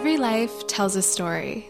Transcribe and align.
Every 0.00 0.16
life 0.16 0.66
tells 0.66 0.96
a 0.96 1.02
story. 1.02 1.68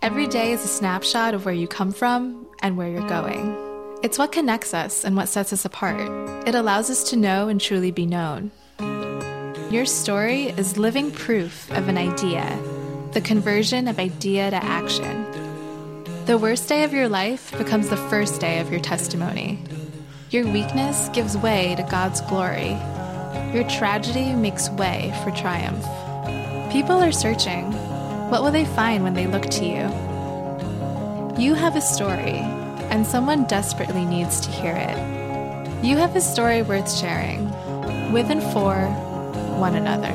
Every 0.00 0.28
day 0.28 0.52
is 0.52 0.64
a 0.64 0.68
snapshot 0.68 1.34
of 1.34 1.44
where 1.44 1.52
you 1.52 1.66
come 1.66 1.90
from 1.90 2.46
and 2.62 2.76
where 2.76 2.88
you're 2.88 3.08
going. 3.08 3.56
It's 4.04 4.18
what 4.18 4.30
connects 4.30 4.72
us 4.72 5.04
and 5.04 5.16
what 5.16 5.28
sets 5.28 5.52
us 5.52 5.64
apart. 5.64 6.46
It 6.46 6.54
allows 6.54 6.90
us 6.90 7.10
to 7.10 7.16
know 7.16 7.48
and 7.48 7.60
truly 7.60 7.90
be 7.90 8.06
known. 8.06 8.52
Your 9.68 9.84
story 9.84 10.44
is 10.44 10.78
living 10.78 11.10
proof 11.10 11.68
of 11.72 11.88
an 11.88 11.98
idea, 11.98 12.56
the 13.14 13.20
conversion 13.20 13.88
of 13.88 13.98
idea 13.98 14.48
to 14.48 14.64
action. 14.64 15.26
The 16.26 16.38
worst 16.38 16.68
day 16.68 16.84
of 16.84 16.94
your 16.94 17.08
life 17.08 17.50
becomes 17.58 17.88
the 17.88 17.96
first 17.96 18.40
day 18.40 18.60
of 18.60 18.70
your 18.70 18.80
testimony. 18.80 19.58
Your 20.30 20.46
weakness 20.46 21.08
gives 21.08 21.36
way 21.36 21.74
to 21.74 21.82
God's 21.82 22.20
glory. 22.20 22.78
Your 23.52 23.68
tragedy 23.68 24.34
makes 24.34 24.70
way 24.70 25.12
for 25.24 25.32
triumph. 25.32 25.84
People 26.76 27.02
are 27.02 27.10
searching. 27.10 27.72
What 28.28 28.42
will 28.42 28.50
they 28.50 28.66
find 28.66 29.02
when 29.02 29.14
they 29.14 29.26
look 29.26 29.44
to 29.44 29.64
you? 29.64 31.42
You 31.42 31.54
have 31.54 31.74
a 31.74 31.80
story, 31.80 32.40
and 32.90 33.06
someone 33.06 33.44
desperately 33.44 34.04
needs 34.04 34.40
to 34.42 34.50
hear 34.50 34.74
it. 34.76 35.82
You 35.82 35.96
have 35.96 36.14
a 36.14 36.20
story 36.20 36.60
worth 36.60 36.92
sharing, 36.92 37.46
with 38.12 38.28
and 38.28 38.42
for 38.52 38.74
one 39.56 39.74
another. 39.74 40.12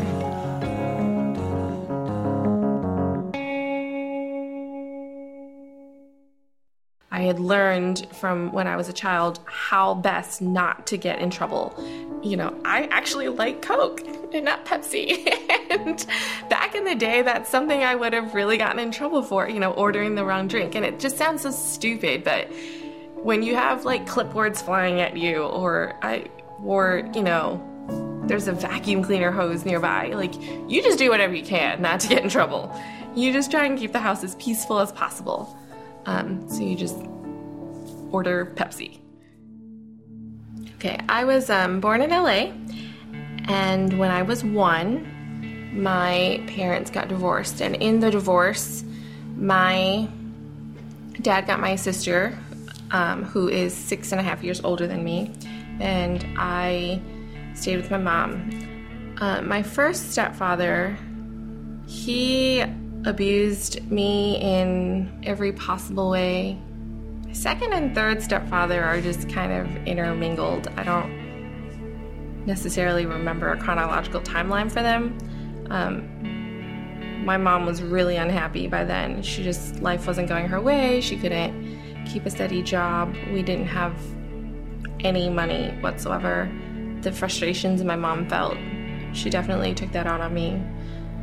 I 7.09 7.21
had 7.21 7.39
learned 7.39 8.05
from 8.13 8.51
when 8.51 8.67
I 8.67 8.75
was 8.75 8.87
a 8.87 8.93
child 8.93 9.39
how 9.45 9.95
best 9.95 10.43
not 10.43 10.85
to 10.87 10.98
get 10.98 11.17
in 11.17 11.31
trouble. 11.31 11.73
You 12.21 12.37
know, 12.37 12.55
I 12.63 12.84
actually 12.91 13.29
like 13.29 13.63
Coke 13.63 14.03
and 14.34 14.45
not 14.45 14.66
Pepsi. 14.66 15.27
and 15.70 16.05
back 16.49 16.76
in 16.76 16.84
the 16.84 16.95
day, 16.95 17.21
that's 17.21 17.49
something 17.49 17.84
I 17.84 17.95
would 17.95 18.13
have 18.13 18.34
really 18.34 18.57
gotten 18.57 18.80
in 18.80 18.91
trouble 18.91 19.23
for, 19.23 19.49
you 19.49 19.59
know, 19.59 19.71
ordering 19.71 20.16
the 20.16 20.26
wrong 20.26 20.48
drink. 20.48 20.76
And 20.76 20.85
it 20.85 20.99
just 20.99 21.18
sounds 21.18 21.41
so 21.41 21.51
stupid, 21.51 22.23
but 22.23 22.51
when 23.15 23.43
you 23.43 23.55
have 23.55 23.85
like 23.85 24.05
clipboards 24.07 24.63
flying 24.63 24.99
at 24.99 25.15
you 25.15 25.43
or 25.43 25.96
I 26.01 26.26
or, 26.63 27.10
you 27.13 27.23
know, 27.23 27.68
there's 28.26 28.48
a 28.48 28.54
vacuum 28.54 29.04
cleaner 29.04 29.32
hose 29.32 29.65
nearby, 29.65 30.07
like 30.13 30.34
you 30.70 30.82
just 30.82 30.98
do 30.98 31.10
whatever 31.10 31.34
you 31.34 31.43
can 31.43 31.82
not 31.82 31.99
to 32.01 32.07
get 32.07 32.23
in 32.23 32.29
trouble. 32.29 32.73
You 33.16 33.34
just 33.34 33.51
try 33.51 33.66
and 33.66 33.77
keep 33.77 33.91
the 33.91 33.99
house 33.99 34.23
as 34.23 34.35
peaceful 34.35 34.79
as 34.79 34.91
possible. 34.91 35.57
Um, 36.05 36.49
so 36.49 36.63
you 36.63 36.76
just 36.76 36.98
order 38.12 38.54
Pepsi. 38.55 38.99
Okay, 40.76 40.99
I 41.10 41.26
was 41.26 41.49
um, 41.49 41.79
born 41.79 42.01
in 42.01 42.10
LA, 42.10 42.54
and 43.47 43.97
when 43.97 44.11
I 44.11 44.21
was 44.21 44.43
one, 44.43 45.07
my 45.73 46.43
parents 46.47 46.91
got 46.91 47.07
divorced. 47.07 47.61
And 47.61 47.75
in 47.75 47.99
the 47.99 48.11
divorce, 48.11 48.83
my 49.35 50.07
dad 51.21 51.48
got 51.48 51.59
my 51.59 51.75
sister, 51.75 52.37
um, 52.91 53.23
who 53.23 53.48
is 53.48 53.73
six 53.73 54.11
and 54.11 54.20
a 54.20 54.23
half 54.23 54.43
years 54.43 54.61
older 54.63 54.87
than 54.87 55.03
me, 55.03 55.31
and 55.79 56.25
I 56.37 57.01
stayed 57.53 57.77
with 57.77 57.91
my 57.91 57.98
mom. 57.98 59.15
Uh, 59.20 59.41
my 59.41 59.63
first 59.63 60.11
stepfather, 60.11 60.98
he 61.87 62.63
abused 63.05 63.89
me 63.89 64.38
in 64.41 65.22
every 65.23 65.51
possible 65.53 66.09
way. 66.09 66.57
Second 67.33 67.73
and 67.73 67.95
third 67.95 68.22
stepfather 68.22 68.83
are 68.83 69.00
just 69.00 69.29
kind 69.29 69.53
of 69.53 69.88
intermingled. 69.88 70.67
I 70.75 70.83
don't 70.83 71.20
necessarily 72.45 73.06
remember 73.06 73.51
a 73.51 73.57
chronological 73.57 74.22
timeline 74.22 74.69
for 74.72 74.81
them. 74.81 75.17
Um, 75.69 77.25
my 77.25 77.38
mom 77.38 77.66
was 77.66 77.81
really 77.81 78.16
unhappy 78.16 78.67
by 78.67 78.83
then. 78.83 79.22
She 79.22 79.44
just, 79.44 79.79
life 79.79 80.07
wasn't 80.07 80.28
going 80.28 80.47
her 80.47 80.59
way. 80.59 81.01
She 81.01 81.17
couldn't 81.17 82.06
keep 82.06 82.25
a 82.25 82.29
steady 82.29 82.63
job. 82.63 83.16
We 83.31 83.44
didn't 83.44 83.67
have 83.67 83.95
any 85.01 85.29
money 85.29 85.69
whatsoever. 85.81 86.51
The 87.01 87.11
frustrations 87.11 87.83
my 87.83 87.95
mom 87.95 88.27
felt, 88.27 88.57
she 89.13 89.29
definitely 89.29 89.73
took 89.73 89.91
that 89.91 90.07
out 90.07 90.21
on 90.21 90.33
me. 90.33 90.61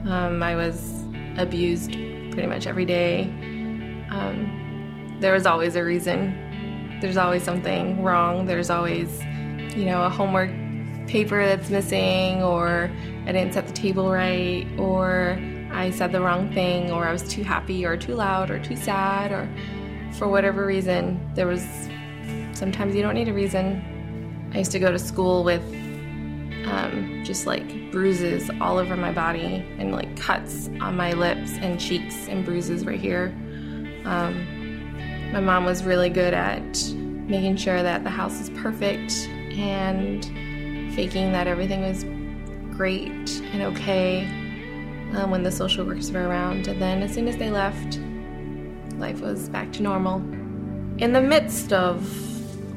Um, 0.09 0.43
I 0.43 0.54
was 0.54 1.04
abused 1.37 1.93
pretty 1.93 2.47
much 2.47 2.66
every 2.66 2.84
day. 2.84 3.25
Um, 4.10 5.16
there 5.20 5.32
was 5.32 5.47
always 5.47 5.75
a 5.75 5.84
reason. 5.84 6.98
There's 7.00 7.16
always 7.16 7.43
something 7.43 8.03
wrong. 8.03 8.47
There's 8.47 8.70
always, 8.70 9.22
you 9.76 9.84
know, 9.84 10.04
a 10.04 10.09
homework 10.09 10.50
paper 11.08 11.44
that's 11.44 11.70
missing, 11.70 12.42
or 12.42 12.91
I 13.26 13.32
didn't 13.32 13.54
set 13.54 13.66
the 13.66 13.72
table 13.72 14.10
right, 14.10 14.66
or 14.78 15.38
I 15.72 15.91
said 15.91 16.12
the 16.12 16.20
wrong 16.20 16.52
thing, 16.52 16.91
or 16.92 17.06
I 17.06 17.12
was 17.12 17.22
too 17.28 17.42
happy, 17.42 17.84
or 17.84 17.96
too 17.96 18.14
loud, 18.14 18.50
or 18.50 18.58
too 18.58 18.76
sad, 18.76 19.32
or 19.32 19.48
for 20.19 20.28
whatever 20.28 20.64
reason. 20.64 21.20
There 21.34 21.46
was 21.46 21.64
sometimes 22.52 22.94
you 22.94 23.02
don't 23.02 23.14
need 23.14 23.28
a 23.28 23.32
reason. 23.32 24.50
I 24.54 24.58
used 24.58 24.72
to 24.72 24.78
go 24.78 24.91
to 24.92 24.98
school 24.98 25.44
with 25.44 25.62
um, 26.66 27.22
just 27.25 27.46
like 27.46 27.90
bruises 27.90 28.50
all 28.60 28.78
over 28.78 28.96
my 28.96 29.12
body 29.12 29.64
and 29.78 29.92
like 29.92 30.16
cuts 30.16 30.69
on 30.80 30.96
my 30.96 31.12
lips 31.12 31.52
and 31.60 31.80
cheeks 31.80 32.28
and 32.28 32.44
bruises 32.44 32.84
right 32.84 33.00
here. 33.00 33.34
Um, 34.04 35.32
my 35.32 35.40
mom 35.40 35.64
was 35.64 35.84
really 35.84 36.10
good 36.10 36.34
at 36.34 36.62
making 36.94 37.56
sure 37.56 37.82
that 37.82 38.04
the 38.04 38.10
house 38.10 38.38
was 38.38 38.50
perfect 38.50 39.12
and 39.52 40.25
faking 40.98 41.31
that 41.31 41.47
everything 41.47 41.81
was 41.81 42.03
great 42.76 43.31
and 43.53 43.62
okay 43.62 44.25
um, 45.14 45.31
when 45.31 45.44
the 45.44 45.53
social 45.53 45.86
workers 45.86 46.10
were 46.10 46.26
around. 46.26 46.66
And 46.66 46.82
then 46.82 47.04
as 47.04 47.14
soon 47.14 47.28
as 47.28 47.36
they 47.36 47.50
left, 47.50 48.00
life 48.98 49.20
was 49.20 49.48
back 49.48 49.72
to 49.75 49.82
normal. 49.84 50.16
In 51.00 51.12
the 51.12 51.20
midst 51.20 51.72
of 51.72 52.04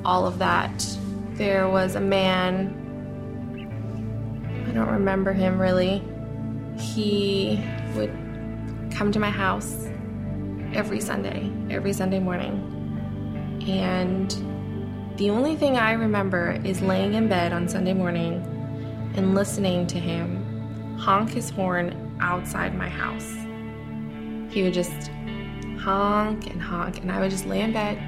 all 0.06 0.28
of 0.28 0.38
that, 0.38 0.86
there 1.34 1.68
was 1.68 1.96
a 1.96 2.00
man 2.00 2.78
I 4.70 4.72
don't 4.72 4.92
remember 4.92 5.34
him 5.34 5.60
really. 5.60 6.04
He 6.78 7.60
would 7.96 8.16
come 8.94 9.12
to 9.14 9.20
my 9.20 9.32
house 9.32 9.88
every 10.76 11.02
Sunday, 11.02 11.52
every 11.72 11.92
Sunday 11.92 12.20
morning. 12.20 12.68
And 13.68 14.51
the 15.22 15.30
only 15.30 15.56
thing 15.56 15.78
I 15.78 15.92
remember 15.92 16.60
is 16.64 16.82
laying 16.82 17.14
in 17.14 17.28
bed 17.28 17.54
on 17.54 17.70
Sunday 17.70 17.94
morning 17.94 18.44
and 19.16 19.36
listening 19.36 19.86
to 19.86 20.00
him 20.00 20.98
honk 20.98 21.30
his 21.30 21.52
horn 21.52 22.18
outside 22.20 22.76
my 22.76 22.90
house. 22.90 23.32
He 24.52 24.64
would 24.64 24.74
just 24.74 25.12
honk 25.80 26.48
and 26.48 26.60
honk, 26.60 27.02
and 27.04 27.12
I 27.12 27.20
would 27.20 27.30
just 27.30 27.46
lay 27.46 27.62
in 27.62 27.72
bed 27.72 28.00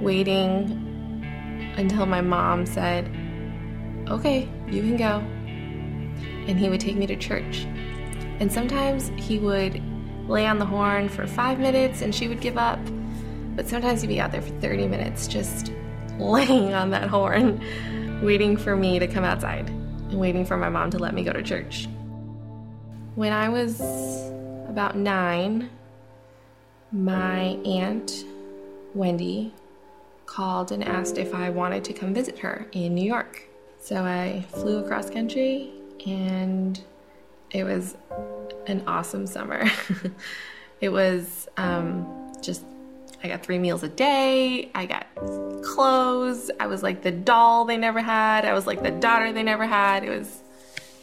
waiting 0.00 1.74
until 1.76 2.06
my 2.06 2.22
mom 2.22 2.64
said, 2.64 3.14
Okay, 4.08 4.48
you 4.68 4.80
can 4.80 4.96
go 4.96 5.18
and 6.48 6.58
he 6.58 6.70
would 6.70 6.80
take 6.80 6.96
me 6.96 7.06
to 7.08 7.16
church. 7.16 7.66
And 8.40 8.50
sometimes 8.50 9.12
he 9.16 9.38
would 9.38 9.82
lay 10.26 10.46
on 10.46 10.58
the 10.58 10.64
horn 10.64 11.10
for 11.10 11.26
five 11.26 11.60
minutes 11.60 12.00
and 12.00 12.14
she 12.14 12.26
would 12.26 12.40
give 12.40 12.56
up. 12.56 12.80
But 13.54 13.68
sometimes 13.68 14.00
he'd 14.00 14.06
be 14.06 14.18
out 14.18 14.32
there 14.32 14.40
for 14.40 14.58
30 14.60 14.88
minutes 14.88 15.28
just 15.28 15.72
laying 16.18 16.74
on 16.74 16.90
that 16.90 17.08
horn, 17.08 17.60
waiting 18.22 18.56
for 18.56 18.76
me 18.76 18.98
to 18.98 19.06
come 19.06 19.24
outside 19.24 19.68
and 19.68 20.18
waiting 20.18 20.44
for 20.44 20.56
my 20.56 20.68
mom 20.68 20.90
to 20.90 20.98
let 20.98 21.14
me 21.14 21.22
go 21.22 21.32
to 21.32 21.42
church. 21.42 21.88
When 23.14 23.32
I 23.32 23.48
was 23.48 23.80
about 24.68 24.96
nine, 24.96 25.70
my 26.92 27.58
aunt, 27.64 28.24
Wendy, 28.94 29.54
called 30.26 30.72
and 30.72 30.84
asked 30.84 31.18
if 31.18 31.34
I 31.34 31.50
wanted 31.50 31.84
to 31.84 31.92
come 31.92 32.12
visit 32.12 32.38
her 32.40 32.66
in 32.72 32.94
New 32.94 33.04
York. 33.04 33.42
So 33.80 34.04
I 34.04 34.44
flew 34.50 34.78
across 34.78 35.08
country 35.08 35.72
and 36.06 36.82
it 37.50 37.64
was 37.64 37.96
an 38.66 38.82
awesome 38.86 39.26
summer. 39.26 39.64
it 40.80 40.90
was 40.90 41.48
um, 41.56 42.32
just, 42.42 42.64
I 43.22 43.28
got 43.28 43.42
three 43.42 43.58
meals 43.58 43.82
a 43.82 43.88
day, 43.88 44.70
I 44.74 44.86
got 44.86 45.06
clothes, 45.62 46.50
I 46.60 46.66
was 46.66 46.82
like 46.82 47.02
the 47.02 47.10
doll 47.10 47.64
they 47.64 47.76
never 47.76 48.00
had, 48.00 48.44
I 48.44 48.52
was 48.52 48.66
like 48.66 48.82
the 48.82 48.90
daughter 48.90 49.32
they 49.32 49.42
never 49.42 49.66
had. 49.66 50.04
It 50.04 50.10
was, 50.10 50.42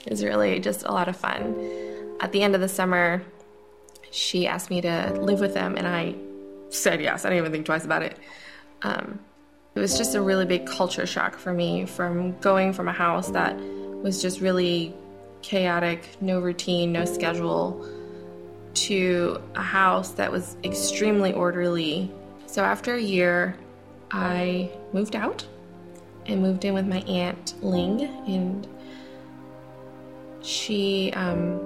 it 0.05 0.11
was 0.11 0.23
really 0.23 0.59
just 0.59 0.83
a 0.83 0.91
lot 0.91 1.07
of 1.07 1.17
fun. 1.17 2.15
At 2.19 2.31
the 2.31 2.41
end 2.41 2.55
of 2.55 2.61
the 2.61 2.69
summer, 2.69 3.23
she 4.11 4.47
asked 4.47 4.69
me 4.69 4.81
to 4.81 5.11
live 5.19 5.39
with 5.39 5.53
them, 5.53 5.75
and 5.75 5.87
I 5.87 6.15
said 6.69 7.01
yes. 7.01 7.25
I 7.25 7.29
didn't 7.29 7.39
even 7.39 7.51
think 7.51 7.65
twice 7.65 7.83
about 7.83 8.03
it. 8.03 8.17
Um, 8.83 9.19
it 9.75 9.79
was 9.79 9.97
just 9.97 10.13
a 10.13 10.21
really 10.21 10.45
big 10.45 10.67
culture 10.67 11.07
shock 11.07 11.35
for 11.35 11.51
me 11.51 11.85
from 11.85 12.37
going 12.39 12.73
from 12.73 12.87
a 12.87 12.93
house 12.93 13.31
that 13.31 13.57
was 13.57 14.21
just 14.21 14.39
really 14.39 14.93
chaotic, 15.41 16.07
no 16.21 16.39
routine, 16.39 16.91
no 16.91 17.05
schedule, 17.05 17.87
to 18.73 19.41
a 19.55 19.61
house 19.61 20.11
that 20.11 20.31
was 20.31 20.57
extremely 20.63 21.33
orderly. 21.33 22.11
So 22.45 22.63
after 22.63 22.95
a 22.95 23.01
year, 23.01 23.55
I 24.11 24.71
moved 24.93 25.15
out 25.15 25.45
and 26.25 26.41
moved 26.41 26.65
in 26.65 26.73
with 26.73 26.87
my 26.87 26.99
aunt 27.01 27.55
Ling, 27.63 28.01
and 28.27 28.67
she 30.41 31.11
um, 31.15 31.59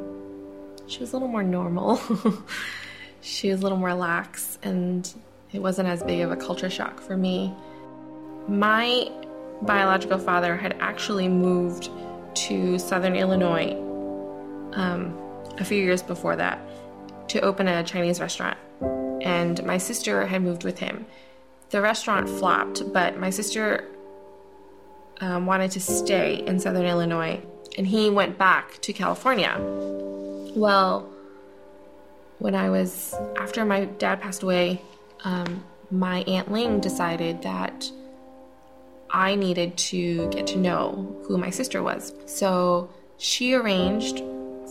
she 0.87 0.99
was 0.99 1.11
a 1.11 1.15
little 1.15 1.27
more 1.27 1.43
normal. 1.43 1.99
she 3.21 3.51
was 3.51 3.59
a 3.59 3.63
little 3.63 3.77
more 3.77 3.93
lax, 3.93 4.57
and 4.63 5.13
it 5.51 5.59
wasn't 5.59 5.87
as 5.87 6.03
big 6.03 6.21
of 6.21 6.31
a 6.31 6.35
culture 6.35 6.69
shock 6.69 6.99
for 6.99 7.17
me. 7.17 7.53
My 8.47 9.09
biological 9.61 10.19
father 10.19 10.55
had 10.55 10.77
actually 10.79 11.27
moved 11.27 11.89
to 12.33 12.77
southern 12.79 13.15
Illinois 13.15 13.73
um, 14.73 15.17
a 15.57 15.65
few 15.65 15.77
years 15.77 16.01
before 16.01 16.35
that 16.35 16.59
to 17.29 17.41
open 17.41 17.67
a 17.67 17.83
Chinese 17.83 18.19
restaurant, 18.19 18.57
and 19.21 19.63
my 19.65 19.77
sister 19.77 20.25
had 20.25 20.41
moved 20.41 20.63
with 20.63 20.79
him. 20.79 21.05
The 21.69 21.81
restaurant 21.81 22.29
flopped, 22.29 22.93
but 22.93 23.17
my 23.17 23.29
sister 23.29 23.85
um, 25.19 25.45
wanted 25.45 25.71
to 25.71 25.79
stay 25.79 26.35
in 26.45 26.59
southern 26.59 26.85
Illinois, 26.85 27.41
and 27.77 27.87
he 27.87 28.09
went 28.09 28.37
back 28.37 28.81
to 28.81 28.93
California. 28.93 29.55
Well, 30.55 31.09
when 32.39 32.55
I 32.55 32.69
was, 32.69 33.13
after 33.37 33.65
my 33.65 33.85
dad 33.85 34.21
passed 34.21 34.43
away, 34.43 34.81
um, 35.23 35.63
my 35.89 36.19
Aunt 36.21 36.51
Ling 36.51 36.79
decided 36.79 37.41
that 37.41 37.91
I 39.09 39.35
needed 39.35 39.77
to 39.77 40.29
get 40.29 40.47
to 40.47 40.57
know 40.57 41.15
who 41.27 41.37
my 41.37 41.49
sister 41.49 41.81
was. 41.81 42.13
So 42.25 42.89
she 43.17 43.53
arranged 43.53 44.21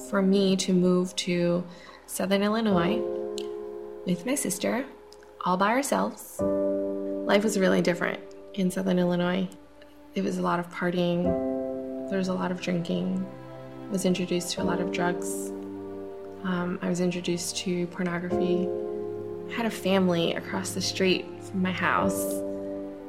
for 0.09 0.23
me 0.23 0.57
to 0.57 0.73
move 0.73 1.17
to 1.17 1.65
Southern 2.09 2.45
Illinois 2.45 3.03
with 4.07 4.25
my 4.25 4.37
sister, 4.37 4.87
all 5.45 5.57
by 5.57 5.71
ourselves. 5.71 6.41
Life 6.41 7.43
was 7.43 7.59
really 7.59 7.83
different 7.83 8.21
in 8.55 8.71
Southern 8.71 9.01
Illinois. 9.01 9.49
It 10.15 10.23
was 10.23 10.39
a 10.39 10.43
lot 10.43 10.61
of 10.61 10.71
partying, 10.73 11.25
there 12.09 12.19
was 12.19 12.29
a 12.29 12.33
lot 12.33 12.53
of 12.53 12.61
drinking, 12.61 13.27
was 13.91 14.05
introduced 14.05 14.53
to 14.53 14.63
a 14.63 14.65
lot 14.65 14.81
of 14.81 14.93
drugs. 14.93 15.49
Um, 16.45 16.79
I 16.81 16.89
was 16.89 17.01
introduced 17.01 17.57
to 17.59 17.89
pornography. 17.89 18.69
I 19.51 19.53
had 19.53 19.67
a 19.67 19.71
family 19.71 20.35
across 20.35 20.71
the 20.71 20.81
street 20.81 21.27
from 21.43 21.61
my 21.61 21.73
house 21.73 22.41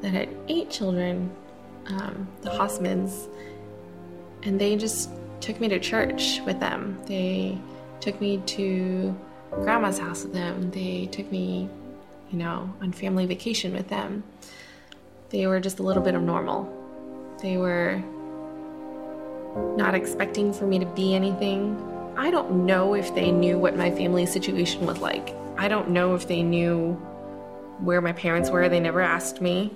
that 0.02 0.10
had 0.10 0.30
eight 0.48 0.72
children, 0.72 1.32
um, 1.86 2.28
the 2.42 2.50
Hossmans, 2.50 3.28
and 4.42 4.60
they 4.60 4.76
just 4.76 5.12
took 5.40 5.60
me 5.62 5.68
to 5.68 5.80
church 5.80 6.42
with 6.48 6.60
them. 6.60 7.00
They 7.06 7.60
took 8.00 8.20
me 8.22 8.38
to 8.46 9.18
grandma's 9.52 10.00
house 10.00 10.24
with 10.24 10.34
them. 10.34 10.72
They 10.72 11.08
took 11.12 11.32
me, 11.32 11.70
you 12.32 12.38
know, 12.38 12.74
on 12.82 12.92
family 12.92 13.26
vacation 13.26 13.74
with 13.74 13.90
them. 13.90 14.24
They 15.30 15.48
were 15.48 15.60
just 15.60 15.80
a 15.80 15.84
little 15.84 16.04
bit 16.04 16.16
of 16.16 16.22
normal. 16.22 16.74
They 17.42 17.58
were 17.58 18.02
not 19.76 19.96
expecting 19.96 20.54
for 20.54 20.66
me 20.66 20.80
to 20.80 20.86
be 20.86 21.16
anything. 21.16 21.76
I 22.18 22.32
don't 22.32 22.66
know 22.66 22.94
if 22.94 23.14
they 23.14 23.32
knew 23.32 23.58
what 23.58 23.76
my 23.76 23.92
family 23.92 24.26
situation 24.26 24.86
was 24.86 25.00
like. 25.00 25.36
I 25.58 25.68
don't 25.68 25.90
know 25.90 26.16
if 26.16 26.28
they 26.28 26.44
knew 26.44 26.94
where 27.80 28.02
my 28.02 28.14
parents 28.14 28.50
were. 28.50 28.70
They 28.70 28.80
never 28.80 29.02
asked 29.02 29.42
me. 29.42 29.74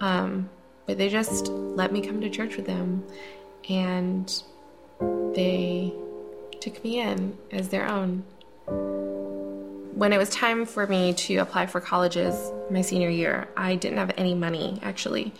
Um, 0.00 0.50
but 0.86 0.98
they 0.98 1.08
just 1.08 1.48
let 1.48 1.92
me 1.92 2.00
come 2.00 2.20
to 2.20 2.28
church 2.30 2.56
with 2.56 2.66
them. 2.66 3.04
And 3.68 4.42
they 5.34 5.92
took 6.62 6.82
me 6.84 7.00
in 7.00 7.36
as 7.50 7.68
their 7.70 7.88
own. 7.88 8.22
When 9.94 10.12
it 10.12 10.18
was 10.18 10.30
time 10.30 10.64
for 10.64 10.86
me 10.86 11.12
to 11.14 11.38
apply 11.38 11.66
for 11.66 11.80
colleges 11.80 12.52
my 12.70 12.82
senior 12.82 13.10
year, 13.10 13.48
I 13.56 13.74
didn't 13.74 13.98
have 13.98 14.12
any 14.16 14.34
money 14.34 14.78
actually 14.82 15.32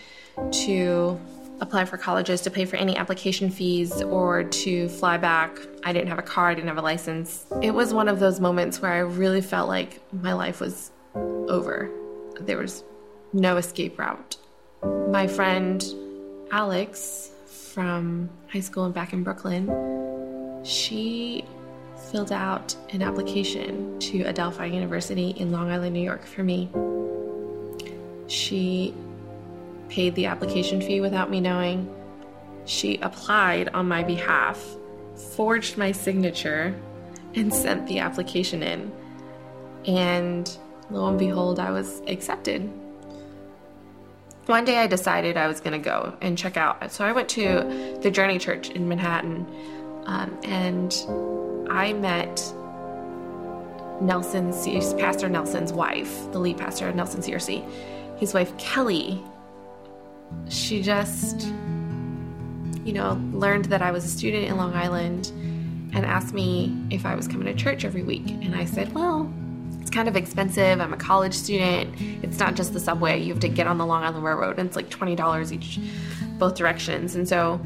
to 0.64 1.20
apply 1.60 1.84
for 1.84 1.96
colleges 1.96 2.40
to 2.42 2.50
pay 2.50 2.64
for 2.64 2.74
any 2.74 2.96
application 2.96 3.50
fees 3.50 4.02
or 4.02 4.42
to 4.42 4.88
fly 4.88 5.16
back. 5.16 5.56
I 5.84 5.92
didn't 5.92 6.08
have 6.08 6.18
a 6.18 6.22
car, 6.22 6.48
I 6.48 6.54
didn't 6.54 6.68
have 6.68 6.78
a 6.78 6.82
license. 6.82 7.46
It 7.62 7.70
was 7.70 7.94
one 7.94 8.08
of 8.08 8.18
those 8.18 8.40
moments 8.40 8.82
where 8.82 8.92
I 8.92 8.98
really 8.98 9.40
felt 9.40 9.68
like 9.68 10.00
my 10.12 10.32
life 10.32 10.60
was 10.60 10.90
over. 11.14 11.88
There 12.40 12.58
was 12.58 12.82
no 13.32 13.58
escape 13.58 13.96
route. 13.96 14.36
My 14.82 15.28
friend 15.28 15.84
Alex 16.50 17.30
from 17.46 18.28
high 18.52 18.60
school 18.60 18.84
and 18.86 18.94
back 18.94 19.12
in 19.12 19.22
Brooklyn, 19.22 20.01
she 20.64 21.44
filled 22.10 22.32
out 22.32 22.76
an 22.90 23.02
application 23.02 23.98
to 23.98 24.22
Adelphi 24.24 24.68
University 24.68 25.30
in 25.30 25.50
Long 25.50 25.70
Island, 25.70 25.94
New 25.94 26.02
York 26.02 26.24
for 26.24 26.42
me. 26.42 26.70
She 28.26 28.94
paid 29.88 30.14
the 30.14 30.26
application 30.26 30.80
fee 30.80 31.00
without 31.00 31.30
me 31.30 31.40
knowing. 31.40 31.92
She 32.64 32.98
applied 32.98 33.68
on 33.70 33.88
my 33.88 34.02
behalf, 34.02 34.62
forged 35.34 35.76
my 35.76 35.92
signature, 35.92 36.74
and 37.34 37.52
sent 37.52 37.86
the 37.86 37.98
application 37.98 38.62
in. 38.62 38.92
And 39.86 40.50
lo 40.90 41.08
and 41.08 41.18
behold, 41.18 41.58
I 41.58 41.70
was 41.70 42.02
accepted. 42.06 42.70
One 44.46 44.64
day 44.64 44.78
I 44.78 44.86
decided 44.86 45.36
I 45.36 45.46
was 45.46 45.60
going 45.60 45.80
to 45.80 45.84
go 45.84 46.16
and 46.20 46.36
check 46.36 46.56
out. 46.56 46.92
So 46.92 47.04
I 47.04 47.12
went 47.12 47.28
to 47.30 47.98
the 48.02 48.10
Journey 48.10 48.38
Church 48.38 48.70
in 48.70 48.88
Manhattan 48.88 49.46
um, 50.06 50.38
and 50.44 50.94
I 51.70 51.92
met 51.92 52.52
Nelson, 54.02 54.52
Pastor 54.98 55.28
Nelson's 55.28 55.72
wife, 55.72 56.30
the 56.32 56.38
lead 56.38 56.58
pastor, 56.58 56.88
of 56.88 56.96
Nelson 56.96 57.20
Searcy. 57.20 57.64
His 58.18 58.34
wife, 58.34 58.56
Kelly, 58.58 59.22
she 60.48 60.82
just, 60.82 61.46
you 62.84 62.92
know, 62.92 63.20
learned 63.32 63.66
that 63.66 63.82
I 63.82 63.90
was 63.90 64.04
a 64.04 64.08
student 64.08 64.44
in 64.44 64.56
Long 64.56 64.74
Island 64.74 65.28
and 65.94 66.06
asked 66.06 66.32
me 66.32 66.76
if 66.90 67.06
I 67.06 67.14
was 67.14 67.28
coming 67.28 67.46
to 67.46 67.54
church 67.54 67.84
every 67.84 68.02
week. 68.02 68.28
And 68.30 68.54
I 68.54 68.64
said, 68.64 68.92
well, 68.94 69.32
it's 69.80 69.90
kind 69.90 70.08
of 70.08 70.16
expensive. 70.16 70.80
I'm 70.80 70.92
a 70.92 70.96
college 70.96 71.34
student. 71.34 71.94
It's 72.24 72.38
not 72.38 72.54
just 72.54 72.72
the 72.72 72.80
subway. 72.80 73.20
You 73.20 73.32
have 73.32 73.40
to 73.40 73.48
get 73.48 73.66
on 73.66 73.78
the 73.78 73.86
Long 73.86 74.02
Island 74.02 74.24
Railroad, 74.24 74.58
and 74.58 74.66
it's 74.66 74.76
like 74.76 74.90
$20 74.90 75.52
each, 75.52 75.78
both 76.38 76.54
directions. 76.54 77.14
And 77.14 77.28
so 77.28 77.60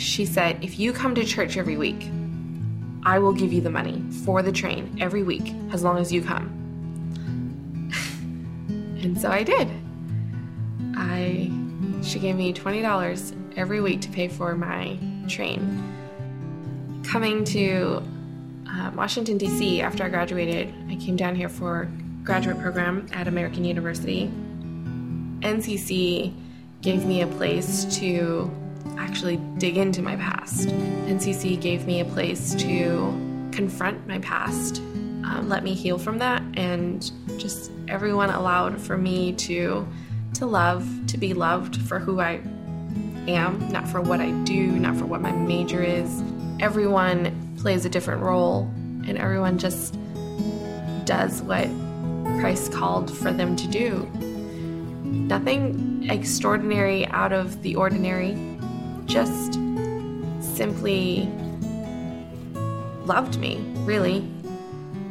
she 0.00 0.24
said, 0.24 0.64
if 0.64 0.78
you 0.78 0.92
come 0.92 1.14
to 1.14 1.24
church 1.24 1.56
every 1.56 1.76
week, 1.76 2.10
I 3.02 3.18
will 3.18 3.32
give 3.32 3.52
you 3.52 3.60
the 3.60 3.70
money 3.70 4.02
for 4.24 4.42
the 4.42 4.52
train 4.52 4.96
every 5.00 5.22
week 5.22 5.54
as 5.72 5.82
long 5.82 5.98
as 5.98 6.12
you 6.12 6.22
come. 6.22 6.46
and 9.02 9.20
so 9.20 9.30
I 9.30 9.42
did. 9.42 9.68
I 10.96 11.50
she 12.02 12.18
gave 12.18 12.36
me 12.36 12.52
$20 12.52 13.56
every 13.56 13.80
week 13.80 14.00
to 14.02 14.08
pay 14.08 14.28
for 14.28 14.54
my 14.54 14.98
train. 15.28 15.82
Coming 17.04 17.44
to 17.44 18.02
uh, 18.68 18.90
Washington, 18.94 19.36
D.C., 19.36 19.82
after 19.82 20.04
I 20.04 20.08
graduated, 20.08 20.72
I 20.88 20.96
came 20.96 21.16
down 21.16 21.34
here 21.34 21.48
for 21.48 21.90
graduate 22.24 22.58
program 22.58 23.06
at 23.12 23.28
American 23.28 23.64
University. 23.64 24.30
NCC 25.40 26.32
gave 26.80 27.04
me 27.04 27.22
a 27.22 27.26
place 27.26 27.84
to 27.98 28.50
actually 29.00 29.38
dig 29.58 29.76
into 29.76 30.02
my 30.02 30.16
past. 30.16 30.68
NCC 30.68 31.60
gave 31.60 31.86
me 31.86 32.00
a 32.00 32.04
place 32.04 32.54
to 32.56 33.48
confront 33.50 34.06
my 34.06 34.18
past, 34.20 34.80
um, 35.24 35.48
let 35.48 35.62
me 35.62 35.74
heal 35.74 35.98
from 35.98 36.18
that, 36.18 36.42
and 36.54 37.10
just 37.38 37.70
everyone 37.88 38.30
allowed 38.30 38.80
for 38.80 38.96
me 38.96 39.32
to 39.34 39.86
to 40.34 40.46
love, 40.46 40.88
to 41.08 41.18
be 41.18 41.34
loved 41.34 41.76
for 41.82 41.98
who 41.98 42.20
I 42.20 42.40
am, 43.28 43.68
not 43.70 43.88
for 43.88 44.00
what 44.00 44.20
I 44.20 44.30
do, 44.44 44.66
not 44.78 44.96
for 44.96 45.04
what 45.04 45.20
my 45.20 45.32
major 45.32 45.82
is. 45.82 46.22
Everyone 46.60 47.54
plays 47.58 47.84
a 47.84 47.88
different 47.88 48.22
role, 48.22 48.62
and 49.06 49.18
everyone 49.18 49.58
just 49.58 49.98
does 51.04 51.42
what 51.42 51.68
Christ 52.40 52.72
called 52.72 53.14
for 53.14 53.32
them 53.32 53.56
to 53.56 53.68
do. 53.68 54.08
Nothing 55.04 56.08
extraordinary 56.08 57.06
out 57.06 57.32
of 57.32 57.62
the 57.62 57.74
ordinary, 57.76 58.49
just 59.10 59.54
simply 60.40 61.28
loved 63.06 63.40
me, 63.40 63.56
really. 63.78 64.18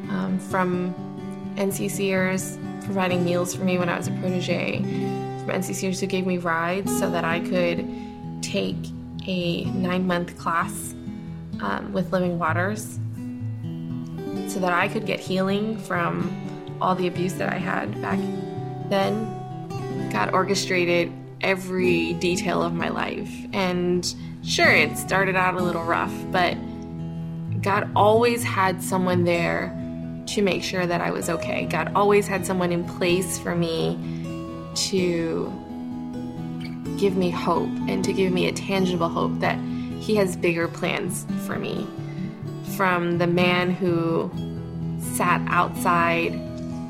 Um, 0.09 0.39
from 0.49 0.95
NCCers 1.57 2.57
providing 2.85 3.25
meals 3.25 3.53
for 3.53 3.63
me 3.63 3.77
when 3.77 3.89
I 3.89 3.97
was 3.97 4.07
a 4.07 4.11
protege, 4.13 4.77
from 4.79 5.49
NCCers 5.49 5.99
who 5.99 6.07
gave 6.07 6.25
me 6.25 6.37
rides 6.37 6.97
so 6.97 7.11
that 7.11 7.25
I 7.25 7.41
could 7.41 7.85
take 8.41 8.77
a 9.27 9.65
nine 9.65 10.07
month 10.07 10.37
class 10.37 10.95
um, 11.59 11.91
with 11.91 12.13
Living 12.13 12.39
Waters 12.39 12.99
so 14.47 14.59
that 14.61 14.71
I 14.71 14.87
could 14.87 15.05
get 15.05 15.19
healing 15.19 15.77
from 15.77 16.77
all 16.81 16.95
the 16.95 17.07
abuse 17.07 17.33
that 17.33 17.51
I 17.51 17.57
had 17.57 18.01
back 18.01 18.19
then. 18.89 19.35
God 20.09 20.33
orchestrated 20.33 21.11
every 21.41 22.13
detail 22.13 22.61
of 22.61 22.73
my 22.73 22.89
life. 22.89 23.31
And 23.53 24.05
sure, 24.43 24.71
it 24.71 24.97
started 24.97 25.35
out 25.35 25.55
a 25.55 25.63
little 25.63 25.83
rough, 25.83 26.13
but 26.31 26.55
God 27.61 27.89
always 27.95 28.43
had 28.43 28.81
someone 28.81 29.23
there 29.23 29.75
to 30.27 30.41
make 30.41 30.63
sure 30.63 30.85
that 30.85 31.01
I 31.01 31.11
was 31.11 31.29
okay. 31.29 31.65
God 31.65 31.91
always 31.95 32.27
had 32.27 32.45
someone 32.45 32.71
in 32.71 32.83
place 32.85 33.39
for 33.39 33.55
me 33.55 33.97
to 34.89 35.51
give 36.97 37.15
me 37.15 37.29
hope 37.29 37.69
and 37.87 38.03
to 38.05 38.13
give 38.13 38.31
me 38.31 38.47
a 38.47 38.51
tangible 38.51 39.09
hope 39.09 39.39
that 39.39 39.57
He 39.99 40.15
has 40.15 40.35
bigger 40.35 40.67
plans 40.67 41.25
for 41.45 41.57
me. 41.57 41.87
from 42.75 43.17
the 43.17 43.27
man 43.27 43.71
who 43.71 44.31
sat 45.15 45.41
outside 45.49 46.33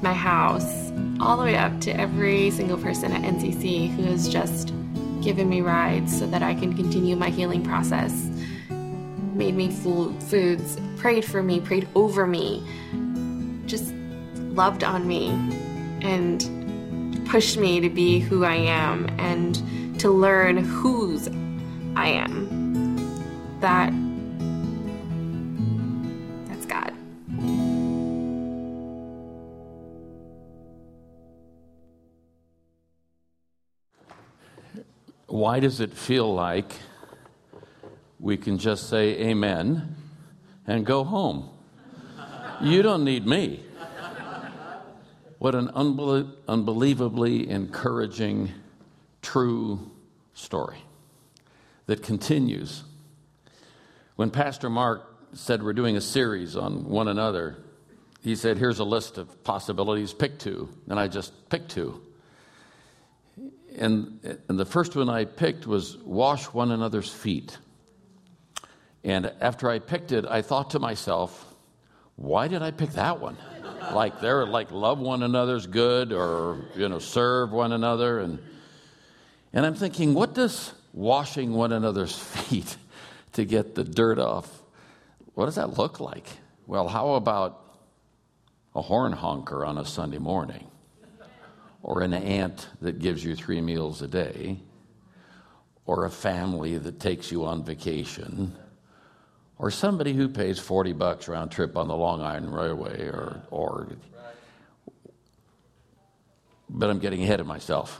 my 0.04 0.14
house 0.14 0.89
all 1.20 1.38
the 1.38 1.44
way 1.44 1.56
up 1.56 1.80
to 1.82 1.92
every 2.00 2.50
single 2.52 2.78
person 2.78 3.12
at 3.12 3.22
NCC 3.22 3.94
who 3.96 4.04
has 4.04 4.28
just 4.30 4.74
given 5.22 5.50
me 5.50 5.62
rides 5.62 6.18
so 6.18 6.26
that 6.28 6.42
I 6.42 6.54
can 6.54 6.74
continue 6.76 7.16
my 7.16 7.30
healing 7.30 7.64
process, 7.64 8.30
made 9.34 9.56
me 9.56 9.70
foods, 9.70 10.78
prayed 10.98 11.26
for 11.26 11.44
me, 11.44 11.60
prayed 11.60 11.88
over 11.96 12.26
me, 12.26 12.64
just 13.66 13.94
loved 14.54 14.84
on 14.84 15.08
me, 15.08 15.30
and 16.02 17.28
pushed 17.28 17.58
me 17.58 17.80
to 17.82 17.90
be 17.90 18.20
who 18.20 18.46
I 18.46 18.56
am 18.56 19.08
and 19.20 20.00
to 20.00 20.10
learn 20.10 20.58
whose 20.58 21.28
I 21.96 22.08
am. 22.08 22.48
That 23.60 23.94
why 35.40 35.62
does 35.62 35.80
it 35.80 35.94
feel 35.94 36.34
like 36.34 36.74
we 38.20 38.36
can 38.36 38.58
just 38.58 38.90
say 38.90 39.18
amen 39.30 39.96
and 40.68 40.86
go 40.86 41.06
home? 41.06 41.50
You 42.62 42.82
don't 42.82 43.06
need 43.06 43.26
me. 43.26 43.64
What 45.38 45.56
an 45.56 45.70
unbelie- 45.70 46.30
unbelievably 46.50 47.50
encouraging, 47.50 48.52
true 49.22 49.90
story 50.34 50.84
that 51.86 52.04
continues. 52.04 52.84
When 54.18 54.32
Pastor 54.32 54.70
Mark 54.70 55.08
said 55.32 55.64
we're 55.64 55.72
doing 55.72 55.96
a 55.96 56.02
series 56.02 56.58
on 56.58 56.90
one 56.90 57.08
another, 57.08 57.56
he 58.22 58.36
said, 58.36 58.58
Here's 58.58 58.80
a 58.80 58.84
list 58.84 59.18
of 59.18 59.42
possibilities, 59.46 60.12
pick 60.12 60.38
two. 60.38 60.68
And 60.90 61.00
I 61.00 61.08
just 61.08 61.50
picked 61.50 61.72
two 61.72 62.02
and, 63.78 64.40
and 64.48 64.60
the 64.60 64.66
first 64.66 64.96
one 64.96 65.10
I 65.10 65.26
picked 65.26 65.68
was 65.68 65.98
wash 65.98 66.46
one 66.46 66.72
another's 66.72 67.12
feet. 67.12 67.58
And 69.04 69.32
after 69.40 69.70
I 69.70 69.80
picked 69.80 70.12
it, 70.12 70.26
I 70.26 70.42
thought 70.42 70.72
to 70.72 70.80
myself, 70.80 71.46
why 72.16 72.48
did 72.48 72.62
I 72.62 72.72
pick 72.72 72.92
that 72.92 73.20
one? 73.20 73.38
like 73.94 74.22
they're 74.22 74.46
like 74.46 74.72
love 74.72 75.00
one 75.00 75.24
another's 75.24 75.66
good 75.66 76.12
or 76.12 76.66
you 76.76 76.88
know 76.88 77.00
serve 77.00 77.52
one 77.52 77.72
another 77.72 78.20
and 78.20 78.40
and 79.52 79.66
I'm 79.66 79.74
thinking, 79.74 80.14
what 80.14 80.36
does 80.36 80.74
washing 80.94 81.54
one 81.54 81.72
another's 81.72 82.16
feet 82.18 82.78
to 83.34 83.46
get 83.46 83.76
the 83.76 83.84
dirt 83.84 84.20
off? 84.20 84.62
What 85.34 85.46
does 85.46 85.56
that 85.56 85.78
look 85.78 86.00
like? 86.00 86.28
Well, 86.68 86.88
how 86.88 87.16
about 87.16 87.60
a 88.76 88.82
horn 88.82 89.12
honker 89.12 89.66
on 89.66 89.80
a 89.80 89.86
Sunday 89.86 90.20
morning? 90.20 90.68
Or 91.82 92.02
an 92.02 92.14
aunt 92.14 92.68
that 92.82 93.00
gives 93.00 93.24
you 93.24 93.36
three 93.36 93.62
meals 93.62 94.02
a 94.02 94.08
day, 94.08 94.60
or 95.86 96.06
a 96.06 96.10
family 96.12 96.78
that 96.78 97.00
takes 97.00 97.32
you 97.32 97.46
on 97.46 97.64
vacation, 97.64 98.56
or 99.58 99.72
somebody 99.72 100.14
who 100.14 100.30
pays 100.30 100.60
40 100.60 100.94
bucks 100.94 101.28
round 101.28 101.52
trip 101.52 101.76
on 101.76 101.88
the 101.88 101.96
Long 101.96 102.22
Island 102.22 102.54
Railway, 102.54 103.08
or, 103.08 103.42
or 103.50 103.88
but 106.70 106.90
I'm 106.90 107.00
getting 107.00 107.24
ahead 107.24 107.40
of 107.40 107.48
myself. 107.48 108.00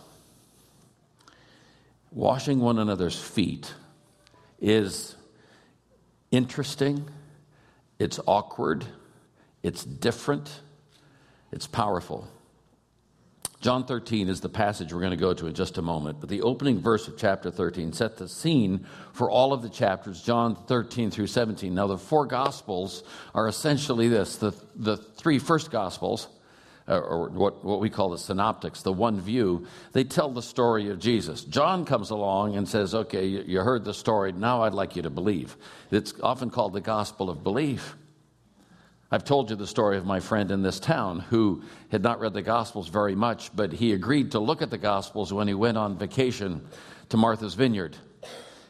Washing 2.12 2.60
one 2.60 2.80
another's 2.80 3.20
feet 3.20 3.74
is 4.62 5.16
interesting, 6.32 7.08
it's 7.98 8.20
awkward, 8.26 8.86
it's 9.64 9.84
different, 9.84 10.62
it's 11.52 11.68
powerful. 11.68 12.28
John 13.62 13.86
13 13.86 14.30
is 14.30 14.40
the 14.40 14.48
passage 14.48 14.94
we're 14.94 15.02
going 15.02 15.12
to 15.12 15.18
go 15.18 15.34
to 15.34 15.48
in 15.48 15.54
just 15.54 15.78
a 15.78 15.82
moment, 15.82 16.22
but 16.22 16.30
the 16.30 16.44
opening 16.44 16.80
verse 16.80 17.10
of 17.10 17.18
chapter 17.18 17.52
13 17.52 17.92
set 17.92 18.16
the 18.16 18.30
scene 18.30 18.86
for 19.12 19.30
all 19.30 19.52
of 19.52 19.62
the 19.62 19.70
chapters, 19.70 20.22
John 20.22 20.56
13 20.56 21.12
through 21.12 21.28
17. 21.28 21.76
Now, 21.76 21.88
the 21.88 21.98
four 21.98 22.26
gospels 22.26 23.04
are 23.36 23.50
essentially 23.50 24.08
this 24.08 24.38
the, 24.38 24.54
the 24.78 24.96
three 24.96 25.40
first 25.40 25.72
gospels, 25.72 26.30
uh, 26.88 27.00
or 27.00 27.28
what, 27.30 27.66
what 27.66 27.82
we 27.82 27.90
call 27.90 28.10
the 28.10 28.18
synoptics, 28.18 28.82
the 28.82 28.94
one 28.94 29.20
view, 29.20 29.68
they 29.92 30.06
tell 30.06 30.32
the 30.32 30.42
story 30.42 30.90
of 30.90 30.98
Jesus. 30.98 31.44
John 31.44 31.84
comes 31.84 32.12
along 32.12 32.56
and 32.56 32.66
says, 32.66 32.96
Okay, 32.96 33.26
you, 33.26 33.44
you 33.46 33.60
heard 33.60 33.84
the 33.84 33.94
story, 33.94 34.32
now 34.32 34.64
I'd 34.64 34.74
like 34.74 34.96
you 34.96 35.02
to 35.02 35.10
believe. 35.10 35.58
It's 35.92 36.14
often 36.24 36.50
called 36.50 36.72
the 36.72 36.82
gospel 36.82 37.30
of 37.30 37.44
belief. 37.44 37.98
I've 39.12 39.24
told 39.24 39.50
you 39.50 39.56
the 39.56 39.66
story 39.66 39.98
of 39.98 40.06
my 40.06 40.20
friend 40.20 40.52
in 40.52 40.62
this 40.62 40.80
town 40.80 41.20
who 41.20 41.64
had 41.92 42.04
not 42.04 42.20
read 42.20 42.34
the 42.34 42.44
Gospels 42.44 42.90
very 42.90 43.16
much, 43.16 43.56
but 43.56 43.74
he 43.74 43.94
agreed 43.94 44.32
to 44.32 44.40
look 44.40 44.62
at 44.62 44.70
the 44.70 44.78
Gospels 44.78 45.34
when 45.34 45.48
he 45.48 45.56
went 45.56 45.78
on 45.78 45.98
vacation 45.98 46.68
to 47.10 47.18
Martha's 47.18 47.56
Vineyard. 47.56 47.98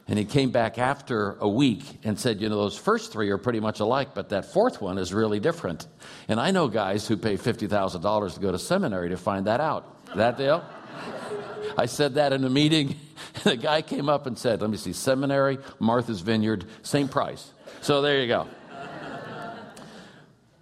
And 0.08 0.17
he 0.17 0.25
came 0.25 0.50
back 0.50 0.79
after 0.79 1.36
a 1.39 1.48
week 1.48 1.84
and 2.03 2.17
said, 2.17 2.41
You 2.41 2.50
know, 2.50 2.55
those 2.55 2.77
first 2.77 3.12
three 3.12 3.29
are 3.29 3.38
pretty 3.38 3.60
much 3.60 3.79
alike, 3.81 4.15
but 4.15 4.29
that 4.29 4.46
fourth 4.46 4.81
one 4.81 4.98
is 4.98 5.13
really 5.13 5.39
different. 5.39 5.86
And 6.27 6.39
I 6.39 6.51
know 6.51 6.67
guys 6.67 7.05
who 7.05 7.17
pay 7.17 7.36
$50,000 7.36 8.34
to 8.34 8.39
go 8.39 8.51
to 8.51 8.58
seminary 8.58 9.10
to 9.10 9.17
find 9.17 9.46
that 9.46 9.60
out. 9.60 10.15
That 10.15 10.38
deal? 10.38 10.63
Oh. 10.65 11.74
I 11.77 11.86
said 11.86 12.15
that 12.15 12.34
in 12.34 12.43
a 12.43 12.50
meeting. 12.50 12.96
And 13.36 13.43
the 13.43 13.58
guy 13.58 13.81
came 13.81 14.10
up 14.10 14.25
and 14.25 14.38
said, 14.38 14.62
Let 14.62 14.72
me 14.72 14.77
see, 14.77 14.93
seminary, 14.93 15.60
Martha's 15.79 16.22
Vineyard, 16.22 16.65
same 16.81 17.10
price. 17.10 17.51
So 17.81 18.01
there 18.01 18.19
you 18.22 18.27
go. 18.27 18.48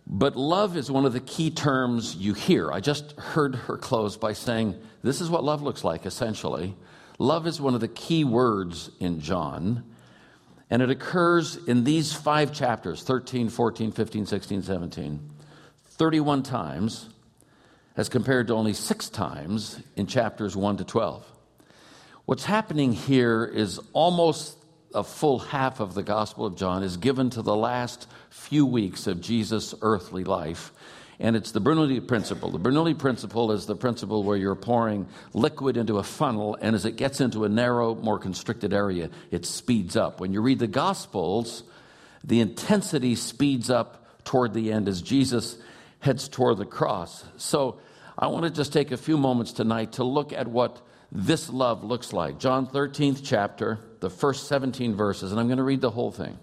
But 0.09 0.37
love 0.37 0.77
is 0.77 0.89
one 0.89 1.05
of 1.05 1.11
the 1.11 1.19
key 1.19 1.51
terms 1.51 2.15
you 2.15 2.33
hear. 2.33 2.71
I 2.71 2.79
just 2.79 3.11
heard 3.19 3.55
her 3.55 3.77
close 3.77 4.15
by 4.15 4.31
saying, 4.31 4.75
This 5.03 5.19
is 5.19 5.29
what 5.29 5.43
love 5.43 5.61
looks 5.61 5.83
like, 5.83 6.05
essentially. 6.05 6.75
Love 7.19 7.45
is 7.45 7.59
one 7.59 7.73
of 7.73 7.81
the 7.81 7.89
key 7.89 8.23
words 8.23 8.89
in 9.01 9.19
John, 9.19 9.83
and 10.69 10.81
it 10.81 10.89
occurs 10.89 11.57
in 11.57 11.83
these 11.83 12.13
five 12.13 12.53
chapters 12.53 13.03
13, 13.03 13.49
14, 13.49 13.91
15, 13.91 14.25
16, 14.25 14.63
17, 14.63 15.29
31 15.83 16.43
times, 16.43 17.09
as 17.97 18.07
compared 18.07 18.47
to 18.47 18.53
only 18.53 18.73
six 18.73 19.09
times 19.09 19.81
in 19.97 20.07
chapters 20.07 20.55
1 20.55 20.77
to 20.77 20.85
12. 20.85 21.25
What's 22.25 22.45
happening 22.45 22.93
here 22.93 23.43
is 23.43 23.79
almost 23.91 24.57
a 24.93 25.03
full 25.03 25.39
half 25.39 25.79
of 25.81 25.95
the 25.95 26.03
Gospel 26.03 26.45
of 26.45 26.55
John 26.55 26.83
is 26.83 26.95
given 26.95 27.29
to 27.31 27.41
the 27.41 27.55
last 27.55 28.07
few 28.29 28.65
weeks 28.65 29.07
of 29.07 29.21
Jesus' 29.21 29.73
earthly 29.81 30.23
life. 30.23 30.71
And 31.19 31.35
it's 31.35 31.51
the 31.51 31.61
Bernoulli 31.61 32.05
principle. 32.07 32.51
The 32.51 32.59
Bernoulli 32.59 32.97
principle 32.97 33.51
is 33.51 33.65
the 33.65 33.75
principle 33.75 34.23
where 34.23 34.37
you're 34.37 34.55
pouring 34.55 35.07
liquid 35.33 35.75
into 35.75 35.97
a 35.97 36.03
funnel, 36.03 36.55
and 36.61 36.75
as 36.75 36.85
it 36.85 36.95
gets 36.95 37.21
into 37.21 37.43
a 37.43 37.49
narrow, 37.49 37.95
more 37.95 38.19
constricted 38.19 38.71
area, 38.71 39.09
it 39.31 39.45
speeds 39.45 39.95
up. 39.95 40.19
When 40.19 40.31
you 40.31 40.41
read 40.41 40.59
the 40.59 40.67
Gospels, 40.67 41.63
the 42.23 42.39
intensity 42.39 43.15
speeds 43.15 43.69
up 43.71 44.23
toward 44.25 44.53
the 44.53 44.71
end 44.71 44.87
as 44.87 45.01
Jesus 45.01 45.57
heads 45.99 46.27
toward 46.27 46.57
the 46.57 46.65
cross. 46.65 47.23
So 47.37 47.79
I 48.17 48.27
want 48.27 48.45
to 48.45 48.51
just 48.51 48.71
take 48.71 48.91
a 48.91 48.97
few 48.97 49.17
moments 49.17 49.53
tonight 49.53 49.93
to 49.93 50.03
look 50.03 50.33
at 50.33 50.47
what 50.47 50.81
this 51.11 51.49
love 51.49 51.83
looks 51.83 52.13
like. 52.13 52.37
John 52.37 52.67
13th 52.67 53.21
chapter, 53.23 53.79
the 54.01 54.09
first 54.09 54.47
17 54.47 54.95
verses, 54.95 55.31
and 55.31 55.39
I'm 55.39 55.47
going 55.47 55.57
to 55.57 55.63
read 55.63 55.81
the 55.81 55.89
whole 55.89 56.11
thing. 56.11 56.37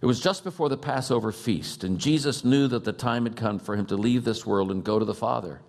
It 0.00 0.06
was 0.06 0.20
just 0.20 0.44
before 0.44 0.68
the 0.68 0.76
Passover 0.76 1.32
feast, 1.32 1.82
and 1.82 1.98
Jesus 1.98 2.44
knew 2.44 2.68
that 2.68 2.84
the 2.84 2.92
time 2.92 3.24
had 3.24 3.36
come 3.36 3.58
for 3.58 3.76
him 3.76 3.86
to 3.86 3.96
leave 3.96 4.24
this 4.24 4.44
world 4.44 4.70
and 4.70 4.84
go 4.84 4.98
to 4.98 5.04
the 5.04 5.14
Father. 5.14 5.60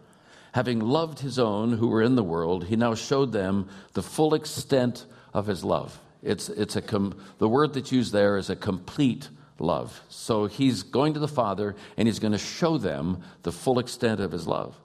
Having 0.51 0.79
loved 0.79 1.19
his 1.19 1.39
own 1.39 1.73
who 1.73 1.87
were 1.87 2.01
in 2.01 2.15
the 2.15 2.23
world, 2.23 2.65
he 2.65 2.75
now 2.75 2.95
showed 2.95 3.31
them 3.31 3.69
the 3.93 4.03
full 4.03 4.33
extent 4.33 5.05
of 5.33 5.47
his 5.47 5.63
love. 5.63 5.99
It's, 6.23 6.49
it's 6.49 6.75
a 6.75 6.81
com- 6.81 7.15
the 7.37 7.47
word 7.47 7.73
that's 7.73 7.91
used 7.91 8.11
there 8.11 8.37
is 8.37 8.49
a 8.49 8.55
complete 8.55 9.29
love. 9.59 10.01
So 10.09 10.45
he's 10.45 10.83
going 10.83 11.13
to 11.13 11.19
the 11.19 11.27
Father 11.27 11.75
and 11.95 12.07
he's 12.07 12.19
going 12.19 12.31
to 12.31 12.37
show 12.37 12.77
them 12.77 13.21
the 13.43 13.51
full 13.51 13.79
extent 13.79 14.19
of 14.19 14.31
his 14.31 14.47
love. 14.47 14.75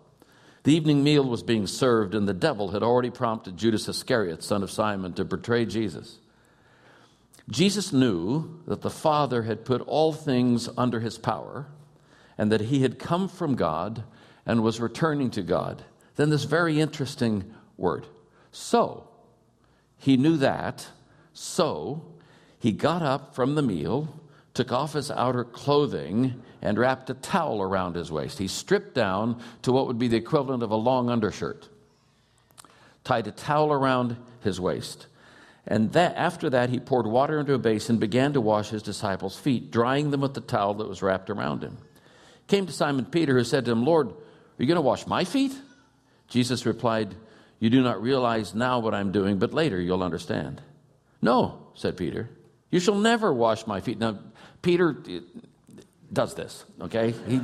The 0.65 0.75
evening 0.75 1.03
meal 1.03 1.25
was 1.25 1.43
being 1.43 1.67
served, 1.67 2.15
and 2.15 2.29
the 2.29 2.33
devil 2.33 2.71
had 2.71 2.85
already 2.85 3.11
prompted 3.11 3.57
Judas 3.57 3.89
Iscariot, 3.89 4.45
son 4.45 4.63
of 4.63 4.71
Simon, 4.71 5.13
to 5.15 5.25
betray 5.25 5.65
Jesus. 5.65 6.19
Jesus 7.51 7.93
knew 7.93 8.61
that 8.67 8.83
the 8.83 8.91
Father 8.91 9.43
had 9.43 9.65
put 9.65 9.81
all 9.83 10.13
things 10.13 10.69
under 10.77 11.01
his 11.01 11.19
power, 11.19 11.67
and 12.39 12.51
that 12.51 12.63
he 12.63 12.83
had 12.83 12.99
come 12.99 13.29
from 13.29 13.57
God 13.57 14.05
and 14.47 14.63
was 14.63 14.81
returning 14.81 15.31
to 15.33 15.43
God. 15.43 15.85
Then, 16.17 16.31
this 16.31 16.45
very 16.45 16.81
interesting 16.81 17.53
word. 17.77 18.07
So, 18.51 19.09
he 19.99 20.17
knew 20.17 20.37
that. 20.39 20.87
So, 21.33 22.05
he 22.59 22.73
got 22.73 23.03
up 23.03 23.35
from 23.35 23.55
the 23.55 23.63
meal, 23.63 24.21
took 24.55 24.73
off 24.73 24.93
his 24.93 25.11
outer 25.11 25.45
clothing, 25.45 26.43
and 26.61 26.79
wrapped 26.79 27.11
a 27.11 27.15
towel 27.15 27.61
around 27.61 27.97
his 27.97 28.13
waist. 28.13 28.39
He 28.39 28.47
stripped 28.47 28.95
down 28.95 29.41
to 29.63 29.73
what 29.73 29.87
would 29.87 29.99
be 29.99 30.09
the 30.09 30.17
equivalent 30.17 30.63
of 30.63 30.71
a 30.71 30.77
long 30.77 31.11
undershirt, 31.11 31.69
tied 33.05 33.27
a 33.27 33.33
towel 33.33 33.73
around 33.73 34.17
his 34.43 34.61
waist. 34.61 35.07
And 35.67 35.93
that, 35.93 36.17
after 36.17 36.51
that, 36.51 36.71
he 36.71 36.81
poured 36.81 37.07
water 37.07 37.39
into 37.39 37.55
a 37.55 37.59
basin, 37.59 37.99
began 37.99 38.33
to 38.33 38.41
wash 38.41 38.71
his 38.71 38.83
disciples' 38.83 39.39
feet, 39.39 39.71
drying 39.71 40.11
them 40.11 40.21
with 40.21 40.35
the 40.35 40.41
towel 40.41 40.75
that 40.75 40.89
was 40.89 41.03
wrapped 41.03 41.31
around 41.31 41.63
him. 41.63 41.79
Came 42.49 42.67
to 42.67 42.73
Simon 42.73 43.05
Peter, 43.05 43.39
who 43.39 43.45
said 43.45 43.65
to 43.65 43.71
him, 43.71 43.85
Lord, 43.85 44.09
are 44.09 44.15
you 44.59 44.67
going 44.67 44.77
to 44.77 44.81
wash 44.81 45.07
my 45.07 45.25
feet? 45.25 45.53
Jesus 46.29 46.67
replied, 46.67 47.15
You 47.61 47.71
do 47.71 47.83
not 47.83 48.03
realize 48.03 48.55
now 48.55 48.81
what 48.81 48.95
I'm 48.95 49.13
doing, 49.13 49.39
but 49.39 49.55
later 49.55 49.81
you'll 49.81 50.03
understand. 50.03 50.61
No, 51.21 51.69
said 51.75 51.97
Peter, 51.97 52.29
you 52.71 52.81
shall 52.81 52.97
never 52.97 53.33
wash 53.33 53.67
my 53.67 53.81
feet. 53.81 53.99
Now, 53.99 54.19
Peter 54.63 54.97
does 56.13 56.35
this, 56.35 56.65
okay? 56.81 57.15
He, 57.27 57.41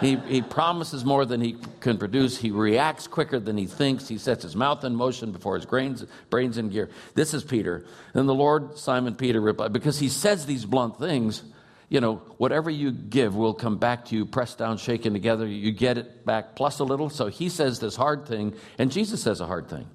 he, 0.00 0.16
he 0.16 0.42
promises 0.42 1.04
more 1.04 1.24
than 1.24 1.40
he 1.40 1.56
can 1.80 1.96
produce. 1.96 2.36
He 2.36 2.50
reacts 2.50 3.06
quicker 3.06 3.40
than 3.40 3.56
he 3.56 3.66
thinks. 3.66 4.08
He 4.08 4.18
sets 4.18 4.42
his 4.42 4.54
mouth 4.54 4.84
in 4.84 4.94
motion 4.94 5.32
before 5.32 5.54
his 5.54 5.64
brains, 5.64 6.04
brains 6.28 6.58
in 6.58 6.68
gear. 6.68 6.90
This 7.14 7.32
is 7.32 7.42
Peter. 7.42 7.86
Then 8.12 8.26
the 8.26 8.34
Lord, 8.34 8.76
Simon 8.76 9.14
Peter, 9.14 9.40
replied, 9.40 9.72
because 9.72 9.98
he 9.98 10.10
says 10.10 10.44
these 10.44 10.66
blunt 10.66 10.98
things, 10.98 11.42
you 11.88 12.00
know, 12.00 12.16
whatever 12.36 12.68
you 12.68 12.92
give 12.92 13.34
will 13.34 13.54
come 13.54 13.78
back 13.78 14.04
to 14.06 14.14
you, 14.14 14.26
pressed 14.26 14.58
down, 14.58 14.76
shaken 14.76 15.12
together. 15.12 15.46
You 15.46 15.72
get 15.72 15.96
it 15.96 16.26
back 16.26 16.54
plus 16.54 16.78
a 16.78 16.84
little. 16.84 17.08
So 17.08 17.28
he 17.28 17.48
says 17.48 17.80
this 17.80 17.96
hard 17.96 18.26
thing, 18.26 18.54
and 18.78 18.92
Jesus 18.92 19.22
says 19.22 19.40
a 19.40 19.46
hard 19.46 19.68
thing. 19.68 19.86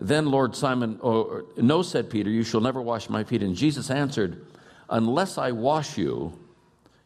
Then 0.00 0.26
Lord 0.26 0.56
Simon, 0.56 0.98
oh, 1.02 1.46
no, 1.56 1.82
said 1.82 2.10
Peter, 2.10 2.28
you 2.28 2.42
shall 2.42 2.60
never 2.60 2.82
wash 2.82 3.08
my 3.08 3.22
feet. 3.22 3.42
And 3.42 3.54
Jesus 3.54 3.90
answered, 3.90 4.44
unless 4.90 5.38
I 5.38 5.52
wash 5.52 5.96
you, 5.96 6.38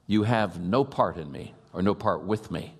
you 0.09 0.25
have 0.25 0.59
no 0.59 0.85
part 0.85 1.19
in 1.19 1.31
me, 1.31 1.55
or 1.73 1.83
no 1.83 1.95
part 1.95 2.25
with 2.25 2.51
me. 2.51 2.75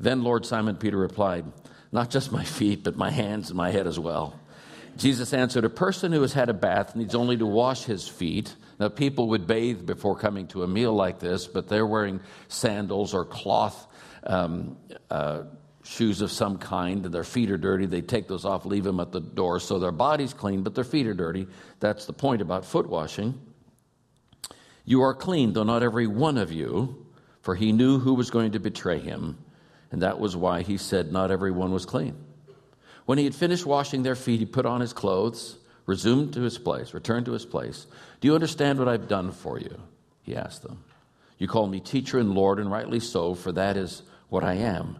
Then 0.00 0.24
Lord 0.24 0.44
Simon 0.44 0.74
Peter 0.74 0.96
replied, 0.96 1.44
Not 1.92 2.10
just 2.10 2.32
my 2.32 2.42
feet, 2.42 2.82
but 2.82 2.96
my 2.96 3.10
hands 3.10 3.50
and 3.50 3.56
my 3.56 3.70
head 3.70 3.86
as 3.86 3.98
well. 3.98 4.40
Jesus 4.96 5.32
answered, 5.32 5.64
A 5.64 5.70
person 5.70 6.10
who 6.10 6.22
has 6.22 6.32
had 6.32 6.48
a 6.48 6.54
bath 6.54 6.96
needs 6.96 7.14
only 7.14 7.36
to 7.36 7.46
wash 7.46 7.84
his 7.84 8.08
feet. 8.08 8.56
Now, 8.80 8.88
people 8.88 9.28
would 9.28 9.46
bathe 9.46 9.86
before 9.86 10.16
coming 10.16 10.48
to 10.48 10.62
a 10.62 10.66
meal 10.66 10.94
like 10.94 11.20
this, 11.20 11.46
but 11.46 11.68
they're 11.68 11.86
wearing 11.86 12.20
sandals 12.48 13.14
or 13.14 13.24
cloth 13.24 13.86
um, 14.24 14.78
uh, 15.10 15.42
shoes 15.84 16.22
of 16.22 16.32
some 16.32 16.56
kind, 16.56 17.04
and 17.04 17.14
their 17.14 17.24
feet 17.24 17.50
are 17.50 17.58
dirty. 17.58 17.84
They 17.84 18.00
take 18.00 18.28
those 18.28 18.46
off, 18.46 18.64
leave 18.64 18.84
them 18.84 18.98
at 18.98 19.12
the 19.12 19.20
door, 19.20 19.60
so 19.60 19.78
their 19.78 19.92
body's 19.92 20.32
clean, 20.32 20.62
but 20.62 20.74
their 20.74 20.84
feet 20.84 21.06
are 21.06 21.14
dirty. 21.14 21.46
That's 21.80 22.06
the 22.06 22.12
point 22.14 22.40
about 22.40 22.64
foot 22.64 22.88
washing. 22.88 23.38
You 24.84 25.02
are 25.02 25.14
clean, 25.14 25.52
though 25.52 25.62
not 25.62 25.82
every 25.82 26.06
one 26.06 26.36
of 26.38 26.52
you, 26.52 27.06
for 27.40 27.54
he 27.54 27.72
knew 27.72 27.98
who 27.98 28.14
was 28.14 28.30
going 28.30 28.52
to 28.52 28.58
betray 28.58 28.98
him, 28.98 29.38
and 29.90 30.02
that 30.02 30.18
was 30.18 30.36
why 30.36 30.62
he 30.62 30.76
said 30.76 31.12
not 31.12 31.30
every 31.30 31.50
one 31.50 31.72
was 31.72 31.86
clean. 31.86 32.16
When 33.04 33.18
he 33.18 33.24
had 33.24 33.34
finished 33.34 33.66
washing 33.66 34.02
their 34.02 34.14
feet, 34.14 34.40
he 34.40 34.46
put 34.46 34.66
on 34.66 34.80
his 34.80 34.92
clothes, 34.92 35.58
resumed 35.86 36.34
to 36.34 36.42
his 36.42 36.58
place, 36.58 36.94
returned 36.94 37.26
to 37.26 37.32
his 37.32 37.44
place. 37.44 37.86
Do 38.20 38.28
you 38.28 38.34
understand 38.34 38.78
what 38.78 38.88
I've 38.88 39.08
done 39.08 39.32
for 39.32 39.58
you? 39.58 39.80
He 40.22 40.36
asked 40.36 40.62
them. 40.62 40.84
You 41.38 41.48
call 41.48 41.66
me 41.66 41.80
teacher 41.80 42.18
and 42.18 42.34
Lord, 42.34 42.58
and 42.60 42.70
rightly 42.70 43.00
so, 43.00 43.34
for 43.34 43.50
that 43.52 43.76
is 43.76 44.02
what 44.28 44.44
I 44.44 44.54
am. 44.54 44.98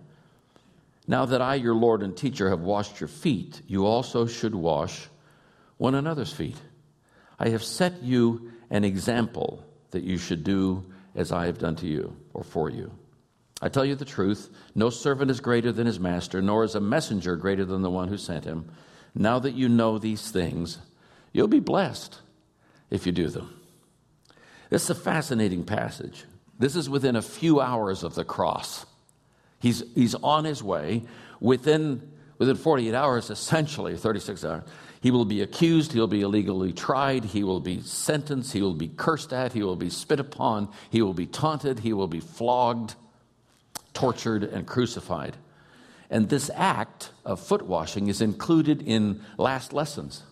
Now 1.07 1.25
that 1.27 1.41
I, 1.41 1.57
your 1.57 1.75
Lord 1.75 2.03
and 2.03 2.17
teacher, 2.17 2.51
have 2.51 2.61
washed 2.61 3.01
your 3.01 3.09
feet, 3.09 3.63
you 3.67 3.87
also 3.87 4.27
should 4.27 4.55
wash 4.55 5.09
one 5.79 5.95
another's 5.95 6.33
feet. 6.33 6.57
I 7.39 7.51
have 7.51 7.63
set 7.63 8.03
you 8.03 8.53
an 8.71 8.85
example 8.85 9.65
that 9.93 10.03
you 10.03 10.19
should 10.19 10.45
do 10.45 10.85
as 11.15 11.33
I 11.33 11.47
have 11.47 11.59
done 11.59 11.77
to 11.77 11.87
you 11.87 12.17
or 12.35 12.43
for 12.43 12.69
you. 12.69 12.91
I 13.63 13.69
tell 13.69 13.85
you 13.85 13.95
the 13.95 14.05
truth 14.05 14.51
no 14.75 14.91
servant 14.91 15.31
is 15.31 15.41
greater 15.41 15.71
than 15.71 15.87
his 15.87 16.01
master, 16.01 16.43
nor 16.43 16.65
is 16.65 16.75
a 16.75 16.81
messenger 16.81 17.37
greater 17.37 17.65
than 17.65 17.83
the 17.83 17.91
one 17.91 18.09
who 18.09 18.19
sent 18.19 18.45
him. 18.45 18.71
Now 19.15 19.39
that 19.39 19.55
you 19.55 19.69
know 19.69 19.99
these 19.99 20.31
things, 20.31 20.79
you'll 21.33 21.49
be 21.49 21.61
blessed 21.61 22.19
if 22.91 23.07
you 23.07 23.13
do 23.13 23.29
them. 23.29 23.59
This 24.71 24.85
is 24.85 24.91
a 24.91 24.95
fascinating 24.95 25.65
passage. 25.65 26.25
This 26.59 26.77
is 26.77 26.89
within 26.89 27.15
a 27.15 27.23
few 27.23 27.61
hours 27.61 28.03
of 28.03 28.15
the 28.15 28.25
cross. 28.25 28.87
He's, 29.61 29.85
he's 29.95 30.15
on 30.15 30.45
his 30.45 30.63
way. 30.63 31.05
Within, 31.41 32.11
within 32.39 32.57
48 32.57 32.95
hours, 32.95 33.31
essentially, 33.31 33.97
36 33.97 34.45
hours, 34.45 34.63
he 35.03 35.11
will 35.11 35.25
be 35.25 35.43
accused, 35.43 35.93
he'll 35.93 36.07
be 36.07 36.23
illegally 36.23 36.73
tried, 36.73 37.25
he 37.25 37.43
will 37.43 37.59
be 37.59 37.81
sentenced, 37.81 38.53
he 38.53 38.63
will 38.63 38.73
be 38.73 38.87
cursed 38.87 39.33
at, 39.33 39.53
he 39.53 39.65
will 39.65 39.75
be 39.75 39.91
spit 39.91 40.21
upon, 40.21 40.69
he 40.91 41.03
will 41.03 41.13
be 41.13 41.27
taunted, 41.27 41.81
he 41.81 41.93
will 41.93 42.07
be 42.07 42.21
flogged, 42.21 42.95
tortured, 43.95 44.45
and 44.45 44.65
crucified. 44.65 45.37
And 46.09 46.29
this 46.29 46.51
act 46.55 47.11
of 47.25 47.41
foot 47.41 47.63
washing 47.63 48.07
is 48.07 48.21
included 48.21 48.81
in 48.81 49.25
last 49.39 49.73
lessons. 49.73 50.23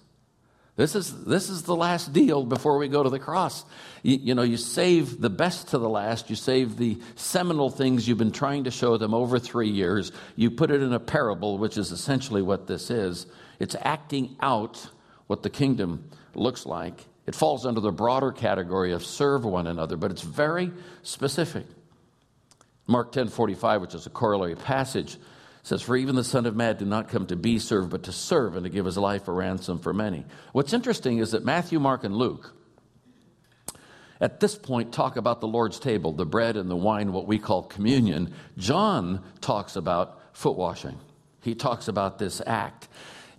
This 0.76 0.94
is, 0.94 1.24
this 1.24 1.50
is 1.50 1.64
the 1.64 1.74
last 1.74 2.12
deal 2.12 2.44
before 2.44 2.78
we 2.78 2.86
go 2.86 3.02
to 3.02 3.10
the 3.10 3.18
cross. 3.18 3.64
You, 4.04 4.18
you, 4.22 4.34
know, 4.36 4.42
you 4.42 4.56
save 4.56 5.20
the 5.20 5.30
best 5.30 5.68
to 5.68 5.78
the 5.78 5.88
last. 5.88 6.30
You 6.30 6.36
save 6.36 6.76
the 6.76 6.96
seminal 7.16 7.70
things 7.70 8.06
you've 8.06 8.18
been 8.18 8.30
trying 8.30 8.64
to 8.64 8.70
show 8.70 8.96
them 8.96 9.14
over 9.14 9.40
three 9.40 9.68
years. 9.68 10.12
You 10.36 10.52
put 10.52 10.70
it 10.70 10.80
in 10.80 10.92
a 10.92 11.00
parable, 11.00 11.58
which 11.58 11.76
is 11.76 11.90
essentially 11.90 12.40
what 12.40 12.68
this 12.68 12.88
is. 12.88 13.26
It's 13.60 13.76
acting 13.80 14.36
out 14.40 14.88
what 15.28 15.44
the 15.44 15.50
kingdom 15.50 16.10
looks 16.34 16.66
like. 16.66 17.06
It 17.26 17.36
falls 17.36 17.64
under 17.64 17.80
the 17.80 17.92
broader 17.92 18.32
category 18.32 18.92
of 18.92 19.04
serve 19.04 19.44
one 19.44 19.68
another, 19.68 19.96
but 19.96 20.10
it's 20.10 20.22
very 20.22 20.72
specific. 21.02 21.66
Mark 22.88 23.12
10:45, 23.12 23.80
which 23.82 23.94
is 23.94 24.06
a 24.06 24.10
corollary 24.10 24.56
passage, 24.56 25.16
says, 25.62 25.82
For 25.82 25.96
even 25.96 26.16
the 26.16 26.24
Son 26.24 26.46
of 26.46 26.56
Man 26.56 26.76
did 26.76 26.88
not 26.88 27.08
come 27.08 27.26
to 27.26 27.36
be 27.36 27.58
served, 27.58 27.90
but 27.90 28.02
to 28.04 28.12
serve 28.12 28.56
and 28.56 28.64
to 28.64 28.70
give 28.70 28.86
his 28.86 28.98
life 28.98 29.28
a 29.28 29.32
ransom 29.32 29.78
for 29.78 29.92
many. 29.92 30.24
What's 30.52 30.72
interesting 30.72 31.18
is 31.18 31.30
that 31.30 31.44
Matthew, 31.44 31.78
Mark, 31.78 32.02
and 32.02 32.16
Luke 32.16 32.52
at 34.20 34.40
this 34.40 34.56
point 34.56 34.92
talk 34.92 35.16
about 35.16 35.40
the 35.40 35.48
Lord's 35.48 35.78
table, 35.78 36.12
the 36.12 36.26
bread 36.26 36.56
and 36.56 36.70
the 36.70 36.76
wine, 36.76 37.12
what 37.12 37.26
we 37.26 37.38
call 37.38 37.62
communion. 37.62 38.34
John 38.58 39.22
talks 39.40 39.76
about 39.76 40.20
foot 40.32 40.56
washing. 40.56 40.98
He 41.42 41.54
talks 41.54 41.88
about 41.88 42.18
this 42.18 42.42
act. 42.46 42.88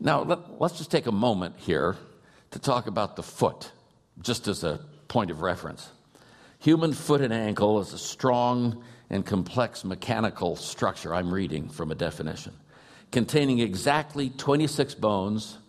Now, 0.04 0.24
let, 0.24 0.40
us 0.60 0.80
just 0.80 0.90
take 0.90 1.06
a 1.06 1.12
moment 1.12 1.58
here 1.58 1.96
to 2.50 2.58
talk 2.60 2.88
about 2.88 3.16
the 3.16 3.22
foot, 3.22 3.72
just 4.20 4.48
as 4.48 4.64
a 4.64 4.80
point 5.08 5.30
of 5.30 5.44
reference. 5.44 5.88
Human 6.58 6.92
foot 6.92 7.22
and 7.22 7.32
ankle 7.32 7.80
is 7.80 7.94
a 7.94 8.00
strong 8.00 8.84
and 9.12 9.24
complex 9.24 9.86
mechanical 9.86 10.56
structure, 10.56 11.14
I'm 11.14 11.32
reading 11.32 11.70
from 11.70 11.92
a 11.92 11.96
definition, 11.96 12.54
containing 13.12 13.60
exactly 13.60 14.32
26 14.32 14.96
bones, 14.96 15.60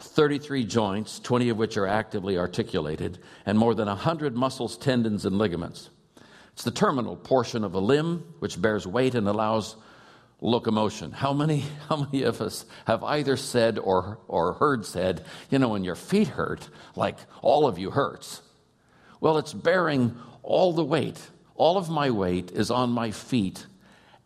33 0.00 0.64
joints, 0.64 1.18
20 1.20 1.48
of 1.48 1.56
which 1.56 1.78
are 1.78 1.86
actively 1.86 2.36
articulated, 2.36 3.18
and 3.46 3.58
more 3.58 3.74
than 3.74 3.88
100 3.88 4.36
muscles, 4.36 4.76
tendons, 4.76 5.24
and 5.24 5.38
ligaments. 5.38 5.88
It's 6.52 6.64
the 6.64 6.70
terminal 6.70 7.16
portion 7.16 7.64
of 7.64 7.72
a 7.72 7.80
limb 7.80 8.34
which 8.40 8.60
bears 8.60 8.86
weight 8.86 9.14
and 9.14 9.26
allows 9.26 9.76
locomotion. 10.40 11.12
How 11.12 11.32
many, 11.32 11.64
how 11.88 11.96
many 11.96 12.22
of 12.22 12.40
us 12.40 12.64
have 12.86 13.02
either 13.04 13.36
said 13.36 13.78
or, 13.78 14.18
or 14.28 14.54
heard 14.54 14.86
said, 14.86 15.24
you 15.50 15.58
know, 15.58 15.70
when 15.70 15.84
your 15.84 15.96
feet 15.96 16.28
hurt, 16.28 16.68
like 16.96 17.18
all 17.42 17.66
of 17.66 17.78
you 17.78 17.90
hurts? 17.90 18.42
Well, 19.20 19.38
it's 19.38 19.52
bearing 19.52 20.16
all 20.42 20.72
the 20.72 20.84
weight. 20.84 21.20
All 21.56 21.76
of 21.76 21.90
my 21.90 22.10
weight 22.10 22.52
is 22.52 22.70
on 22.70 22.90
my 22.90 23.10
feet 23.10 23.66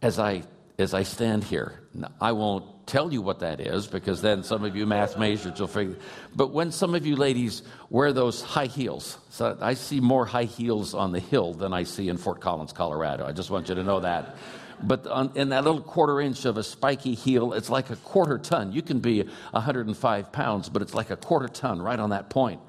as 0.03 0.19
I, 0.19 0.43
as 0.79 0.93
I 0.93 1.03
stand 1.05 1.45
here. 1.45 1.81
Now, 1.95 2.13
I 2.21 2.33
won't 2.33 2.87
tell 2.87 3.13
you 3.13 3.23
what 3.23 3.41
that 3.41 3.61
is 3.61 3.87
because 3.87 4.21
then 4.21 4.43
some 4.43 4.65
of 4.65 4.77
you 4.77 4.87
math 4.87 5.19
majors 5.19 5.59
will 5.59 5.67
figure. 5.67 5.97
But 6.35 6.53
when 6.53 6.73
some 6.73 6.95
of 6.95 7.07
you 7.07 7.17
ladies 7.17 7.63
wear 7.89 8.13
those 8.13 8.43
high 8.43 8.67
heels, 8.67 9.19
so 9.31 9.57
I 9.61 9.75
see 9.75 10.01
more 10.01 10.27
high 10.27 10.45
heels 10.45 10.93
on 10.93 11.13
the 11.13 11.21
hill 11.21 11.55
than 11.55 11.73
I 11.73 11.85
see 11.85 12.09
in 12.09 12.19
Fort 12.19 12.41
Collins, 12.41 12.73
Colorado. 12.73 13.25
I 13.25 13.33
just 13.33 13.51
want 13.51 13.69
you 13.69 13.77
to 13.77 13.83
know 13.83 14.01
that 14.01 14.37
but 14.83 15.07
on, 15.07 15.33
in 15.35 15.51
that 15.51 15.65
little 15.65 15.81
quarter 15.81 16.21
inch 16.21 16.45
of 16.45 16.57
a 16.57 16.63
spiky 16.63 17.15
heel, 17.15 17.53
it's 17.53 17.71
like 17.71 17.91
a 17.91 17.97
quarter 17.97 18.39
ton. 18.39 18.73
You 18.73 18.83
can 18.83 19.01
be 19.01 19.23
105 19.23 20.33
pounds, 20.33 20.69
but 20.69 20.83
it's 20.83 20.95
like 20.95 21.11
a 21.11 21.17
quarter 21.17 21.49
ton 21.49 21.81
right 21.81 21.99
on 21.99 22.11
that 22.11 22.31
point. 22.31 22.61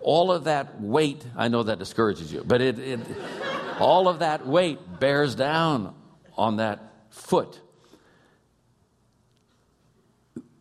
All 0.00 0.30
of 0.30 0.44
that 0.44 0.80
weight, 0.80 1.24
I 1.36 1.48
know 1.48 1.64
that 1.64 1.78
discourages 1.78 2.32
you, 2.32 2.44
but 2.46 2.60
it, 2.60 2.78
it 2.78 3.00
all 3.78 4.08
of 4.08 4.20
that 4.20 4.46
weight 4.46 4.78
bears 5.00 5.34
down 5.34 5.94
on 6.36 6.56
that 6.56 6.80
foot. 7.10 7.60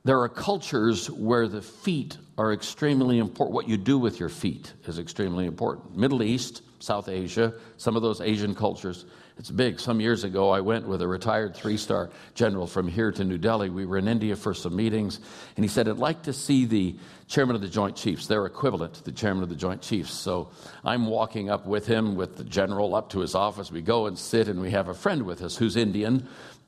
There 0.04 0.22
are 0.22 0.30
cultures 0.30 1.12
where 1.12 1.48
the 1.48 1.62
feet 1.62 2.17
are 2.38 2.54
extremely 2.54 3.20
important. 3.20 3.54
What 3.54 3.67
you 3.67 3.78
do 3.78 3.98
with 3.98 4.20
your 4.20 4.30
feet 4.30 4.74
is 4.86 5.00
extremely 5.00 5.46
important. 5.46 5.98
Middle 5.98 6.24
East, 6.24 6.62
South 6.80 7.10
Asia, 7.10 7.54
some 7.78 7.96
of 7.96 8.02
those 8.02 8.22
Asian 8.22 8.56
cultures, 8.56 9.06
it's 9.38 9.52
big. 9.52 9.80
Some 9.80 10.00
years 10.02 10.23
ago, 10.23 10.50
I 10.50 10.62
went 10.62 10.88
with 10.88 11.02
a 11.02 11.08
retired 11.08 11.56
three 11.56 11.78
star 11.78 12.10
general 12.34 12.65
from 12.65 12.88
here 12.88 13.12
to 13.12 13.23
New 13.23 13.38
Delhi. 13.38 13.69
We 13.69 13.86
were 13.86 13.97
in 13.97 14.08
India 14.08 14.36
for 14.36 14.54
some 14.54 14.76
meetings, 14.76 15.19
and 15.56 15.63
he 15.63 15.69
said, 15.69 15.88
I'd 15.88 15.97
like 15.97 16.23
to 16.23 16.34
see 16.34 16.65
the 16.65 16.95
chairman 17.28 17.56
of 17.56 17.62
the 17.62 17.67
Joint 17.67 17.95
Chiefs, 17.95 18.28
their 18.28 18.45
equivalent 18.45 18.95
to 18.95 19.04
the 19.04 19.12
chairman 19.12 19.43
of 19.43 19.50
the 19.50 19.56
Joint 19.56 19.82
Chiefs. 19.82 20.12
So 20.12 20.50
I'm 20.84 21.06
walking 21.06 21.50
up 21.50 21.67
with 21.67 21.86
him, 21.86 22.15
with 22.15 22.38
the 22.38 22.43
general, 22.43 22.95
up 22.95 23.10
to 23.12 23.19
his 23.19 23.36
office. 23.36 23.71
We 23.71 23.82
go 23.82 24.08
and 24.08 24.17
sit, 24.17 24.47
and 24.47 24.60
we 24.60 24.71
have 24.71 24.88
a 24.88 24.93
friend 24.93 25.23
with 25.23 25.43
us 25.43 25.56
who's 25.56 25.76
Indian. 25.76 26.28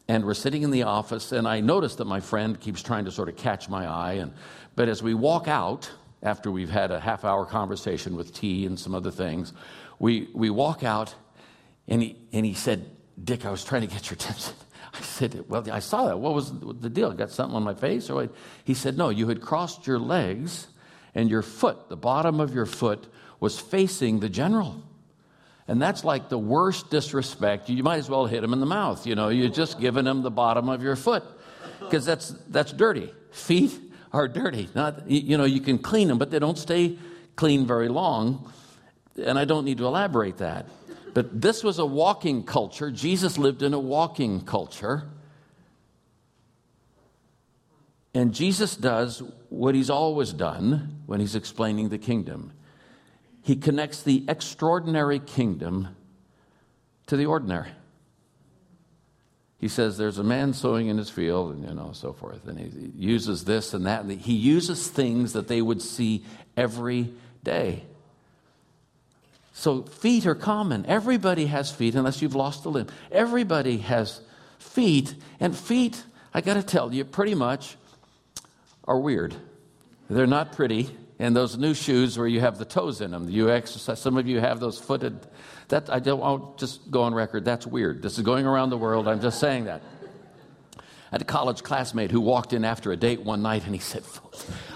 and 0.09 0.25
we're 0.25 0.33
sitting 0.33 0.63
in 0.63 0.71
the 0.71 0.83
office, 0.83 1.31
and 1.31 1.47
I 1.47 1.61
notice 1.61 1.95
that 1.95 2.05
my 2.05 2.19
friend 2.19 2.59
keeps 2.59 2.81
trying 2.81 3.05
to 3.05 3.11
sort 3.11 3.29
of 3.29 3.37
catch 3.37 3.69
my 3.69 3.85
eye. 3.87 4.13
And, 4.13 4.33
but 4.75 4.89
as 4.89 5.03
we 5.03 5.13
walk 5.13 5.47
out, 5.47 5.89
after 6.23 6.51
we've 6.51 6.69
had 6.69 6.91
a 6.91 6.99
half 6.99 7.23
hour 7.23 7.45
conversation 7.45 8.15
with 8.15 8.33
tea 8.33 8.65
and 8.65 8.77
some 8.77 8.95
other 8.95 9.11
things, 9.11 9.53
we, 9.99 10.27
we 10.33 10.49
walk 10.49 10.83
out, 10.83 11.13
and 11.89 12.01
he, 12.01 12.15
and 12.31 12.45
he 12.45 12.53
said, 12.53 12.89
Dick, 13.21 13.45
I 13.45 13.51
was 13.51 13.65
trying 13.65 13.81
to 13.81 13.87
get 13.87 14.09
your 14.09 14.15
attention. 14.15 14.53
I 14.93 15.01
said, 15.01 15.43
Well, 15.49 15.69
I 15.71 15.79
saw 15.79 16.05
that. 16.07 16.19
What 16.19 16.33
was 16.33 16.51
the 16.51 16.89
deal? 16.89 17.11
Got 17.11 17.31
something 17.31 17.55
on 17.55 17.63
my 17.63 17.73
face? 17.73 18.09
Or 18.09 18.15
what? 18.15 18.33
He 18.63 18.73
said, 18.73 18.97
No, 18.97 19.09
you 19.09 19.27
had 19.27 19.41
crossed 19.41 19.85
your 19.87 19.99
legs, 19.99 20.67
and 21.15 21.29
your 21.29 21.41
foot, 21.41 21.89
the 21.89 21.97
bottom 21.97 22.39
of 22.39 22.53
your 22.53 22.65
foot, 22.65 23.07
was 23.39 23.59
facing 23.59 24.19
the 24.19 24.29
general. 24.29 24.83
And 25.67 25.81
that's 25.81 26.03
like 26.03 26.29
the 26.29 26.37
worst 26.37 26.89
disrespect. 26.89 27.69
You 27.69 27.83
might 27.83 27.97
as 27.97 28.09
well 28.09 28.25
hit 28.25 28.43
him 28.43 28.53
in 28.53 28.59
the 28.59 28.65
mouth. 28.65 29.05
You 29.05 29.15
know, 29.15 29.29
you're 29.29 29.49
just 29.49 29.79
giving 29.79 30.05
him 30.05 30.23
the 30.23 30.31
bottom 30.31 30.67
of 30.67 30.81
your 30.81 30.95
foot 30.95 31.23
because 31.79 32.05
that's, 32.05 32.29
that's 32.49 32.71
dirty. 32.71 33.13
Feet 33.31 33.79
are 34.11 34.27
dirty. 34.27 34.67
Not, 34.73 35.07
you 35.09 35.37
know, 35.37 35.45
you 35.45 35.61
can 35.61 35.77
clean 35.77 36.07
them, 36.07 36.17
but 36.17 36.31
they 36.31 36.39
don't 36.39 36.57
stay 36.57 36.97
clean 37.35 37.67
very 37.67 37.87
long. 37.87 38.51
And 39.23 39.37
I 39.37 39.45
don't 39.45 39.63
need 39.63 39.77
to 39.77 39.85
elaborate 39.85 40.37
that. 40.37 40.65
But 41.19 41.41
this 41.41 41.65
was 41.65 41.79
a 41.79 41.85
walking 41.85 42.43
culture. 42.43 42.91
Jesus 42.91 43.37
lived 43.37 43.61
in 43.61 43.73
a 43.73 43.79
walking 43.79 44.39
culture. 44.39 45.09
And 48.13 48.33
Jesus 48.33 48.77
does 48.77 49.21
what 49.49 49.75
he's 49.75 49.89
always 49.89 50.31
done 50.31 51.01
when 51.07 51.19
he's 51.19 51.35
explaining 51.35 51.89
the 51.89 51.97
kingdom 51.97 52.53
he 53.41 53.57
connects 53.57 54.01
the 54.01 54.23
extraordinary 54.29 55.19
kingdom 55.19 55.89
to 57.07 57.17
the 57.17 57.25
ordinary. 57.25 57.71
He 59.57 59.67
says 59.67 59.97
there's 59.97 60.19
a 60.19 60.23
man 60.23 60.53
sowing 60.53 60.87
in 60.87 60.97
his 60.97 61.09
field, 61.09 61.53
and 61.53 61.67
you 61.67 61.73
know, 61.73 61.91
so 61.91 62.13
forth. 62.13 62.47
And 62.47 62.57
he 62.57 62.93
uses 62.95 63.43
this 63.43 63.73
and 63.73 63.85
that. 63.87 64.09
He 64.09 64.35
uses 64.35 64.87
things 64.87 65.33
that 65.33 65.49
they 65.49 65.61
would 65.61 65.81
see 65.81 66.23
every 66.55 67.11
day. 67.43 67.83
So 69.59 69.83
feet 69.83 70.25
are 70.25 70.35
common. 70.35 70.85
Everybody 70.85 71.47
has 71.47 71.69
feet 71.69 71.93
unless 71.93 72.21
you've 72.21 72.33
lost 72.33 72.63
a 72.63 72.69
limb. 72.69 72.87
Everybody 73.11 73.79
has 73.79 74.21
feet, 74.57 75.13
and 75.41 75.53
feet, 75.53 76.01
I 76.33 76.39
got 76.39 76.53
to 76.53 76.63
tell 76.63 76.93
you, 76.93 77.03
pretty 77.03 77.35
much 77.35 77.75
are 78.85 78.97
weird. 78.97 79.35
They're 80.09 80.27
not 80.27 80.53
pretty 80.53 80.89
and 81.19 81.35
those 81.35 81.57
new 81.57 81.73
shoes 81.73 82.17
where 82.17 82.25
you 82.25 82.39
have 82.39 82.57
the 82.57 82.63
toes 82.63 83.01
in 83.01 83.11
them. 83.11 83.29
You 83.29 83.51
exercise. 83.51 83.99
Some 83.99 84.15
of 84.15 84.25
you 84.29 84.39
have 84.39 84.61
those 84.61 84.79
footed. 84.79 85.19
That 85.67 85.89
I 85.89 85.99
don't. 85.99 86.23
I'll 86.23 86.55
just 86.57 86.89
go 86.89 87.01
on 87.01 87.13
record. 87.13 87.43
That's 87.43 87.67
weird. 87.67 88.01
This 88.01 88.17
is 88.17 88.23
going 88.23 88.45
around 88.45 88.69
the 88.69 88.77
world. 88.77 89.09
I'm 89.09 89.19
just 89.19 89.41
saying 89.41 89.65
that. 89.65 89.81
I 90.77 90.81
had 91.11 91.21
a 91.21 91.25
college 91.25 91.63
classmate 91.63 92.11
who 92.11 92.21
walked 92.21 92.53
in 92.53 92.63
after 92.63 92.93
a 92.93 92.95
date 92.95 93.23
one 93.23 93.41
night 93.41 93.65
and 93.65 93.75
he 93.75 93.81
said, 93.81 94.03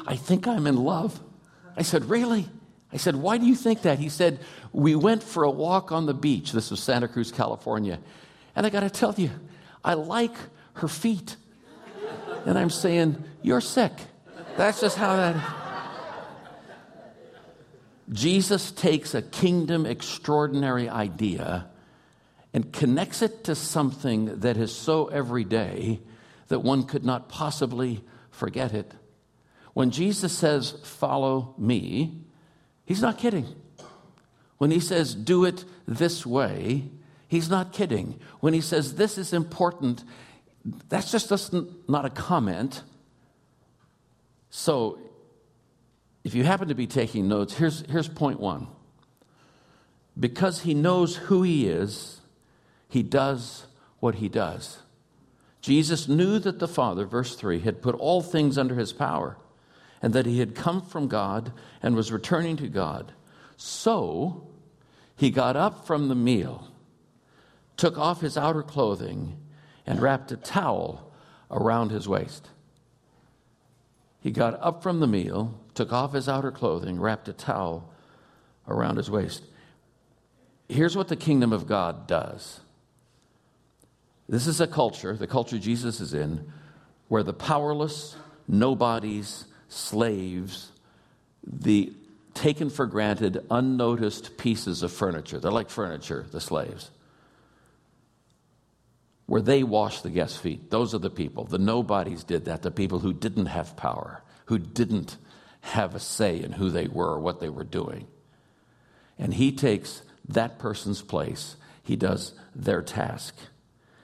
"I 0.05 0.17
think 0.17 0.45
I'm 0.45 0.67
in 0.67 0.75
love." 0.75 1.21
I 1.77 1.83
said, 1.83 2.09
"Really?" 2.09 2.49
I 2.93 2.97
said, 2.97 3.15
"Why 3.15 3.37
do 3.37 3.45
you 3.45 3.55
think 3.55 3.81
that?" 3.81 3.99
He 3.99 4.09
said, 4.09 4.39
"We 4.71 4.95
went 4.95 5.23
for 5.23 5.43
a 5.43 5.49
walk 5.51 5.91
on 5.91 6.05
the 6.05 6.13
beach. 6.13 6.51
This 6.51 6.71
was 6.71 6.81
Santa 6.81 7.07
Cruz, 7.07 7.31
California, 7.31 7.99
and 8.55 8.65
I 8.65 8.69
got 8.69 8.81
to 8.81 8.89
tell 8.89 9.13
you, 9.15 9.31
I 9.83 9.95
like 9.95 10.35
her 10.75 10.87
feet." 10.87 11.35
And 12.45 12.57
I'm 12.57 12.69
saying, 12.69 13.23
"You're 13.41 13.61
sick." 13.61 13.93
That's 14.57 14.81
just 14.81 14.97
how 14.97 15.15
that. 15.15 15.35
Jesus 18.11 18.71
takes 18.71 19.15
a 19.15 19.21
kingdom 19.21 19.85
extraordinary 19.85 20.89
idea 20.89 21.67
and 22.53 22.71
connects 22.71 23.21
it 23.21 23.45
to 23.45 23.55
something 23.55 24.39
that 24.41 24.57
is 24.57 24.75
so 24.75 25.07
everyday 25.07 25.99
that 26.49 26.59
one 26.59 26.83
could 26.83 27.03
not 27.03 27.29
possibly 27.29 28.03
forget 28.29 28.73
it. 28.73 28.91
When 29.73 29.89
Jesus 29.89 30.37
says, 30.37 30.71
Follow 30.83 31.55
me, 31.57 32.23
he's 32.93 33.01
not 33.01 33.17
kidding. 33.17 33.47
When 34.59 34.69
he 34.69 34.79
says, 34.79 35.15
Do 35.15 35.45
it 35.45 35.65
this 35.87 36.27
way, 36.27 36.91
he's 37.27 37.49
not 37.49 37.73
kidding. 37.73 38.19
When 38.39 38.53
he 38.53 38.61
says, 38.61 38.95
This 38.95 39.17
is 39.17 39.33
important, 39.33 40.03
that's 40.89 41.09
just 41.09 41.53
not 41.89 42.05
a 42.05 42.11
comment. 42.11 42.83
So 44.51 44.99
if 46.23 46.35
you 46.35 46.43
happen 46.43 46.67
to 46.67 46.75
be 46.75 46.85
taking 46.85 47.27
notes, 47.27 47.55
here's, 47.55 47.83
here's 47.89 48.07
point 48.07 48.39
one. 48.39 48.67
Because 50.19 50.61
he 50.61 50.75
knows 50.75 51.15
who 51.15 51.41
he 51.41 51.67
is, 51.67 52.21
he 52.87 53.01
does 53.01 53.65
what 53.99 54.15
he 54.15 54.29
does. 54.29 54.77
Jesus 55.61 56.07
knew 56.07 56.37
that 56.37 56.59
the 56.59 56.67
Father, 56.67 57.05
verse 57.05 57.35
3, 57.35 57.61
had 57.61 57.81
put 57.81 57.95
all 57.95 58.21
things 58.21 58.55
under 58.55 58.75
his 58.75 58.93
power, 58.93 59.37
and 60.03 60.13
that 60.13 60.25
he 60.25 60.39
had 60.39 60.53
come 60.53 60.81
from 60.81 61.07
God 61.07 61.53
and 61.81 61.95
was 61.95 62.11
returning 62.11 62.57
to 62.57 62.67
God. 62.67 63.13
So 63.55 64.49
he 65.15 65.31
got 65.31 65.55
up 65.55 65.87
from 65.87 66.09
the 66.09 66.15
meal, 66.15 66.67
took 67.77 67.97
off 67.97 68.19
his 68.19 68.37
outer 68.37 68.63
clothing, 68.63 69.37
and 69.87 70.01
wrapped 70.01 70.33
a 70.33 70.37
towel 70.37 71.13
around 71.49 71.91
his 71.91 72.07
waist. 72.07 72.49
He 74.19 74.29
got 74.29 74.61
up 74.61 74.83
from 74.83 74.99
the 74.99 75.07
meal, 75.07 75.57
took 75.73 75.93
off 75.93 76.11
his 76.11 76.27
outer 76.27 76.51
clothing, 76.51 76.99
wrapped 76.99 77.29
a 77.29 77.33
towel 77.33 77.89
around 78.67 78.97
his 78.97 79.09
waist. 79.09 79.43
Here's 80.67 80.97
what 80.97 81.07
the 81.07 81.15
kingdom 81.15 81.53
of 81.53 81.65
God 81.65 82.07
does 82.07 82.59
this 84.27 84.47
is 84.47 84.59
a 84.59 84.67
culture, 84.67 85.15
the 85.15 85.27
culture 85.27 85.59
Jesus 85.59 86.01
is 86.01 86.13
in, 86.13 86.51
where 87.07 87.23
the 87.23 87.33
powerless, 87.33 88.15
nobodies, 88.47 89.45
slaves, 89.73 90.71
the 91.45 91.93
taken 92.33 92.69
for 92.69 92.85
granted, 92.85 93.45
unnoticed 93.51 94.37
pieces 94.37 94.83
of 94.83 94.91
furniture, 94.91 95.39
they're 95.39 95.51
like 95.51 95.69
furniture, 95.69 96.25
the 96.31 96.41
slaves, 96.41 96.89
where 99.25 99.41
they 99.41 99.63
wash 99.63 100.01
the 100.01 100.09
guests' 100.09 100.37
feet. 100.37 100.69
Those 100.69 100.93
are 100.93 100.99
the 100.99 101.09
people. 101.09 101.45
The 101.45 101.59
nobodies 101.59 102.23
did 102.23 102.45
that, 102.45 102.61
the 102.61 102.71
people 102.71 102.99
who 102.99 103.13
didn't 103.13 103.47
have 103.47 103.77
power, 103.77 104.23
who 104.45 104.57
didn't 104.57 105.17
have 105.61 105.95
a 105.95 105.99
say 105.99 106.41
in 106.41 106.53
who 106.53 106.69
they 106.69 106.87
were 106.87 107.13
or 107.13 107.19
what 107.19 107.39
they 107.39 107.49
were 107.49 107.63
doing. 107.63 108.07
And 109.17 109.33
he 109.33 109.51
takes 109.51 110.01
that 110.29 110.59
person's 110.59 111.01
place, 111.01 111.55
he 111.83 111.95
does 111.95 112.33
their 112.55 112.81
task. 112.81 113.35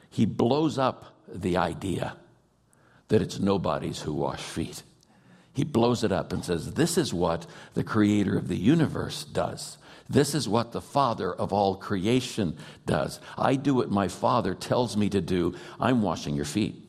He 0.09 0.25
blows 0.25 0.77
up 0.77 1.15
the 1.27 1.57
idea 1.57 2.15
that 3.09 3.21
it's 3.21 3.39
nobodies 3.39 4.01
who 4.01 4.13
wash 4.13 4.41
feet. 4.41 4.83
He 5.59 5.65
blows 5.65 6.05
it 6.05 6.13
up 6.13 6.31
and 6.31 6.45
says, 6.45 6.75
This 6.75 6.97
is 6.97 7.13
what 7.13 7.45
the 7.73 7.83
creator 7.83 8.37
of 8.37 8.47
the 8.47 8.55
universe 8.55 9.25
does. 9.25 9.77
This 10.07 10.33
is 10.33 10.47
what 10.47 10.71
the 10.71 10.79
Father 10.79 11.33
of 11.33 11.51
all 11.51 11.75
creation 11.75 12.55
does. 12.85 13.19
I 13.37 13.55
do 13.55 13.75
what 13.75 13.91
my 13.91 14.07
Father 14.07 14.53
tells 14.53 14.95
me 14.95 15.09
to 15.09 15.19
do. 15.19 15.55
I'm 15.77 16.01
washing 16.01 16.33
your 16.33 16.45
feet. 16.45 16.81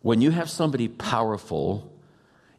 When 0.00 0.22
you 0.22 0.30
have 0.30 0.48
somebody 0.48 0.88
powerful 0.88 1.92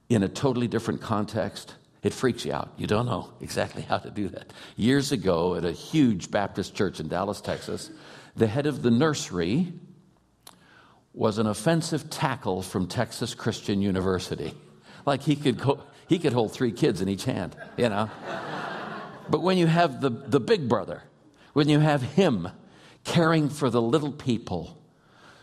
in 0.08 0.22
a 0.22 0.30
totally 0.30 0.68
different 0.68 1.02
context, 1.02 1.74
it 2.04 2.14
freaks 2.14 2.46
you 2.46 2.54
out. 2.54 2.72
You 2.78 2.86
don't 2.86 3.08
know 3.08 3.34
exactly 3.42 3.82
how 3.82 3.98
to 3.98 4.12
do 4.12 4.28
that. 4.28 4.54
Years 4.76 5.12
ago, 5.12 5.56
at 5.56 5.66
a 5.66 5.72
huge 5.72 6.30
Baptist 6.30 6.76
church 6.76 7.00
in 7.00 7.08
Dallas, 7.08 7.42
Texas, 7.42 7.90
the 8.36 8.46
head 8.46 8.68
of 8.68 8.84
the 8.84 8.92
nursery 8.92 9.74
was 11.16 11.38
an 11.38 11.48
offensive 11.48 12.10
tackle 12.10 12.62
from 12.62 12.88
Texas 12.88 13.34
Christian 13.34 13.82
University. 13.82 14.54
Like 15.06 15.22
he 15.24 15.36
could, 15.36 15.58
go, 15.58 15.82
he 16.08 16.20
could 16.20 16.34
hold 16.34 16.52
three 16.52 16.74
kids 16.74 17.02
in 17.02 17.08
each 17.08 17.24
hand, 17.24 17.56
you 17.78 17.90
know? 17.90 18.10
but 19.30 19.42
when 19.42 19.58
you 19.58 19.66
have 19.66 20.02
the, 20.02 20.10
the 20.10 20.42
big 20.42 20.68
brother, 20.68 21.04
when 21.54 21.70
you 21.70 21.80
have 21.80 22.02
him 22.02 22.50
caring 23.06 23.50
for 23.50 23.70
the 23.70 23.82
little 23.82 24.12
people, 24.12 24.78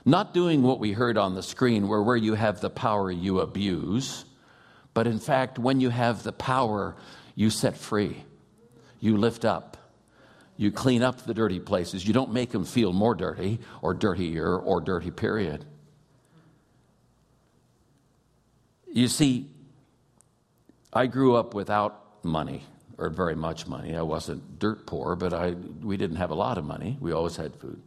not 0.05 0.35
doing 0.35 0.63
what 0.63 0.79
we 0.79 0.93
heard 0.93 1.17
on 1.17 1.35
the 1.35 1.43
screen, 1.43 1.89
where 1.89 2.03
where 2.03 2.17
you 2.17 2.35
have 2.35 2.61
the 2.61 2.69
power 2.71 3.11
you 3.11 3.41
abuse, 3.41 4.25
but 4.95 5.07
in 5.07 5.19
fact, 5.19 5.59
when 5.59 5.81
you 5.81 5.89
have 5.89 6.23
the 6.23 6.33
power, 6.33 6.97
you 7.35 7.49
set 7.49 7.77
free, 7.77 8.25
you 9.01 9.17
lift 9.17 9.45
up, 9.45 9.77
you 10.62 10.70
clean 10.70 11.03
up 11.03 11.22
the 11.27 11.35
dirty 11.35 11.59
places. 11.59 12.07
You 12.07 12.14
don't 12.14 12.33
make 12.33 12.51
them 12.51 12.64
feel 12.64 12.92
more 12.92 13.14
dirty 13.14 13.59
or 13.83 13.94
dirtier 13.94 14.57
or 14.57 14.81
dirty, 14.81 15.11
period. 15.11 15.64
You 18.87 19.09
see, 19.09 19.48
I 20.92 21.07
grew 21.07 21.35
up 21.35 21.53
without 21.55 22.25
money 22.25 22.64
or 22.96 23.09
very 23.09 23.35
much 23.35 23.66
money. 23.66 23.96
I 23.96 24.03
wasn't 24.03 24.61
dirt 24.61 24.87
poor, 24.87 25.16
but 25.16 25.33
I, 25.33 25.51
we 25.51 25.96
didn't 25.96 26.16
have 26.16 26.31
a 26.31 26.35
lot 26.35 26.59
of 26.59 26.64
money. 26.64 26.96
We 27.01 27.12
always 27.12 27.37
had 27.37 27.57
food. 27.57 27.83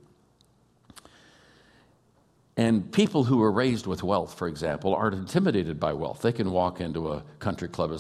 And 2.57 2.89
people 2.89 3.25
who 3.25 3.43
are 3.43 3.51
raised 3.51 3.85
with 3.85 4.01
wealth, 4.01 4.37
for 4.37 4.47
example, 4.47 4.95
aren't 4.95 5.15
intimidated 5.15 5.77
by 5.77 5.91
wealth. 5.91 6.21
They 6.21 6.31
can 6.31 6.51
walk 6.51 6.79
into 6.79 7.11
a 7.11 7.21
country 7.39 7.67
club 7.67 7.91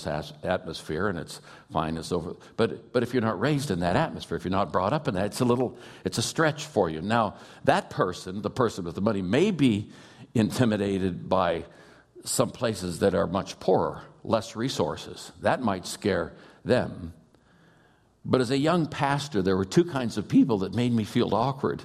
atmosphere 0.43 1.09
and 1.09 1.19
it's 1.19 1.41
fine, 1.73 1.97
it's 1.97 2.13
over. 2.13 2.37
But, 2.55 2.93
but 2.93 3.03
if 3.03 3.13
you're 3.13 3.21
not 3.21 3.37
raised 3.37 3.69
in 3.69 3.81
that 3.81 3.97
atmosphere, 3.97 4.37
if 4.37 4.45
you're 4.45 4.51
not 4.51 4.71
brought 4.71 4.93
up 4.93 5.09
in 5.09 5.15
that, 5.15 5.25
it's 5.25 5.41
a 5.41 5.45
little, 5.45 5.77
it's 6.05 6.17
a 6.17 6.21
stretch 6.21 6.65
for 6.67 6.89
you. 6.89 7.01
Now, 7.01 7.35
that 7.65 7.89
person, 7.89 8.41
the 8.41 8.49
person 8.49 8.85
with 8.85 8.95
the 8.95 9.01
money, 9.01 9.21
may 9.21 9.51
be 9.51 9.89
intimidated 10.33 11.27
by 11.27 11.65
some 12.23 12.49
places 12.49 12.99
that 12.99 13.13
are 13.13 13.27
much 13.27 13.59
poorer, 13.59 14.03
less 14.23 14.55
resources. 14.55 15.33
That 15.41 15.61
might 15.61 15.85
scare 15.85 16.33
them. 16.63 17.13
But 18.23 18.39
as 18.41 18.51
a 18.51 18.57
young 18.57 18.87
pastor, 18.87 19.41
there 19.41 19.57
were 19.57 19.65
two 19.65 19.85
kinds 19.85 20.17
of 20.17 20.29
people 20.29 20.59
that 20.59 20.73
made 20.73 20.93
me 20.93 21.03
feel 21.03 21.35
awkward. 21.35 21.83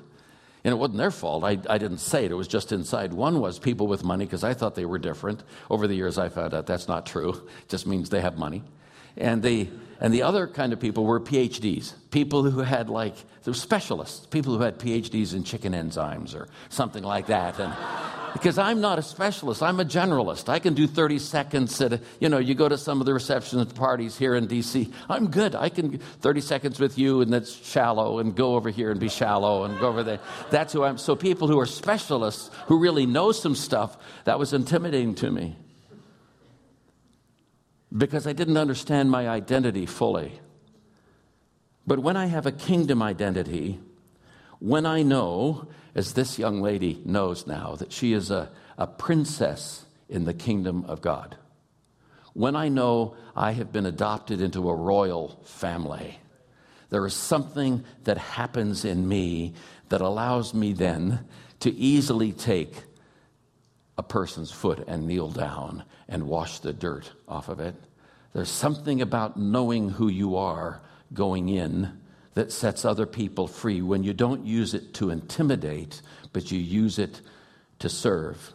And 0.62 0.73
it 0.73 0.77
wasn't 0.77 0.99
their 0.99 1.11
fault. 1.11 1.42
I, 1.42 1.59
I 1.68 1.79
didn't 1.79 1.99
say 1.99 2.25
it. 2.25 2.31
It 2.31 2.35
was 2.35 2.49
just 2.49 2.70
inside. 2.70 3.12
One 3.12 3.40
was 3.40 3.59
people 3.59 3.87
with 3.87 4.05
money 4.05 4.27
because 4.27 4.44
I 4.44 4.53
thought 4.53 4.75
they 4.75 4.85
were 4.85 4.99
different. 4.99 5.42
Over 5.70 5.87
the 5.87 5.94
years, 5.94 6.18
I 6.18 6.29
found 6.29 6.53
out 6.53 6.66
that's 6.66 6.87
not 6.87 7.07
true. 7.07 7.31
It 7.31 7.68
just 7.68 7.87
means 7.87 8.11
they 8.11 8.20
have 8.20 8.37
money. 8.37 8.62
And 9.16 9.42
the, 9.42 9.68
and 10.01 10.12
the 10.12 10.23
other 10.23 10.46
kind 10.46 10.73
of 10.73 10.81
people 10.81 11.05
were 11.05 11.20
PhDs, 11.20 11.94
people 12.11 12.42
who 12.42 12.61
had 12.61 12.90
like, 12.90 13.16
they 13.42 13.51
were 13.51 13.55
specialists, 13.55 14.27
people 14.27 14.57
who 14.57 14.62
had 14.62 14.79
PhDs 14.79 15.35
in 15.35 15.44
chicken 15.44 15.73
enzymes 15.73 16.35
or 16.35 16.49
something 16.68 17.03
like 17.03 17.27
that. 17.27 17.59
And 17.59 17.73
because 18.33 18.59
I'm 18.59 18.81
not 18.81 18.99
a 18.99 19.03
specialist, 19.03 19.62
I'm 19.62 19.81
a 19.81 19.85
generalist. 19.85 20.49
I 20.49 20.59
can 20.59 20.75
do 20.75 20.87
30 20.87 21.19
seconds 21.19 21.81
at, 21.81 21.95
a, 21.95 22.01
you 22.19 22.29
know, 22.29 22.38
you 22.38 22.55
go 22.55 22.69
to 22.69 22.79
some 22.79 23.01
of 23.01 23.07
the 23.07 23.14
reception 23.14 23.64
parties 23.66 24.16
here 24.16 24.35
in 24.35 24.47
DC. 24.47 24.93
I'm 25.09 25.31
good. 25.31 25.55
I 25.55 25.69
can 25.69 25.99
30 25.99 26.40
seconds 26.40 26.81
with 26.81 26.99
you 26.99 27.21
and 27.21 27.33
that's 27.33 27.53
shallow 27.53 28.19
and 28.19 28.35
go 28.35 28.55
over 28.55 28.71
here 28.71 28.90
and 28.90 29.01
be 29.01 29.09
shallow 29.09 29.64
and 29.64 29.79
go 29.79 29.88
over 29.88 30.03
there. 30.03 30.21
That's 30.51 30.73
who 30.73 30.85
I'm. 30.85 30.99
So 30.99 31.16
people 31.16 31.49
who 31.49 31.59
are 31.59 31.66
specialists, 31.66 32.51
who 32.66 32.79
really 32.79 33.07
know 33.07 33.33
some 33.33 33.55
stuff, 33.55 33.97
that 34.25 34.38
was 34.38 34.53
intimidating 34.53 35.14
to 35.16 35.31
me 35.31 35.57
because 37.97 38.27
I 38.27 38.33
didn't 38.33 38.57
understand 38.57 39.11
my 39.11 39.29
identity 39.29 39.87
fully. 39.87 40.40
But 41.87 41.99
when 41.99 42.16
I 42.16 42.27
have 42.27 42.47
a 42.47 42.53
kingdom 42.53 43.03
identity, 43.03 43.81
when 44.61 44.87
I 44.87 45.03
know, 45.03 45.69
as 45.94 46.12
this 46.12 46.38
young 46.38 46.61
lady 46.61 47.00
knows 47.05 47.46
now, 47.46 47.76
that 47.76 47.92
she 47.92 48.12
is 48.12 48.31
a, 48.31 48.50
a 48.79 48.87
princess 48.87 49.85
in 50.09 50.24
the 50.24 50.35
kingdom 50.35 50.85
of 50.87 51.00
God, 51.00 51.37
when 52.33 52.55
I 52.55 52.68
know 52.68 53.16
I 53.35 53.53
have 53.53 53.72
been 53.72 53.87
adopted 53.87 54.40
into 54.40 54.68
a 54.68 54.74
royal 54.74 55.40
family, 55.44 56.18
there 56.90 57.07
is 57.07 57.14
something 57.14 57.85
that 58.05 58.18
happens 58.18 58.85
in 58.85 59.09
me 59.09 59.55
that 59.88 60.00
allows 60.00 60.55
me 60.55 60.72
then 60.72 61.26
to 61.61 61.72
easily 61.72 62.33
take 62.33 62.85
a 63.98 64.03
person's 64.03 64.50
foot 64.50 64.85
and 64.87 65.07
kneel 65.07 65.31
down 65.31 65.85
and 66.09 66.26
wash 66.26 66.61
the 66.61 66.72
dirt 66.72 67.11
off 67.29 67.48
of 67.48 67.61
it. 67.61 67.74
There's 68.33 68.50
something 68.50 69.03
about 69.03 69.37
knowing 69.37 69.90
who 69.90 70.09
you 70.09 70.37
are 70.37 70.81
going 71.12 71.48
in 71.48 72.00
that 72.35 72.53
sets 72.53 72.85
other 72.85 73.07
people 73.07 73.47
free 73.47 73.83
when 73.83 74.05
you 74.05 74.12
don't 74.12 74.47
use 74.47 74.75
it 74.75 74.95
to 74.95 75.11
intimidate, 75.11 76.01
but 76.33 76.51
you 76.51 76.59
use 76.59 76.99
it 76.99 77.21
to 77.81 77.88
serve. 77.88 78.53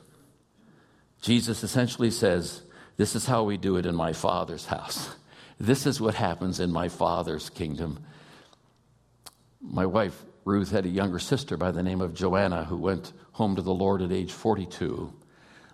Jesus 1.22 1.64
essentially 1.64 2.12
says, 2.12 2.62
This 2.98 3.16
is 3.16 3.26
how 3.26 3.44
we 3.44 3.58
do 3.58 3.78
it 3.78 3.86
in 3.86 3.96
my 3.96 4.14
Father's 4.14 4.68
house. 4.68 5.16
This 5.58 5.86
is 5.86 6.02
what 6.02 6.16
happens 6.16 6.60
in 6.60 6.70
my 6.70 6.90
Father's 6.90 7.50
kingdom. 7.50 8.04
My 9.62 9.86
wife, 9.86 10.22
Ruth, 10.44 10.70
had 10.70 10.86
a 10.86 10.90
younger 10.90 11.18
sister 11.18 11.56
by 11.56 11.72
the 11.72 11.82
name 11.82 12.02
of 12.02 12.14
Joanna 12.14 12.66
who 12.66 12.76
went 12.76 13.14
home 13.32 13.56
to 13.56 13.62
the 13.62 13.74
Lord 13.74 14.02
at 14.02 14.12
age 14.12 14.34
42 14.34 15.14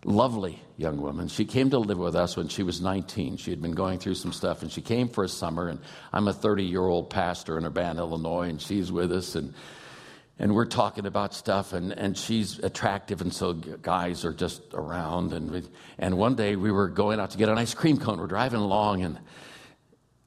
lovely 0.03 0.61
young 0.77 0.99
woman. 1.01 1.27
She 1.27 1.45
came 1.45 1.69
to 1.69 1.79
live 1.79 1.97
with 1.97 2.15
us 2.15 2.35
when 2.35 2.47
she 2.47 2.63
was 2.63 2.81
19. 2.81 3.37
She 3.37 3.51
had 3.51 3.61
been 3.61 3.73
going 3.73 3.99
through 3.99 4.15
some 4.15 4.33
stuff, 4.33 4.61
and 4.61 4.71
she 4.71 4.81
came 4.81 5.07
for 5.07 5.23
a 5.23 5.29
summer. 5.29 5.67
And 5.67 5.79
I'm 6.11 6.27
a 6.27 6.33
30 6.33 6.63
year 6.63 6.85
old 6.85 7.09
pastor 7.09 7.57
in 7.57 7.65
Urbana, 7.65 8.01
Illinois, 8.01 8.49
and 8.49 8.61
she's 8.61 8.91
with 8.91 9.11
us. 9.11 9.35
And 9.35 9.53
and 10.41 10.55
we're 10.55 10.65
talking 10.65 11.05
about 11.05 11.35
stuff, 11.35 11.71
and, 11.71 11.91
and 11.91 12.17
she's 12.17 12.57
attractive, 12.57 13.21
and 13.21 13.31
so 13.31 13.53
guys 13.53 14.25
are 14.25 14.33
just 14.33 14.63
around. 14.73 15.33
And, 15.33 15.51
we, 15.51 15.61
and 15.99 16.17
one 16.17 16.33
day 16.33 16.55
we 16.55 16.71
were 16.71 16.87
going 16.87 17.19
out 17.19 17.29
to 17.31 17.37
get 17.37 17.47
an 17.47 17.59
ice 17.59 17.75
cream 17.75 17.99
cone. 17.99 18.19
We're 18.19 18.25
driving 18.25 18.59
along, 18.59 19.03
and 19.03 19.19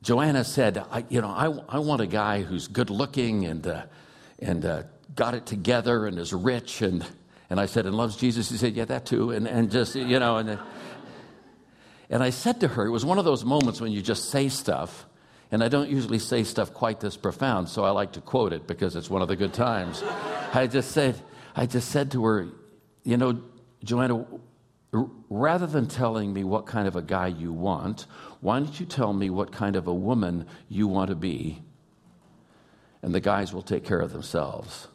Joanna 0.03 0.45
said, 0.45 0.79
I, 0.79 1.05
You 1.09 1.21
know, 1.21 1.31
I, 1.31 1.47
I 1.69 1.79
want 1.81 2.01
a 2.01 2.07
guy 2.07 2.43
who's 2.43 2.69
good 2.69 2.91
looking 2.91 3.45
and, 3.47 3.67
uh, 3.67 3.87
and 4.39 4.65
uh, 4.65 4.83
got 5.17 5.35
it 5.35 5.47
together 5.47 6.07
and 6.07 6.17
is 6.17 6.33
rich. 6.33 6.81
And 6.81 7.05
and 7.51 7.61
I 7.61 7.67
said, 7.67 7.87
and 7.87 7.97
loves 7.97 8.17
Jesus? 8.17 8.51
He 8.51 8.57
said, 8.57 8.75
yeah, 8.75 8.87
that 8.87 9.07
too. 9.07 9.31
And, 9.31 9.47
and 9.47 9.71
just, 9.71 9.95
you 9.95 10.19
know, 10.19 10.39
and, 10.39 10.59
and 12.11 12.23
I 12.23 12.31
said 12.31 12.61
to 12.61 12.69
her, 12.69 12.87
it 12.87 12.91
was 12.91 13.05
one 13.05 13.19
of 13.19 13.25
those 13.25 13.45
moments 13.45 13.81
when 13.81 13.93
you 13.93 14.03
just 14.03 14.31
say 14.31 14.49
stuff, 14.49 15.07
and 15.51 15.63
I 15.63 15.69
don't 15.69 15.91
usually 15.91 16.19
say 16.19 16.45
stuff 16.45 16.73
quite 16.73 17.01
this 17.01 17.17
profound, 17.17 17.69
so 17.69 17.85
I 17.85 17.91
like 17.91 18.13
to 18.13 18.21
quote 18.21 18.53
it 18.53 18.67
because 18.67 18.97
it's 18.97 19.11
one 19.11 19.23
of 19.23 19.29
the 19.29 19.37
good 19.37 19.53
times. 19.53 20.03
I 20.55 20.67
just 20.67 20.93
said, 20.93 21.21
I 21.55 21.67
just 21.67 21.91
said 21.91 22.11
to 22.13 22.25
her, 22.25 22.49
you 23.05 23.17
know, 23.17 23.43
Joanna, 23.83 24.27
rather 25.29 25.67
than 25.67 25.87
telling 25.87 26.33
me 26.33 26.45
what 26.45 26.67
kind 26.67 26.89
of 26.89 26.97
a 26.97 27.03
guy 27.03 27.27
you 27.27 27.53
want, 27.53 28.07
why 28.41 28.59
don't 28.59 28.79
you 28.79 28.87
tell 28.87 29.13
me 29.13 29.29
what 29.31 29.53
kind 29.53 29.77
of 29.77 29.87
a 29.87 29.95
woman 29.95 30.47
you 30.69 30.89
want 30.89 31.11
to 31.11 31.17
be? 31.17 31.63
And 33.03 33.15
the 33.15 33.21
guys 33.21 33.53
will 33.53 33.63
take 33.63 33.85
care 33.85 34.01
of 34.01 34.13
themselves 34.13 34.89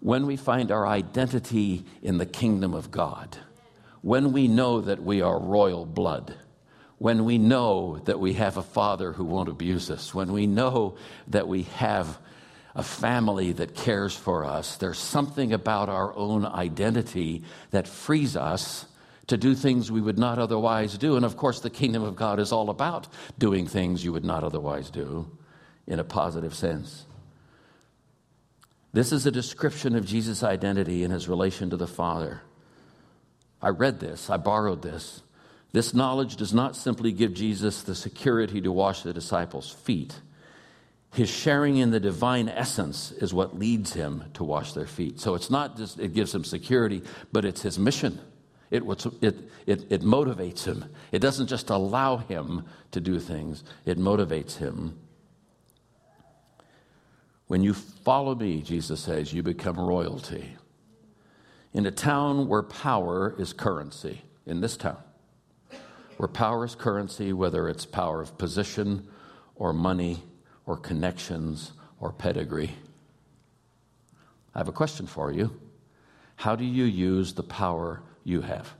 when 0.00 0.26
we 0.26 0.36
find 0.36 0.70
our 0.70 0.86
identity 0.86 1.84
in 2.02 2.18
the 2.18 2.26
kingdom 2.26 2.74
of 2.74 2.90
God, 2.90 3.36
when 4.02 4.32
we 4.32 4.48
know 4.48 4.80
that 4.80 5.02
we 5.02 5.20
are 5.20 5.38
royal 5.38 5.84
blood, 5.84 6.34
when 6.98 7.24
we 7.24 7.38
know 7.38 7.98
that 8.04 8.18
we 8.18 8.34
have 8.34 8.56
a 8.56 8.62
father 8.62 9.12
who 9.12 9.24
won't 9.24 9.48
abuse 9.48 9.90
us, 9.90 10.14
when 10.14 10.32
we 10.32 10.46
know 10.46 10.96
that 11.28 11.48
we 11.48 11.62
have 11.62 12.18
a 12.74 12.82
family 12.82 13.52
that 13.52 13.74
cares 13.74 14.16
for 14.16 14.44
us, 14.44 14.76
there's 14.76 14.98
something 14.98 15.52
about 15.52 15.88
our 15.88 16.14
own 16.16 16.46
identity 16.46 17.42
that 17.70 17.88
frees 17.88 18.36
us 18.36 18.86
to 19.26 19.36
do 19.36 19.54
things 19.54 19.92
we 19.92 20.00
would 20.00 20.18
not 20.18 20.38
otherwise 20.38 20.96
do. 20.98 21.16
And 21.16 21.24
of 21.24 21.36
course, 21.36 21.60
the 21.60 21.70
kingdom 21.70 22.02
of 22.02 22.16
God 22.16 22.38
is 22.40 22.52
all 22.52 22.70
about 22.70 23.06
doing 23.38 23.66
things 23.66 24.04
you 24.04 24.12
would 24.12 24.24
not 24.24 24.44
otherwise 24.44 24.90
do 24.90 25.30
in 25.86 25.98
a 25.98 26.04
positive 26.04 26.54
sense. 26.54 27.06
This 28.92 29.12
is 29.12 29.24
a 29.24 29.30
description 29.30 29.94
of 29.94 30.04
Jesus' 30.04 30.42
identity 30.42 31.04
and 31.04 31.12
his 31.12 31.28
relation 31.28 31.70
to 31.70 31.76
the 31.76 31.86
Father. 31.86 32.42
I 33.62 33.68
read 33.68 34.00
this, 34.00 34.30
I 34.30 34.36
borrowed 34.36 34.82
this. 34.82 35.22
This 35.72 35.94
knowledge 35.94 36.36
does 36.36 36.52
not 36.52 36.74
simply 36.74 37.12
give 37.12 37.32
Jesus 37.32 37.82
the 37.82 37.94
security 37.94 38.60
to 38.60 38.72
wash 38.72 39.02
the 39.02 39.12
disciples' 39.12 39.70
feet. 39.70 40.18
His 41.12 41.28
sharing 41.28 41.76
in 41.76 41.90
the 41.90 42.00
divine 42.00 42.48
essence 42.48 43.12
is 43.12 43.32
what 43.32 43.58
leads 43.58 43.92
him 43.92 44.24
to 44.34 44.44
wash 44.44 44.72
their 44.72 44.86
feet. 44.86 45.20
So 45.20 45.34
it's 45.34 45.50
not 45.50 45.76
just 45.76 46.00
it 46.00 46.14
gives 46.14 46.34
him 46.34 46.42
security, 46.42 47.02
but 47.30 47.44
it's 47.44 47.62
his 47.62 47.78
mission. 47.78 48.20
It, 48.70 48.82
it, 49.20 49.36
it, 49.66 49.86
it 49.90 50.02
motivates 50.02 50.64
him. 50.64 50.84
It 51.12 51.18
doesn't 51.20 51.48
just 51.48 51.70
allow 51.70 52.18
him 52.18 52.64
to 52.92 53.00
do 53.00 53.20
things, 53.20 53.62
it 53.84 53.98
motivates 53.98 54.56
him 54.56 54.98
when 57.50 57.64
you 57.64 57.74
follow 57.74 58.32
me, 58.32 58.62
Jesus 58.62 59.00
says, 59.00 59.32
you 59.32 59.42
become 59.42 59.76
royalty. 59.76 60.56
In 61.72 61.84
a 61.84 61.90
town 61.90 62.46
where 62.46 62.62
power 62.62 63.34
is 63.40 63.52
currency, 63.52 64.22
in 64.46 64.60
this 64.60 64.76
town, 64.76 64.98
where 66.16 66.28
power 66.28 66.64
is 66.64 66.76
currency, 66.76 67.32
whether 67.32 67.68
it's 67.68 67.84
power 67.84 68.22
of 68.22 68.38
position 68.38 69.08
or 69.56 69.72
money 69.72 70.22
or 70.64 70.76
connections 70.76 71.72
or 71.98 72.12
pedigree, 72.12 72.70
I 74.54 74.58
have 74.58 74.68
a 74.68 74.72
question 74.72 75.08
for 75.08 75.32
you. 75.32 75.60
How 76.36 76.54
do 76.54 76.64
you 76.64 76.84
use 76.84 77.32
the 77.32 77.42
power 77.42 78.00
you 78.22 78.42
have? 78.42 78.74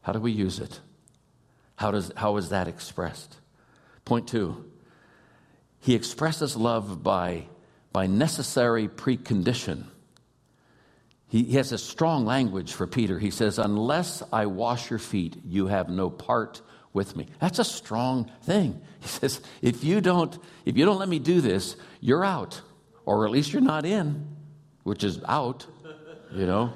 How 0.00 0.14
do 0.14 0.18
we 0.18 0.32
use 0.32 0.60
it? 0.60 0.80
How, 1.76 1.90
does, 1.90 2.10
how 2.16 2.38
is 2.38 2.48
that 2.48 2.68
expressed? 2.68 3.36
Point 4.06 4.28
two 4.28 4.64
he 5.84 5.94
expresses 5.94 6.56
love 6.56 7.02
by, 7.02 7.44
by 7.92 8.06
necessary 8.06 8.88
precondition. 8.88 9.84
He, 11.28 11.42
he 11.44 11.56
has 11.58 11.72
a 11.72 11.78
strong 11.78 12.24
language 12.24 12.72
for 12.72 12.86
Peter. 12.86 13.18
He 13.18 13.30
says, 13.30 13.58
Unless 13.58 14.22
I 14.32 14.46
wash 14.46 14.88
your 14.88 14.98
feet, 14.98 15.36
you 15.44 15.66
have 15.66 15.90
no 15.90 16.08
part 16.08 16.62
with 16.94 17.14
me. 17.14 17.26
That's 17.38 17.58
a 17.58 17.64
strong 17.64 18.30
thing. 18.44 18.80
He 19.00 19.08
says, 19.08 19.42
if 19.60 19.84
you 19.84 20.00
don't, 20.00 20.38
if 20.64 20.78
you 20.78 20.86
don't 20.86 20.98
let 20.98 21.10
me 21.10 21.18
do 21.18 21.42
this, 21.42 21.76
you're 22.00 22.24
out. 22.24 22.62
Or 23.04 23.26
at 23.26 23.30
least 23.30 23.52
you're 23.52 23.60
not 23.60 23.84
in, 23.84 24.26
which 24.84 25.04
is 25.04 25.20
out, 25.28 25.66
you 26.32 26.46
know. 26.46 26.68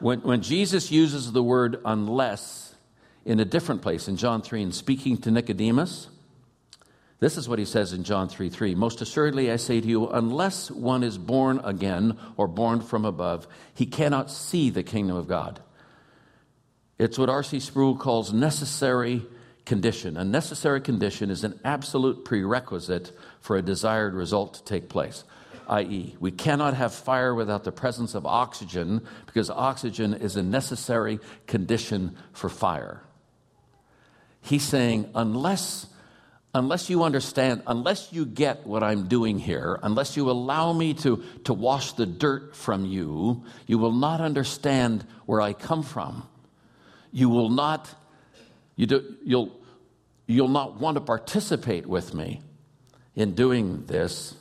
when, 0.00 0.22
when 0.22 0.42
Jesus 0.42 0.90
uses 0.90 1.30
the 1.30 1.44
word 1.44 1.80
unless 1.84 2.74
in 3.24 3.38
a 3.38 3.44
different 3.44 3.82
place 3.82 4.08
in 4.08 4.16
John 4.16 4.42
3 4.42 4.64
and 4.64 4.74
speaking 4.74 5.18
to 5.18 5.30
Nicodemus, 5.30 6.08
This 7.20 7.36
is 7.36 7.48
what 7.48 7.58
he 7.58 7.64
says 7.64 7.92
in 7.92 8.04
John 8.04 8.28
3 8.28 8.48
3. 8.48 8.74
Most 8.74 9.00
assuredly, 9.00 9.50
I 9.50 9.56
say 9.56 9.80
to 9.80 9.86
you, 9.86 10.08
unless 10.08 10.70
one 10.70 11.02
is 11.02 11.18
born 11.18 11.60
again 11.64 12.16
or 12.36 12.46
born 12.46 12.80
from 12.80 13.04
above, 13.04 13.48
he 13.74 13.86
cannot 13.86 14.30
see 14.30 14.70
the 14.70 14.84
kingdom 14.84 15.16
of 15.16 15.26
God. 15.26 15.60
It's 16.98 17.18
what 17.18 17.28
R.C. 17.28 17.60
Sproul 17.60 17.96
calls 17.96 18.32
necessary 18.32 19.26
condition. 19.64 20.16
A 20.16 20.24
necessary 20.24 20.80
condition 20.80 21.30
is 21.30 21.44
an 21.44 21.58
absolute 21.64 22.24
prerequisite 22.24 23.12
for 23.40 23.56
a 23.56 23.62
desired 23.62 24.14
result 24.14 24.54
to 24.54 24.64
take 24.64 24.88
place. 24.88 25.24
I.e., 25.68 26.16
we 26.18 26.30
cannot 26.30 26.74
have 26.74 26.94
fire 26.94 27.34
without 27.34 27.64
the 27.64 27.72
presence 27.72 28.14
of 28.14 28.24
oxygen 28.24 29.06
because 29.26 29.50
oxygen 29.50 30.14
is 30.14 30.36
a 30.36 30.42
necessary 30.42 31.20
condition 31.46 32.16
for 32.32 32.48
fire. 32.48 33.02
He's 34.40 34.62
saying, 34.62 35.10
unless 35.14 35.86
unless 36.58 36.90
you 36.90 37.02
understand, 37.02 37.62
unless 37.66 38.12
you 38.12 38.26
get 38.26 38.66
what 38.66 38.82
I'm 38.82 39.08
doing 39.08 39.38
here, 39.38 39.78
unless 39.82 40.16
you 40.16 40.30
allow 40.30 40.72
me 40.72 40.94
to, 40.94 41.22
to 41.44 41.54
wash 41.54 41.92
the 41.92 42.06
dirt 42.06 42.56
from 42.56 42.84
you, 42.84 43.44
you 43.66 43.78
will 43.78 43.92
not 43.92 44.20
understand 44.20 45.06
where 45.26 45.40
I 45.40 45.52
come 45.52 45.82
from. 45.82 46.26
You 47.12 47.28
will 47.28 47.50
not, 47.50 47.88
you 48.76 48.86
do, 48.86 49.16
you'll, 49.24 49.58
you'll 50.26 50.48
not 50.48 50.80
want 50.80 50.96
to 50.96 51.00
participate 51.00 51.86
with 51.86 52.14
me 52.14 52.42
in 53.14 53.34
doing 53.34 53.84
this. 53.86 54.34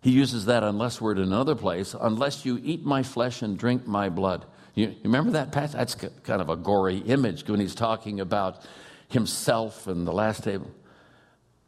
He 0.00 0.10
uses 0.10 0.46
that 0.46 0.64
unless 0.64 1.00
word 1.00 1.18
in 1.18 1.24
another 1.24 1.54
place, 1.54 1.94
unless 1.98 2.44
you 2.44 2.60
eat 2.62 2.84
my 2.84 3.02
flesh 3.02 3.42
and 3.42 3.56
drink 3.56 3.86
my 3.86 4.08
blood. 4.08 4.44
You, 4.74 4.94
remember 5.04 5.32
that 5.32 5.52
passage? 5.52 5.76
That's 5.76 5.94
kind 6.24 6.40
of 6.40 6.48
a 6.48 6.56
gory 6.56 6.98
image 6.98 7.48
when 7.48 7.60
he's 7.60 7.74
talking 7.74 8.20
about 8.20 8.64
himself 9.08 9.86
and 9.86 10.06
the 10.06 10.12
last 10.12 10.42
table. 10.42 10.70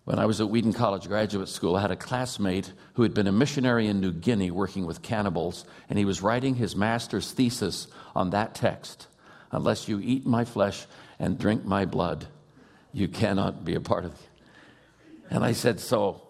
When 0.05 0.19
I 0.19 0.27
was 0.27 0.41
at 0.43 0.51
Wheaton 0.51 0.75
College 0.75 1.09
Graduate 1.09 1.49
School, 1.49 1.77
I 1.77 1.81
had 1.81 1.91
a 1.91 1.97
classmate 1.97 2.71
who 2.95 3.03
had 3.05 3.15
been 3.15 3.27
a 3.27 3.33
missionary 3.33 3.87
in 3.87 4.01
New 4.01 4.13
Guinea 4.13 4.51
working 4.51 4.85
with 4.85 5.01
cannibals, 5.01 5.65
and 5.89 5.99
he 5.99 6.05
was 6.05 6.21
writing 6.21 6.57
his 6.57 6.77
master's 6.77 7.33
thesis 7.33 7.87
on 8.15 8.29
that 8.31 8.55
text. 8.55 9.07
Unless 9.51 9.89
you 9.89 10.01
eat 10.01 10.27
my 10.27 10.45
flesh 10.45 10.85
and 11.19 11.39
drink 11.39 11.65
my 11.65 11.87
blood, 11.87 12.27
you 12.93 13.09
cannot 13.09 13.65
be 13.65 13.75
a 13.75 13.81
part 13.81 14.05
of 14.05 14.13
it. 14.13 14.21
And 15.31 15.43
I 15.43 15.53
said, 15.53 15.81
So, 15.81 16.21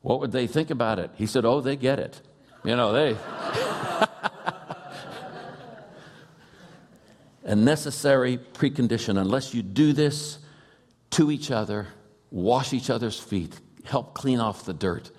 what 0.00 0.18
would 0.18 0.32
they 0.32 0.48
think 0.48 0.70
about 0.70 0.98
it? 0.98 1.12
He 1.14 1.26
said, 1.26 1.44
Oh, 1.44 1.60
they 1.60 1.76
get 1.76 2.00
it. 2.00 2.20
You 2.64 2.74
know, 2.74 2.92
they. 2.92 3.16
a 7.44 7.54
necessary 7.54 8.38
precondition. 8.38 9.20
Unless 9.20 9.54
you 9.54 9.62
do 9.62 9.92
this 9.92 10.38
to 11.10 11.30
each 11.30 11.52
other, 11.52 11.86
wash 12.30 12.72
each 12.72 12.90
other's 12.90 13.18
feet, 13.18 13.58
help 13.84 14.14
clean 14.14 14.40
off 14.40 14.64
the 14.64 14.74
dirt. 14.74 15.10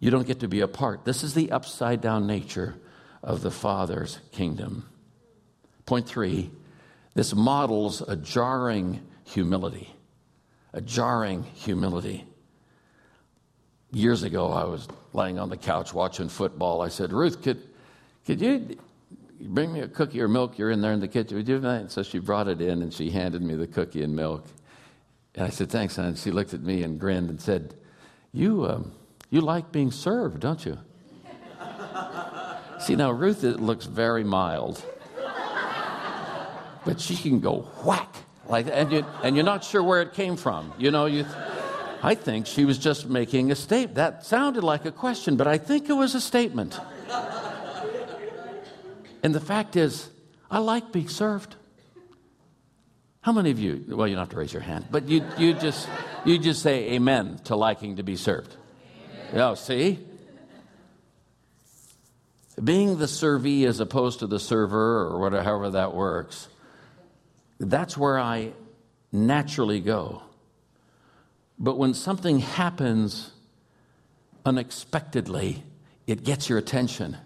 You 0.00 0.10
don't 0.10 0.26
get 0.26 0.40
to 0.40 0.48
be 0.48 0.60
a 0.60 0.68
part. 0.68 1.04
This 1.04 1.22
is 1.22 1.34
the 1.34 1.50
upside 1.50 2.00
down 2.00 2.26
nature 2.26 2.76
of 3.22 3.42
the 3.42 3.50
Father's 3.50 4.20
kingdom. 4.32 4.88
Point 5.86 6.06
three 6.06 6.50
this 7.14 7.34
models 7.34 8.00
a 8.00 8.14
jarring 8.14 9.00
humility. 9.24 9.92
A 10.72 10.80
jarring 10.80 11.42
humility. 11.42 12.24
Years 13.90 14.22
ago, 14.22 14.52
I 14.52 14.64
was 14.64 14.86
laying 15.12 15.38
on 15.38 15.48
the 15.48 15.56
couch 15.56 15.92
watching 15.92 16.28
football. 16.28 16.80
I 16.80 16.88
said, 16.88 17.12
Ruth, 17.12 17.42
could, 17.42 17.60
could 18.24 18.40
you 18.40 18.78
bring 19.40 19.72
me 19.72 19.80
a 19.80 19.88
cookie 19.88 20.20
or 20.20 20.28
milk? 20.28 20.58
You're 20.58 20.70
in 20.70 20.80
there 20.80 20.92
in 20.92 21.00
the 21.00 21.08
kitchen. 21.08 21.36
Would 21.38 21.48
you 21.48 21.88
so 21.88 22.04
she 22.04 22.20
brought 22.20 22.46
it 22.46 22.60
in 22.60 22.82
and 22.82 22.92
she 22.92 23.10
handed 23.10 23.42
me 23.42 23.56
the 23.56 23.66
cookie 23.66 24.02
and 24.02 24.14
milk. 24.14 24.46
And 25.38 25.46
I 25.46 25.50
said, 25.50 25.70
Thanks. 25.70 25.96
And 25.98 26.18
she 26.18 26.32
looked 26.32 26.52
at 26.52 26.62
me 26.62 26.82
and 26.82 26.98
grinned 26.98 27.30
and 27.30 27.40
said, 27.40 27.74
You, 28.32 28.66
um, 28.66 28.90
you 29.30 29.40
like 29.40 29.70
being 29.70 29.92
served, 29.92 30.40
don't 30.40 30.66
you? 30.66 30.78
See, 32.80 32.96
now 32.96 33.12
Ruth 33.12 33.44
It 33.44 33.60
looks 33.60 33.86
very 33.86 34.24
mild, 34.24 34.84
but 36.84 37.00
she 37.00 37.14
can 37.14 37.38
go 37.38 37.68
whack. 37.84 38.12
Like, 38.48 38.66
and, 38.68 38.90
you, 38.90 39.06
and 39.22 39.36
you're 39.36 39.44
not 39.44 39.62
sure 39.62 39.80
where 39.80 40.02
it 40.02 40.12
came 40.12 40.36
from. 40.36 40.72
You 40.76 40.90
know, 40.90 41.06
you, 41.06 41.24
I 42.02 42.16
think 42.16 42.48
she 42.48 42.64
was 42.64 42.76
just 42.76 43.08
making 43.08 43.52
a 43.52 43.54
statement. 43.54 43.94
That 43.94 44.26
sounded 44.26 44.64
like 44.64 44.86
a 44.86 44.92
question, 44.92 45.36
but 45.36 45.46
I 45.46 45.56
think 45.56 45.88
it 45.88 45.92
was 45.92 46.16
a 46.16 46.20
statement. 46.20 46.80
and 49.22 49.32
the 49.32 49.40
fact 49.40 49.76
is, 49.76 50.10
I 50.50 50.58
like 50.58 50.90
being 50.90 51.08
served. 51.08 51.54
How 53.20 53.32
many 53.32 53.50
of 53.50 53.58
you, 53.58 53.84
well, 53.88 54.06
you 54.06 54.14
don't 54.14 54.22
have 54.22 54.30
to 54.30 54.36
raise 54.36 54.52
your 54.52 54.62
hand, 54.62 54.86
but 54.90 55.08
you, 55.08 55.24
you, 55.36 55.54
just, 55.54 55.88
you 56.24 56.38
just 56.38 56.62
say 56.62 56.92
amen 56.92 57.40
to 57.44 57.56
liking 57.56 57.96
to 57.96 58.02
be 58.02 58.16
served. 58.16 58.56
Yeah, 59.34 59.50
oh, 59.50 59.54
see? 59.54 59.98
Being 62.62 62.98
the 62.98 63.06
servee 63.06 63.66
as 63.66 63.80
opposed 63.80 64.20
to 64.20 64.26
the 64.26 64.38
server 64.38 65.02
or 65.02 65.20
whatever, 65.20 65.42
however 65.42 65.70
that 65.70 65.94
works, 65.94 66.48
that's 67.58 67.96
where 67.96 68.18
I 68.18 68.52
naturally 69.12 69.80
go. 69.80 70.22
But 71.58 71.76
when 71.76 71.94
something 71.94 72.38
happens 72.38 73.32
unexpectedly, 74.46 75.64
it 76.06 76.24
gets 76.24 76.48
your 76.48 76.58
attention 76.58 77.16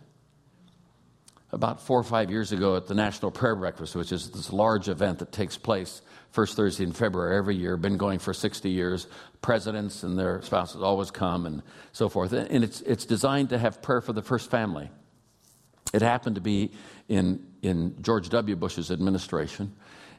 about 1.53 1.83
four 1.83 2.01
or 2.01 2.05
five 2.05 2.31
years 2.31 2.51
ago 2.53 2.77
at 2.77 2.87
the 2.87 2.95
National 2.95 3.31
Prayer 3.31 3.55
Breakfast, 3.55 3.95
which 3.95 4.11
is 4.11 4.31
this 4.31 4.53
large 4.53 4.89
event 4.89 5.19
that 5.19 5.33
takes 5.33 5.59
place 5.59 6.01
first 6.31 6.57
Thursday 6.57 6.85
in 6.85 6.93
February 6.93 7.37
every 7.37 7.55
year, 7.55 7.77
been 7.77 7.99
going 7.99 8.19
for 8.19 8.33
60 8.33 8.71
years. 8.71 9.07
Presidents 9.43 10.03
and 10.03 10.19
their 10.19 10.41
spouses 10.43 10.83
always 10.83 11.11
come 11.11 11.45
and 11.45 11.63
so 11.93 12.09
forth. 12.09 12.33
And 12.33 12.65
it's, 12.65 12.81
it's 12.83 13.05
designed 13.05 13.51
to 13.51 13.59
have 13.59 13.83
prayer 13.83 14.01
for 14.01 14.15
the 14.15 14.23
first 14.23 14.51
family. 14.51 14.91
It 15.93 16.01
happened 16.01 16.37
to 16.37 16.41
be 16.41 16.73
in, 17.09 17.47
in 17.61 17.97
George 18.01 18.31
W. 18.31 18.57
Bush's 18.57 18.91
administration. 18.91 19.75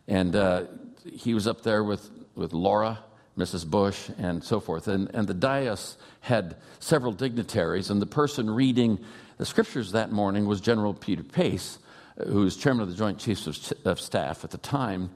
And 0.07 0.35
uh, 0.35 0.65
he 1.03 1.33
was 1.33 1.47
up 1.47 1.61
there 1.61 1.83
with, 1.83 2.11
with 2.35 2.53
Laura, 2.53 2.99
Mrs. 3.37 3.65
Bush, 3.65 4.09
and 4.19 4.43
so 4.43 4.59
forth. 4.59 4.87
And, 4.87 5.09
and 5.15 5.27
the 5.27 5.33
dais 5.33 5.97
had 6.21 6.57
several 6.79 7.11
dignitaries, 7.11 7.89
and 7.89 7.99
the 7.99 8.05
person 8.05 8.49
reading 8.51 8.99
the 9.37 9.45
scriptures 9.45 9.91
that 9.93 10.11
morning 10.11 10.45
was 10.45 10.61
General 10.61 10.93
Peter 10.93 11.23
Pace, 11.23 11.79
who 12.27 12.41
was 12.41 12.55
chairman 12.55 12.83
of 12.83 12.89
the 12.89 12.95
Joint 12.95 13.17
Chiefs 13.17 13.73
of, 13.85 13.99
Staff 13.99 14.43
at 14.43 14.51
the 14.51 14.57
time. 14.57 15.09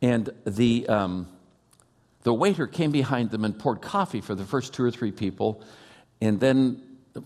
And 0.00 0.30
the, 0.46 0.88
um, 0.88 1.28
the 2.22 2.32
waiter 2.32 2.66
came 2.66 2.92
behind 2.92 3.30
them 3.30 3.44
and 3.44 3.58
poured 3.58 3.80
coffee 3.80 4.20
for 4.20 4.34
the 4.34 4.44
first 4.44 4.72
two 4.72 4.84
or 4.84 4.90
three 4.90 5.10
people. 5.10 5.62
And 6.20 6.38
then, 6.38 6.82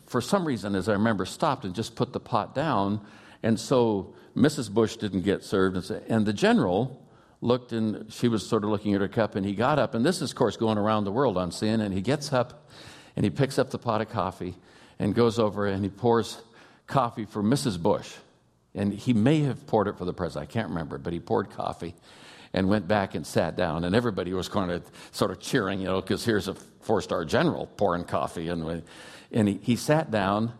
for 0.07 0.21
some 0.21 0.47
reason, 0.47 0.75
as 0.75 0.88
I 0.88 0.92
remember, 0.92 1.27
stopped 1.27 1.64
and 1.64 1.75
just 1.75 1.95
put 1.97 2.12
the 2.12 2.21
pot 2.21 2.55
down. 2.55 3.01
And 3.42 3.61
so 3.61 4.14
Mrs. 4.35 4.71
Bush 4.71 4.97
didn't 4.97 5.23
get 5.23 5.45
served. 5.45 5.77
And, 5.77 6.03
and 6.09 6.27
the 6.27 6.33
general 6.33 6.99
looked 7.42 7.73
and 7.73 8.11
she 8.11 8.29
was 8.29 8.47
sort 8.47 8.64
of 8.64 8.71
looking 8.71 8.95
at 8.95 9.01
her 9.01 9.09
cup 9.09 9.35
and 9.35 9.45
he 9.45 9.55
got 9.55 9.79
up. 9.79 9.95
And 9.95 10.07
this 10.07 10.23
is, 10.23 10.31
of 10.31 10.37
course, 10.37 10.57
going 10.57 10.79
around 10.79 11.05
the 11.05 11.12
world 11.12 11.37
on 11.37 11.51
CNN. 11.51 11.83
And 11.83 11.92
he 11.92 12.01
gets 12.01 12.33
up 12.33 12.71
and 13.16 13.25
he 13.25 13.31
picks 13.31 13.59
up 13.59 13.71
the 13.71 13.79
pot 13.79 14.01
of 14.01 14.09
coffee 14.09 14.55
and 14.98 15.14
goes 15.14 15.38
over 15.38 15.66
and 15.66 15.85
he 15.85 15.90
pours 15.90 16.40
coffee 16.87 17.24
for 17.24 17.42
Mrs. 17.42 17.81
Bush. 17.81 18.12
And 18.74 18.92
he 18.92 19.12
may 19.12 19.40
have 19.40 19.66
poured 19.66 19.88
it 19.88 19.98
for 19.98 20.05
the 20.05 20.14
president. 20.14 20.50
I 20.50 20.52
can't 20.52 20.68
remember, 20.68 20.98
but 20.98 21.12
he 21.12 21.20
poured 21.20 21.50
coffee 21.50 21.94
and 22.55 22.68
went 22.68 22.88
back 22.88 23.14
and 23.14 23.26
sat 23.26 23.57
down. 23.57 23.85
And 23.85 23.94
everybody 23.94 24.33
was 24.33 24.48
kind 24.48 24.70
of 24.70 24.85
sort 25.11 25.31
of 25.31 25.40
cheering, 25.40 25.81
you 25.81 25.87
know, 25.87 26.00
because 26.00 26.24
here's 26.24 26.48
a 26.48 26.55
four 26.55 27.00
star 27.00 27.24
general 27.24 27.66
pouring 27.66 28.05
coffee. 28.05 28.48
And, 28.48 28.83
and 29.31 29.48
he, 29.48 29.59
he 29.62 29.76
sat 29.76 30.11
down, 30.11 30.52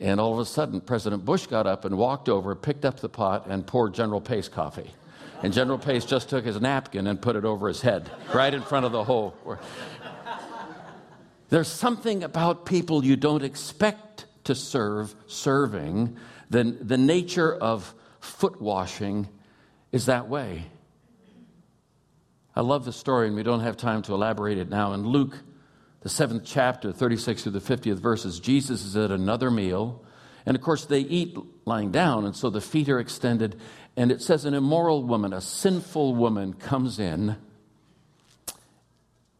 and 0.00 0.20
all 0.20 0.32
of 0.32 0.38
a 0.38 0.44
sudden, 0.44 0.80
President 0.80 1.24
Bush 1.24 1.46
got 1.46 1.66
up 1.66 1.84
and 1.84 1.96
walked 1.96 2.28
over, 2.28 2.54
picked 2.54 2.84
up 2.84 3.00
the 3.00 3.08
pot, 3.08 3.46
and 3.46 3.66
poured 3.66 3.94
General 3.94 4.20
Pace 4.20 4.48
coffee. 4.48 4.90
And 5.42 5.52
General 5.52 5.78
Pace 5.78 6.04
just 6.04 6.28
took 6.28 6.44
his 6.44 6.60
napkin 6.60 7.06
and 7.06 7.20
put 7.20 7.36
it 7.36 7.44
over 7.44 7.68
his 7.68 7.80
head, 7.80 8.10
right 8.32 8.52
in 8.52 8.62
front 8.62 8.86
of 8.86 8.92
the 8.92 9.04
hole. 9.04 9.34
There's 11.52 11.68
something 11.68 12.24
about 12.24 12.64
people 12.64 13.04
you 13.04 13.14
don't 13.14 13.44
expect 13.44 14.24
to 14.44 14.54
serve, 14.54 15.14
serving. 15.26 16.16
The, 16.48 16.64
the 16.64 16.96
nature 16.96 17.54
of 17.54 17.94
foot 18.20 18.62
washing 18.62 19.28
is 19.92 20.06
that 20.06 20.30
way. 20.30 20.64
I 22.56 22.62
love 22.62 22.86
the 22.86 22.92
story, 22.94 23.26
and 23.26 23.36
we 23.36 23.42
don't 23.42 23.60
have 23.60 23.76
time 23.76 24.00
to 24.04 24.14
elaborate 24.14 24.56
it 24.56 24.70
now. 24.70 24.94
In 24.94 25.06
Luke, 25.06 25.40
the 26.00 26.08
seventh 26.08 26.44
chapter, 26.46 26.90
36 26.90 27.42
through 27.42 27.52
the 27.52 27.60
50th 27.60 27.98
verses, 27.98 28.40
Jesus 28.40 28.82
is 28.82 28.96
at 28.96 29.10
another 29.10 29.50
meal. 29.50 30.02
And 30.46 30.56
of 30.56 30.62
course, 30.62 30.86
they 30.86 31.00
eat 31.00 31.36
lying 31.66 31.90
down, 31.90 32.24
and 32.24 32.34
so 32.34 32.48
the 32.48 32.62
feet 32.62 32.88
are 32.88 32.98
extended. 32.98 33.60
And 33.94 34.10
it 34.10 34.22
says, 34.22 34.46
An 34.46 34.54
immoral 34.54 35.02
woman, 35.02 35.34
a 35.34 35.42
sinful 35.42 36.14
woman, 36.14 36.54
comes 36.54 36.98
in 36.98 37.36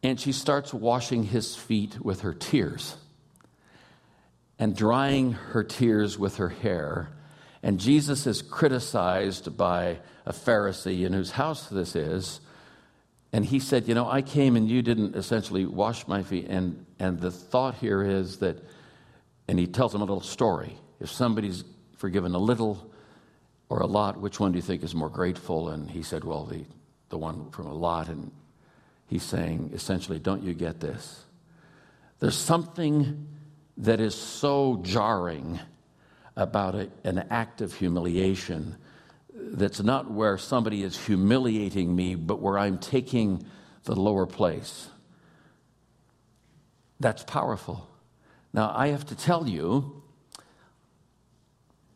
and 0.03 0.19
she 0.19 0.33
starts 0.33 0.73
washing 0.73 1.23
his 1.23 1.55
feet 1.55 1.99
with 2.01 2.21
her 2.21 2.33
tears 2.33 2.97
and 4.59 4.75
drying 4.75 5.31
her 5.31 5.63
tears 5.63 6.19
with 6.19 6.37
her 6.37 6.49
hair. 6.49 7.09
And 7.63 7.79
Jesus 7.79 8.27
is 8.27 8.41
criticized 8.41 9.55
by 9.57 9.99
a 10.25 10.33
Pharisee 10.33 11.05
in 11.05 11.13
whose 11.13 11.31
house 11.31 11.67
this 11.69 11.95
is. 11.95 12.41
and 13.31 13.43
he 13.43 13.59
said, 13.59 13.87
You 13.87 13.95
know, 13.95 14.07
I 14.07 14.21
came 14.21 14.55
and 14.55 14.69
you 14.69 14.81
didn't 14.81 15.15
essentially 15.15 15.65
wash 15.65 16.07
my 16.07 16.21
feet. 16.21 16.47
And, 16.49 16.85
and 16.99 17.19
the 17.19 17.31
thought 17.31 17.75
here 17.75 18.03
is 18.03 18.37
that, 18.39 18.57
and 19.47 19.57
he 19.57 19.65
tells 19.65 19.95
him 19.95 20.01
a 20.01 20.05
little 20.05 20.21
story. 20.21 20.77
If 20.99 21.09
somebody's 21.09 21.63
forgiven 21.97 22.35
a 22.35 22.39
little 22.39 22.91
or 23.69 23.79
a 23.79 23.87
lot, 23.87 24.19
which 24.19 24.39
one 24.39 24.51
do 24.51 24.57
you 24.57 24.61
think 24.61 24.83
is 24.83 24.93
more 24.93 25.09
grateful? 25.09 25.69
And 25.69 25.89
he 25.89 26.03
said, 26.03 26.23
Well, 26.23 26.45
the, 26.45 26.65
the 27.09 27.17
one 27.17 27.49
from 27.51 27.65
a 27.65 27.73
lot. 27.73 28.07
And 28.09 28.31
he's 29.13 29.21
saying, 29.21 29.69
essentially, 29.75 30.17
don't 30.17 30.41
you 30.41 30.55
get 30.55 30.79
this? 30.79 31.23
There's 32.17 32.35
something 32.35 33.27
that 33.77 33.99
is 33.99 34.15
so 34.15 34.79
jarring 34.81 35.59
about 36.35 36.73
a, 36.73 36.89
an 37.03 37.19
act 37.29 37.61
of 37.61 37.75
humiliation 37.75 38.75
that's 39.35 39.81
not 39.81 40.09
where 40.09 40.39
somebody 40.39 40.81
is 40.81 41.05
humiliating 41.05 41.95
me, 41.95 42.15
but 42.15 42.41
where 42.41 42.57
I'm 42.57 42.79
taking 42.79 43.45
the 43.83 43.95
lower 43.95 44.25
place. 44.25 44.89
That's 46.99 47.23
powerful. 47.23 47.87
Now, 48.51 48.73
I 48.75 48.87
have 48.87 49.05
to 49.07 49.15
tell 49.15 49.47
you, 49.47 50.01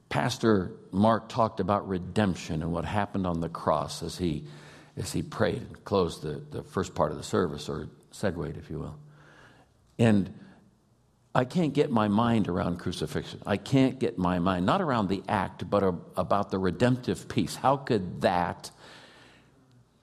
Pastor 0.09 0.71
Mark 0.91 1.29
talked 1.29 1.59
about 1.59 1.87
redemption 1.89 2.61
and 2.61 2.71
what 2.71 2.85
happened 2.85 3.25
on 3.25 3.39
the 3.39 3.49
cross 3.49 4.03
as 4.03 4.19
he, 4.19 4.43
as 4.97 5.13
he 5.13 5.21
prayed 5.21 5.61
and 5.61 5.83
closed 5.83 6.23
the, 6.23 6.41
the 6.51 6.63
first 6.63 6.95
part 6.95 7.11
of 7.11 7.17
the 7.17 7.23
service, 7.23 7.69
or 7.69 7.87
segued, 8.11 8.57
if 8.57 8.69
you 8.69 8.79
will. 8.79 8.97
And 9.99 10.33
I 11.33 11.45
can't 11.45 11.73
get 11.73 11.91
my 11.91 12.07
mind 12.07 12.47
around 12.47 12.79
crucifixion. 12.79 13.41
I 13.45 13.57
can't 13.57 13.99
get 13.99 14.17
my 14.17 14.39
mind, 14.39 14.65
not 14.65 14.81
around 14.81 15.07
the 15.09 15.23
act, 15.27 15.69
but 15.69 15.83
about 16.15 16.49
the 16.49 16.57
redemptive 16.57 17.27
piece. 17.27 17.55
How 17.55 17.77
could 17.77 18.21
that 18.21 18.71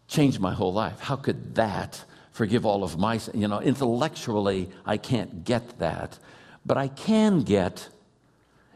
change 0.07 0.39
my 0.39 0.53
whole 0.53 0.73
life? 0.73 1.01
How 1.01 1.17
could 1.17 1.57
that 1.57 2.05
forgive 2.35 2.67
all 2.67 2.83
of 2.83 2.99
my, 2.99 3.21
you 3.33 3.47
know, 3.47 3.61
intellectually, 3.61 4.69
I 4.85 4.97
can't 4.97 5.45
get 5.45 5.79
that. 5.79 6.19
But 6.67 6.77
I 6.77 6.89
can 6.89 7.43
get 7.43 7.89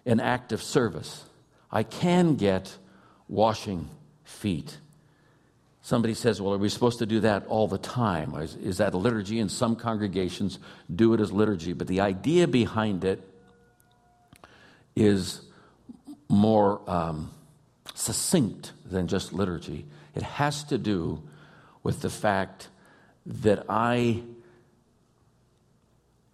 an 0.06 0.20
act 0.20 0.52
of 0.52 0.62
service. 0.62 1.24
I 1.70 1.82
can 1.82 2.36
get 2.36 2.78
washing 3.26 3.90
feet. 4.22 4.78
Somebody 5.88 6.12
says, 6.12 6.38
Well, 6.38 6.52
are 6.52 6.58
we 6.58 6.68
supposed 6.68 6.98
to 6.98 7.06
do 7.06 7.20
that 7.20 7.46
all 7.46 7.66
the 7.66 7.78
time? 7.78 8.34
Is, 8.34 8.54
is 8.56 8.76
that 8.76 8.92
a 8.92 8.98
liturgy? 8.98 9.40
And 9.40 9.50
some 9.50 9.74
congregations, 9.74 10.58
do 10.94 11.14
it 11.14 11.20
as 11.20 11.32
liturgy. 11.32 11.72
But 11.72 11.86
the 11.86 12.02
idea 12.02 12.46
behind 12.46 13.06
it 13.06 13.26
is 14.94 15.40
more 16.28 16.82
um, 16.86 17.30
succinct 17.94 18.72
than 18.84 19.08
just 19.08 19.32
liturgy. 19.32 19.86
It 20.14 20.22
has 20.24 20.62
to 20.64 20.76
do 20.76 21.22
with 21.82 22.02
the 22.02 22.10
fact 22.10 22.68
that 23.24 23.64
I 23.70 24.24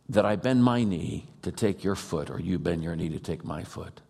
that 0.09 0.24
I 0.26 0.34
bend 0.34 0.64
my 0.64 0.82
knee 0.82 1.28
to 1.42 1.52
take 1.52 1.84
your 1.84 1.94
foot, 1.94 2.28
or 2.28 2.40
you 2.40 2.59
bend 2.59 2.82
your 2.82 2.96
knee 2.96 3.11
to 3.11 3.20
take 3.20 3.44
my 3.44 3.62
foot. 3.62 4.00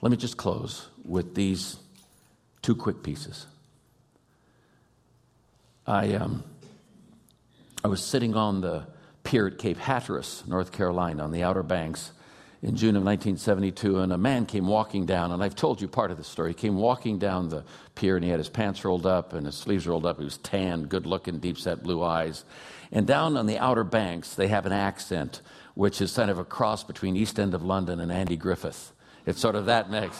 Let 0.00 0.10
me 0.10 0.16
just 0.16 0.36
close 0.36 0.88
with 1.04 1.36
these 1.36 1.76
two 2.62 2.74
quick 2.74 3.04
pieces. 3.04 3.46
I, 5.90 6.14
um, 6.14 6.44
I 7.82 7.88
was 7.88 8.00
sitting 8.00 8.36
on 8.36 8.60
the 8.60 8.86
pier 9.24 9.48
at 9.48 9.58
Cape 9.58 9.76
Hatteras, 9.76 10.44
North 10.46 10.70
Carolina, 10.70 11.24
on 11.24 11.32
the 11.32 11.42
Outer 11.42 11.64
Banks 11.64 12.12
in 12.62 12.76
June 12.76 12.94
of 12.94 13.02
1972, 13.02 13.98
and 13.98 14.12
a 14.12 14.18
man 14.18 14.46
came 14.46 14.68
walking 14.68 15.04
down, 15.04 15.32
and 15.32 15.42
I've 15.42 15.56
told 15.56 15.80
you 15.80 15.88
part 15.88 16.12
of 16.12 16.16
the 16.16 16.22
story. 16.22 16.50
He 16.50 16.54
came 16.54 16.76
walking 16.76 17.18
down 17.18 17.48
the 17.48 17.64
pier, 17.96 18.14
and 18.14 18.24
he 18.24 18.30
had 18.30 18.38
his 18.38 18.48
pants 18.48 18.84
rolled 18.84 19.04
up 19.04 19.32
and 19.32 19.46
his 19.46 19.56
sleeves 19.56 19.84
rolled 19.84 20.06
up. 20.06 20.18
He 20.18 20.24
was 20.24 20.38
tan, 20.38 20.84
good 20.84 21.06
looking, 21.06 21.40
deep 21.40 21.58
set 21.58 21.82
blue 21.82 22.04
eyes. 22.04 22.44
And 22.92 23.04
down 23.04 23.36
on 23.36 23.46
the 23.46 23.58
Outer 23.58 23.82
Banks, 23.82 24.36
they 24.36 24.46
have 24.46 24.66
an 24.66 24.72
accent, 24.72 25.42
which 25.74 26.00
is 26.00 26.14
kind 26.14 26.30
of 26.30 26.38
a 26.38 26.44
cross 26.44 26.84
between 26.84 27.16
East 27.16 27.40
End 27.40 27.52
of 27.52 27.64
London 27.64 27.98
and 27.98 28.12
Andy 28.12 28.36
Griffith. 28.36 28.92
It's 29.26 29.40
sort 29.40 29.56
of 29.56 29.66
that 29.66 29.90
mix. 29.90 30.16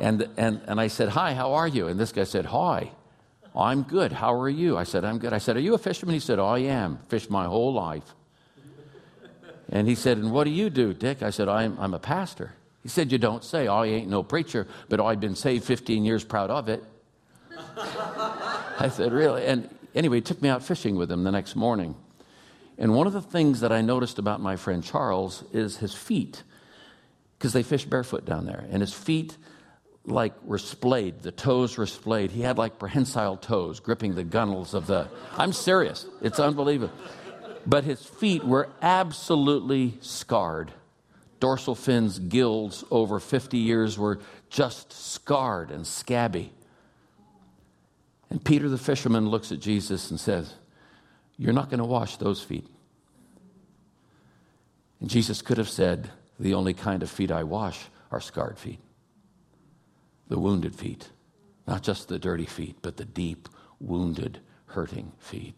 And, 0.00 0.26
and, 0.38 0.62
and 0.66 0.80
I 0.80 0.86
said, 0.86 1.10
Hi, 1.10 1.34
how 1.34 1.52
are 1.52 1.68
you? 1.68 1.88
And 1.88 2.00
this 2.00 2.12
guy 2.12 2.24
said, 2.24 2.46
Hi. 2.46 2.92
I'm 3.54 3.82
good. 3.82 4.12
How 4.12 4.32
are 4.34 4.48
you? 4.48 4.78
I 4.78 4.84
said, 4.84 5.04
I'm 5.04 5.18
good. 5.18 5.32
I 5.32 5.38
said, 5.38 5.56
Are 5.56 5.60
you 5.60 5.74
a 5.74 5.78
fisherman? 5.78 6.14
He 6.14 6.20
said, 6.20 6.38
I 6.38 6.58
am. 6.60 6.98
Fished 7.08 7.30
my 7.30 7.44
whole 7.44 7.72
life. 7.72 8.14
And 9.68 9.88
he 9.88 9.94
said, 9.94 10.18
And 10.18 10.32
what 10.32 10.44
do 10.44 10.50
you 10.50 10.70
do, 10.70 10.94
Dick? 10.94 11.22
I 11.22 11.30
said, 11.30 11.48
I'm, 11.48 11.76
I'm 11.78 11.94
a 11.94 11.98
pastor. 11.98 12.54
He 12.82 12.88
said, 12.88 13.12
You 13.12 13.18
don't 13.18 13.44
say. 13.44 13.68
I 13.68 13.86
ain't 13.86 14.08
no 14.08 14.22
preacher, 14.22 14.66
but 14.88 15.00
I've 15.00 15.20
been 15.20 15.36
saved 15.36 15.64
15 15.64 16.04
years, 16.04 16.24
proud 16.24 16.50
of 16.50 16.68
it. 16.68 16.82
I 17.76 18.90
said, 18.90 19.12
Really? 19.12 19.44
And 19.44 19.68
anyway, 19.94 20.18
he 20.18 20.22
took 20.22 20.40
me 20.40 20.48
out 20.48 20.62
fishing 20.62 20.96
with 20.96 21.10
him 21.10 21.22
the 21.24 21.30
next 21.32 21.54
morning. 21.54 21.94
And 22.78 22.94
one 22.94 23.06
of 23.06 23.12
the 23.12 23.22
things 23.22 23.60
that 23.60 23.70
I 23.70 23.82
noticed 23.82 24.18
about 24.18 24.40
my 24.40 24.56
friend 24.56 24.82
Charles 24.82 25.44
is 25.52 25.76
his 25.76 25.94
feet, 25.94 26.42
because 27.38 27.52
they 27.52 27.62
fish 27.62 27.84
barefoot 27.84 28.24
down 28.24 28.46
there. 28.46 28.66
And 28.70 28.80
his 28.80 28.94
feet 28.94 29.36
like 30.04 30.42
were 30.44 30.58
splayed. 30.58 31.22
The 31.22 31.32
toes 31.32 31.76
were 31.76 31.86
splayed. 31.86 32.30
He 32.30 32.42
had 32.42 32.58
like 32.58 32.78
prehensile 32.78 33.36
toes 33.36 33.80
gripping 33.80 34.14
the 34.14 34.24
gunnels 34.24 34.74
of 34.74 34.86
the. 34.86 35.08
I'm 35.36 35.52
serious. 35.52 36.06
It's 36.20 36.40
unbelievable. 36.40 36.94
But 37.64 37.84
his 37.84 38.04
feet 38.04 38.44
were 38.44 38.68
absolutely 38.80 39.98
scarred. 40.00 40.72
Dorsal 41.38 41.74
fins, 41.74 42.18
gills 42.18 42.84
over 42.90 43.20
50 43.20 43.58
years 43.58 43.98
were 43.98 44.20
just 44.50 44.92
scarred 44.92 45.70
and 45.70 45.86
scabby. 45.86 46.52
And 48.30 48.44
Peter 48.44 48.68
the 48.68 48.78
fisherman 48.78 49.28
looks 49.28 49.52
at 49.52 49.60
Jesus 49.60 50.10
and 50.10 50.18
says, 50.18 50.52
You're 51.36 51.52
not 51.52 51.68
going 51.68 51.78
to 51.78 51.84
wash 51.84 52.16
those 52.16 52.42
feet. 52.42 52.66
And 55.00 55.10
Jesus 55.10 55.42
could 55.42 55.58
have 55.58 55.68
said, 55.68 56.10
The 56.40 56.54
only 56.54 56.74
kind 56.74 57.02
of 57.02 57.10
feet 57.10 57.30
I 57.30 57.44
wash 57.44 57.78
are 58.10 58.20
scarred 58.20 58.58
feet 58.58 58.80
the 60.28 60.38
wounded 60.38 60.74
feet, 60.74 61.10
not 61.66 61.82
just 61.82 62.08
the 62.08 62.18
dirty 62.18 62.46
feet, 62.46 62.76
but 62.82 62.96
the 62.96 63.04
deep, 63.04 63.48
wounded, 63.80 64.40
hurting 64.66 65.12
feet. 65.18 65.54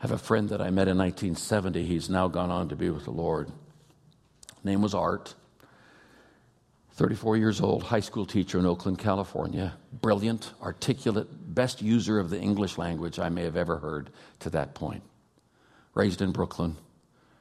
I 0.00 0.04
have 0.04 0.12
a 0.12 0.18
friend 0.18 0.48
that 0.48 0.62
I 0.62 0.70
met 0.70 0.88
in 0.88 0.96
1970. 0.96 1.84
He's 1.84 2.08
now 2.08 2.28
gone 2.28 2.50
on 2.50 2.70
to 2.70 2.76
be 2.76 2.88
with 2.88 3.04
the 3.04 3.10
Lord. 3.10 3.50
name 4.64 4.80
was 4.80 4.94
Art. 4.94 5.34
34 6.92 7.38
years 7.38 7.60
old, 7.60 7.84
high 7.84 8.00
school 8.00 8.26
teacher 8.26 8.58
in 8.58 8.66
Oakland, 8.66 8.98
California. 8.98 9.74
Brilliant, 9.90 10.52
articulate, 10.62 11.28
best 11.54 11.80
user 11.80 12.18
of 12.18 12.28
the 12.28 12.38
English 12.38 12.76
language 12.76 13.18
I 13.18 13.30
may 13.30 13.42
have 13.44 13.56
ever 13.56 13.78
heard 13.78 14.10
to 14.40 14.50
that 14.50 14.74
point. 14.74 15.02
Raised 15.94 16.20
in 16.20 16.30
Brooklyn, 16.30 16.76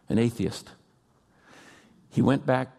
an 0.07 0.18
atheist. 0.18 0.70
He 2.10 2.22
went 2.22 2.45
back 2.45 2.70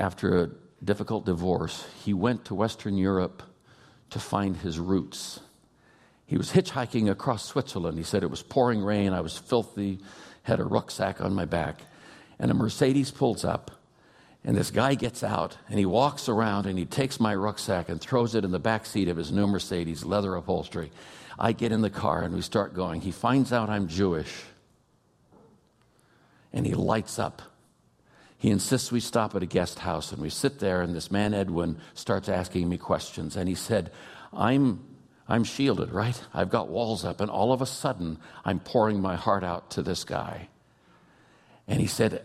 after 0.00 0.42
a 0.42 0.50
difficult 0.82 1.26
divorce, 1.26 1.86
he 2.04 2.14
went 2.14 2.46
to 2.46 2.54
Western 2.54 2.96
Europe 2.96 3.42
to 4.08 4.18
find 4.18 4.56
his 4.56 4.78
roots. 4.78 5.40
He 6.26 6.38
was 6.38 6.52
hitchhiking 6.52 7.10
across 7.10 7.44
Switzerland. 7.44 7.98
He 7.98 8.04
said 8.04 8.22
it 8.22 8.30
was 8.30 8.42
pouring 8.42 8.82
rain, 8.82 9.12
I 9.12 9.20
was 9.20 9.36
filthy, 9.36 10.00
had 10.42 10.58
a 10.58 10.64
rucksack 10.64 11.20
on 11.20 11.34
my 11.34 11.44
back. 11.44 11.82
And 12.38 12.50
a 12.50 12.54
Mercedes 12.54 13.10
pulls 13.10 13.44
up, 13.44 13.70
and 14.42 14.56
this 14.56 14.70
guy 14.70 14.94
gets 14.94 15.22
out, 15.22 15.58
and 15.68 15.78
he 15.78 15.84
walks 15.84 16.28
around 16.28 16.64
and 16.64 16.78
he 16.78 16.86
takes 16.86 17.20
my 17.20 17.34
rucksack 17.34 17.90
and 17.90 18.00
throws 18.00 18.34
it 18.34 18.44
in 18.44 18.50
the 18.50 18.58
back 18.58 18.86
seat 18.86 19.08
of 19.08 19.18
his 19.18 19.30
new 19.30 19.46
Mercedes, 19.46 20.04
leather 20.04 20.34
upholstery. 20.34 20.90
I 21.38 21.52
get 21.52 21.72
in 21.72 21.82
the 21.82 21.90
car 21.90 22.22
and 22.22 22.34
we 22.34 22.40
start 22.40 22.74
going. 22.74 23.02
He 23.02 23.12
finds 23.12 23.52
out 23.52 23.68
I'm 23.68 23.86
Jewish, 23.86 24.44
and 26.54 26.66
he 26.66 26.72
lights 26.72 27.18
up 27.18 27.42
he 28.40 28.48
insists 28.48 28.90
we 28.90 29.00
stop 29.00 29.36
at 29.36 29.42
a 29.42 29.46
guest 29.46 29.80
house 29.80 30.12
and 30.12 30.22
we 30.22 30.30
sit 30.30 30.60
there, 30.60 30.80
and 30.80 30.94
this 30.94 31.10
man, 31.10 31.34
Edwin, 31.34 31.78
starts 31.92 32.26
asking 32.26 32.70
me 32.70 32.78
questions. 32.78 33.36
And 33.36 33.46
he 33.46 33.54
said, 33.54 33.92
I'm, 34.32 34.82
I'm 35.28 35.44
shielded, 35.44 35.92
right? 35.92 36.18
I've 36.32 36.48
got 36.48 36.70
walls 36.70 37.04
up, 37.04 37.20
and 37.20 37.30
all 37.30 37.52
of 37.52 37.60
a 37.60 37.66
sudden, 37.66 38.18
I'm 38.42 38.58
pouring 38.58 39.02
my 39.02 39.14
heart 39.14 39.44
out 39.44 39.72
to 39.72 39.82
this 39.82 40.04
guy. 40.04 40.48
And 41.68 41.82
he 41.82 41.86
said, 41.86 42.24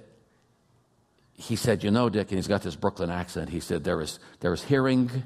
he 1.33 1.57
said, 1.57 1.83
You 1.83 1.91
know, 1.91 2.07
Dick, 2.07 2.29
and 2.29 2.37
he's 2.37 2.47
got 2.47 2.61
this 2.61 2.77
Brooklyn 2.77 3.09
accent. 3.09 3.49
He 3.49 3.59
said, 3.59 3.83
There 3.83 3.99
is, 3.99 4.17
there 4.39 4.53
is 4.53 4.63
hearing 4.63 5.23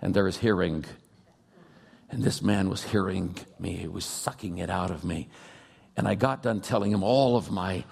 and 0.00 0.14
there 0.14 0.26
is 0.26 0.38
hearing. 0.38 0.86
And 2.08 2.22
this 2.22 2.40
man 2.40 2.70
was 2.70 2.82
hearing 2.82 3.36
me, 3.58 3.74
he 3.74 3.88
was 3.88 4.06
sucking 4.06 4.56
it 4.56 4.70
out 4.70 4.90
of 4.90 5.04
me. 5.04 5.28
And 5.98 6.08
I 6.08 6.14
got 6.14 6.42
done 6.42 6.62
telling 6.62 6.92
him 6.92 7.02
all 7.02 7.36
of 7.36 7.50
my 7.50 7.84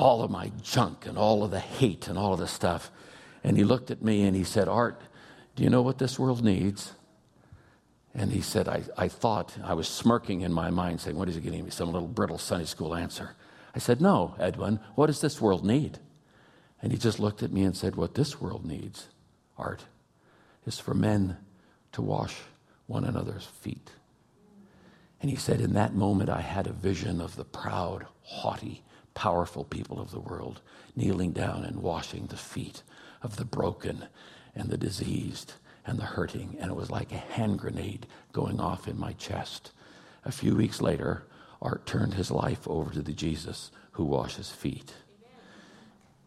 all 0.00 0.22
of 0.22 0.30
my 0.30 0.50
junk 0.62 1.06
and 1.06 1.18
all 1.18 1.44
of 1.44 1.50
the 1.50 1.60
hate 1.60 2.08
and 2.08 2.18
all 2.18 2.32
of 2.32 2.40
the 2.40 2.48
stuff. 2.48 2.90
And 3.44 3.56
he 3.56 3.64
looked 3.64 3.90
at 3.90 4.02
me 4.02 4.22
and 4.22 4.34
he 4.34 4.44
said, 4.44 4.66
Art, 4.66 5.00
do 5.54 5.62
you 5.62 5.70
know 5.70 5.82
what 5.82 5.98
this 5.98 6.18
world 6.18 6.42
needs? 6.42 6.92
And 8.14 8.32
he 8.32 8.40
said, 8.40 8.66
I, 8.66 8.82
I 8.96 9.08
thought, 9.08 9.56
I 9.62 9.74
was 9.74 9.86
smirking 9.86 10.40
in 10.40 10.52
my 10.52 10.70
mind, 10.70 11.00
saying, 11.00 11.16
What 11.16 11.28
is 11.28 11.34
he 11.34 11.40
getting 11.40 11.64
me? 11.64 11.70
Some 11.70 11.92
little 11.92 12.08
brittle 12.08 12.38
Sunday 12.38 12.64
school 12.64 12.94
answer. 12.94 13.36
I 13.74 13.78
said, 13.78 14.00
No, 14.00 14.34
Edwin, 14.38 14.80
what 14.94 15.06
does 15.06 15.20
this 15.20 15.40
world 15.40 15.64
need? 15.64 15.98
And 16.82 16.90
he 16.90 16.98
just 16.98 17.20
looked 17.20 17.42
at 17.42 17.52
me 17.52 17.62
and 17.62 17.76
said, 17.76 17.94
What 17.94 18.14
this 18.14 18.40
world 18.40 18.64
needs, 18.64 19.08
Art, 19.58 19.84
is 20.66 20.80
for 20.80 20.94
men 20.94 21.36
to 21.92 22.02
wash 22.02 22.36
one 22.86 23.04
another's 23.04 23.44
feet. 23.44 23.90
And 25.20 25.30
he 25.30 25.36
said, 25.36 25.60
In 25.60 25.74
that 25.74 25.94
moment, 25.94 26.30
I 26.30 26.40
had 26.40 26.66
a 26.66 26.72
vision 26.72 27.20
of 27.20 27.36
the 27.36 27.44
proud, 27.44 28.06
haughty, 28.22 28.82
powerful 29.14 29.64
people 29.64 30.00
of 30.00 30.10
the 30.10 30.20
world 30.20 30.60
kneeling 30.96 31.32
down 31.32 31.64
and 31.64 31.82
washing 31.82 32.26
the 32.26 32.36
feet 32.36 32.82
of 33.22 33.36
the 33.36 33.44
broken 33.44 34.06
and 34.54 34.68
the 34.68 34.76
diseased 34.76 35.54
and 35.86 35.98
the 35.98 36.04
hurting. 36.04 36.56
And 36.60 36.70
it 36.70 36.76
was 36.76 36.90
like 36.90 37.12
a 37.12 37.16
hand 37.16 37.58
grenade 37.58 38.06
going 38.32 38.60
off 38.60 38.88
in 38.88 38.98
my 38.98 39.12
chest. 39.12 39.72
A 40.24 40.32
few 40.32 40.54
weeks 40.54 40.80
later, 40.80 41.24
Art 41.62 41.86
turned 41.86 42.14
his 42.14 42.30
life 42.30 42.66
over 42.66 42.92
to 42.92 43.02
the 43.02 43.12
Jesus 43.12 43.70
who 43.92 44.04
washes 44.04 44.50
feet. 44.50 44.94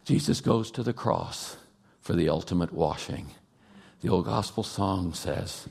Jesus 0.05 0.41
goes 0.41 0.69
to 0.71 0.84
the 0.84 0.93
cross 0.93 1.57
for 2.01 2.13
the 2.13 2.29
ultimate 2.29 2.73
washing. 2.73 3.31
The 4.01 4.09
old 4.09 4.25
gospel 4.25 4.63
song 4.63 5.13
says, 5.13 5.69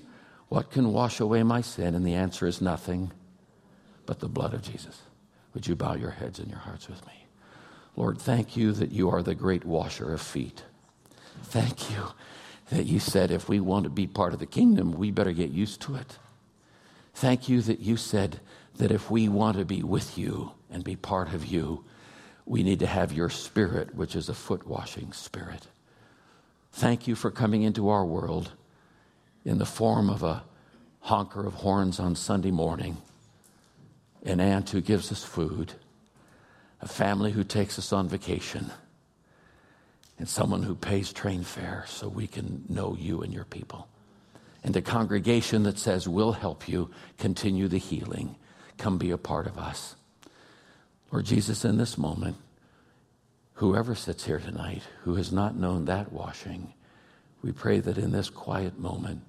What 0.49 0.71
can 0.71 0.93
wash 0.93 1.21
away 1.21 1.43
my 1.43 1.61
sin? 1.61 1.95
And 1.95 2.07
the 2.07 2.15
answer 2.15 2.47
is 2.47 2.61
nothing 2.61 3.13
but 4.07 4.21
the 4.21 4.29
blood 4.29 4.55
of 4.55 4.63
Jesus. 4.63 5.03
Would 5.55 5.67
you 5.67 5.77
bow 5.77 5.95
your 5.95 6.11
heads 6.11 6.39
and 6.39 6.49
your 6.49 6.61
hearts 6.61 6.89
with 6.89 7.07
me? 7.07 7.27
Lord, 7.97 8.19
thank 8.19 8.57
you 8.57 8.73
that 8.73 8.93
you 8.93 9.11
are 9.11 9.23
the 9.23 9.35
great 9.35 9.65
washer 9.65 10.13
of 10.13 10.23
feet. 10.23 10.65
Thank 11.45 11.91
you 11.91 12.09
that 12.71 12.87
you 12.87 12.99
said 12.99 13.31
if 13.31 13.49
we 13.49 13.61
want 13.61 13.85
to 13.85 13.91
be 13.91 14.07
part 14.07 14.33
of 14.33 14.39
the 14.39 14.47
kingdom, 14.47 14.93
we 14.93 15.11
better 15.11 15.33
get 15.33 15.51
used 15.51 15.81
to 15.83 15.95
it. 15.97 16.19
Thank 17.15 17.49
you 17.49 17.61
that 17.63 17.81
you 17.81 17.97
said 17.99 18.41
that 18.77 18.91
if 18.91 19.11
we 19.11 19.29
want 19.29 19.59
to 19.59 19.65
be 19.65 19.83
with 19.83 20.17
you 20.17 20.53
and 20.71 20.83
be 20.83 20.97
part 20.97 21.35
of 21.35 21.45
you, 21.45 21.85
we 22.47 22.63
need 22.63 22.81
to 22.81 22.87
have 22.87 23.13
your 23.13 23.29
spirit, 23.29 23.95
which 23.95 24.17
is 24.17 24.29
a 24.29 24.35
foot 24.35 24.67
washing 24.67 25.13
spirit. 25.13 25.67
Thank 26.73 27.07
you 27.07 27.15
for 27.15 27.31
coming 27.31 27.63
into 27.63 27.91
our 27.91 28.05
world 28.05 28.53
in 29.45 29.59
the 29.59 29.67
form 29.67 30.09
of 30.09 30.23
a 30.23 30.45
honker 31.01 31.47
of 31.47 31.55
horns 31.55 32.01
on 32.01 32.17
Sunday 32.17 32.51
morning, 32.51 32.97
an 34.25 34.41
aunt 34.41 34.71
who 34.71 34.81
gives 34.81 35.11
us 35.11 35.25
food, 35.25 35.73
a 36.81 36.89
family 36.89 37.33
who 37.33 37.45
takes 37.45 37.79
us 37.79 37.93
on 37.93 38.09
vacation, 38.09 38.71
and 40.19 40.29
someone 40.29 40.63
who 40.63 40.75
pays 40.75 41.13
train 41.13 41.43
fare 41.43 41.85
so 41.89 42.09
we 42.09 42.27
can 42.27 42.65
know 42.69 42.97
you 42.99 43.23
and 43.23 43.33
your 43.33 43.45
people. 43.45 43.89
And 44.65 44.77
a 44.77 44.83
congregation 44.83 45.65
that 45.65 45.79
says, 45.79 46.07
We'll 46.07 46.33
help 46.33 46.69
you 46.69 46.91
continue 47.19 47.67
the 47.67 47.79
healing. 47.79 48.37
Come 48.79 48.99
be 48.99 49.11
a 49.11 49.19
part 49.19 49.47
of 49.47 49.59
us. 49.59 49.97
Lord 51.11 51.27
Jesus, 51.27 51.65
in 51.65 51.77
this 51.77 51.99
moment, 51.99 52.37
whoever 53.55 53.95
sits 53.95 54.25
here 54.25 54.39
tonight 54.39 54.83
who 55.03 55.17
has 55.17 55.33
not 55.33 55.57
known 55.57 55.85
that 55.87 56.13
washing, 56.13 56.73
we 57.43 57.53
pray 57.53 57.81
that 57.81 57.99
in 57.99 58.13
this 58.13 58.31
quiet 58.31 58.79
moment, 58.79 59.23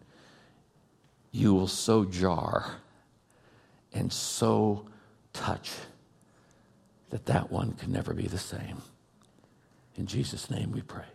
you 1.32 1.54
will 1.54 1.68
so 1.68 2.06
jar 2.06 2.76
and 3.94 4.12
so 4.12 4.86
touch 5.34 5.72
that 7.10 7.26
that 7.26 7.52
one 7.52 7.74
can 7.74 7.92
never 7.92 8.14
be 8.14 8.28
the 8.28 8.40
same. 8.40 8.82
In 9.96 10.08
Jesus' 10.08 10.50
name 10.50 10.72
we 10.72 10.82
pray. 10.82 11.06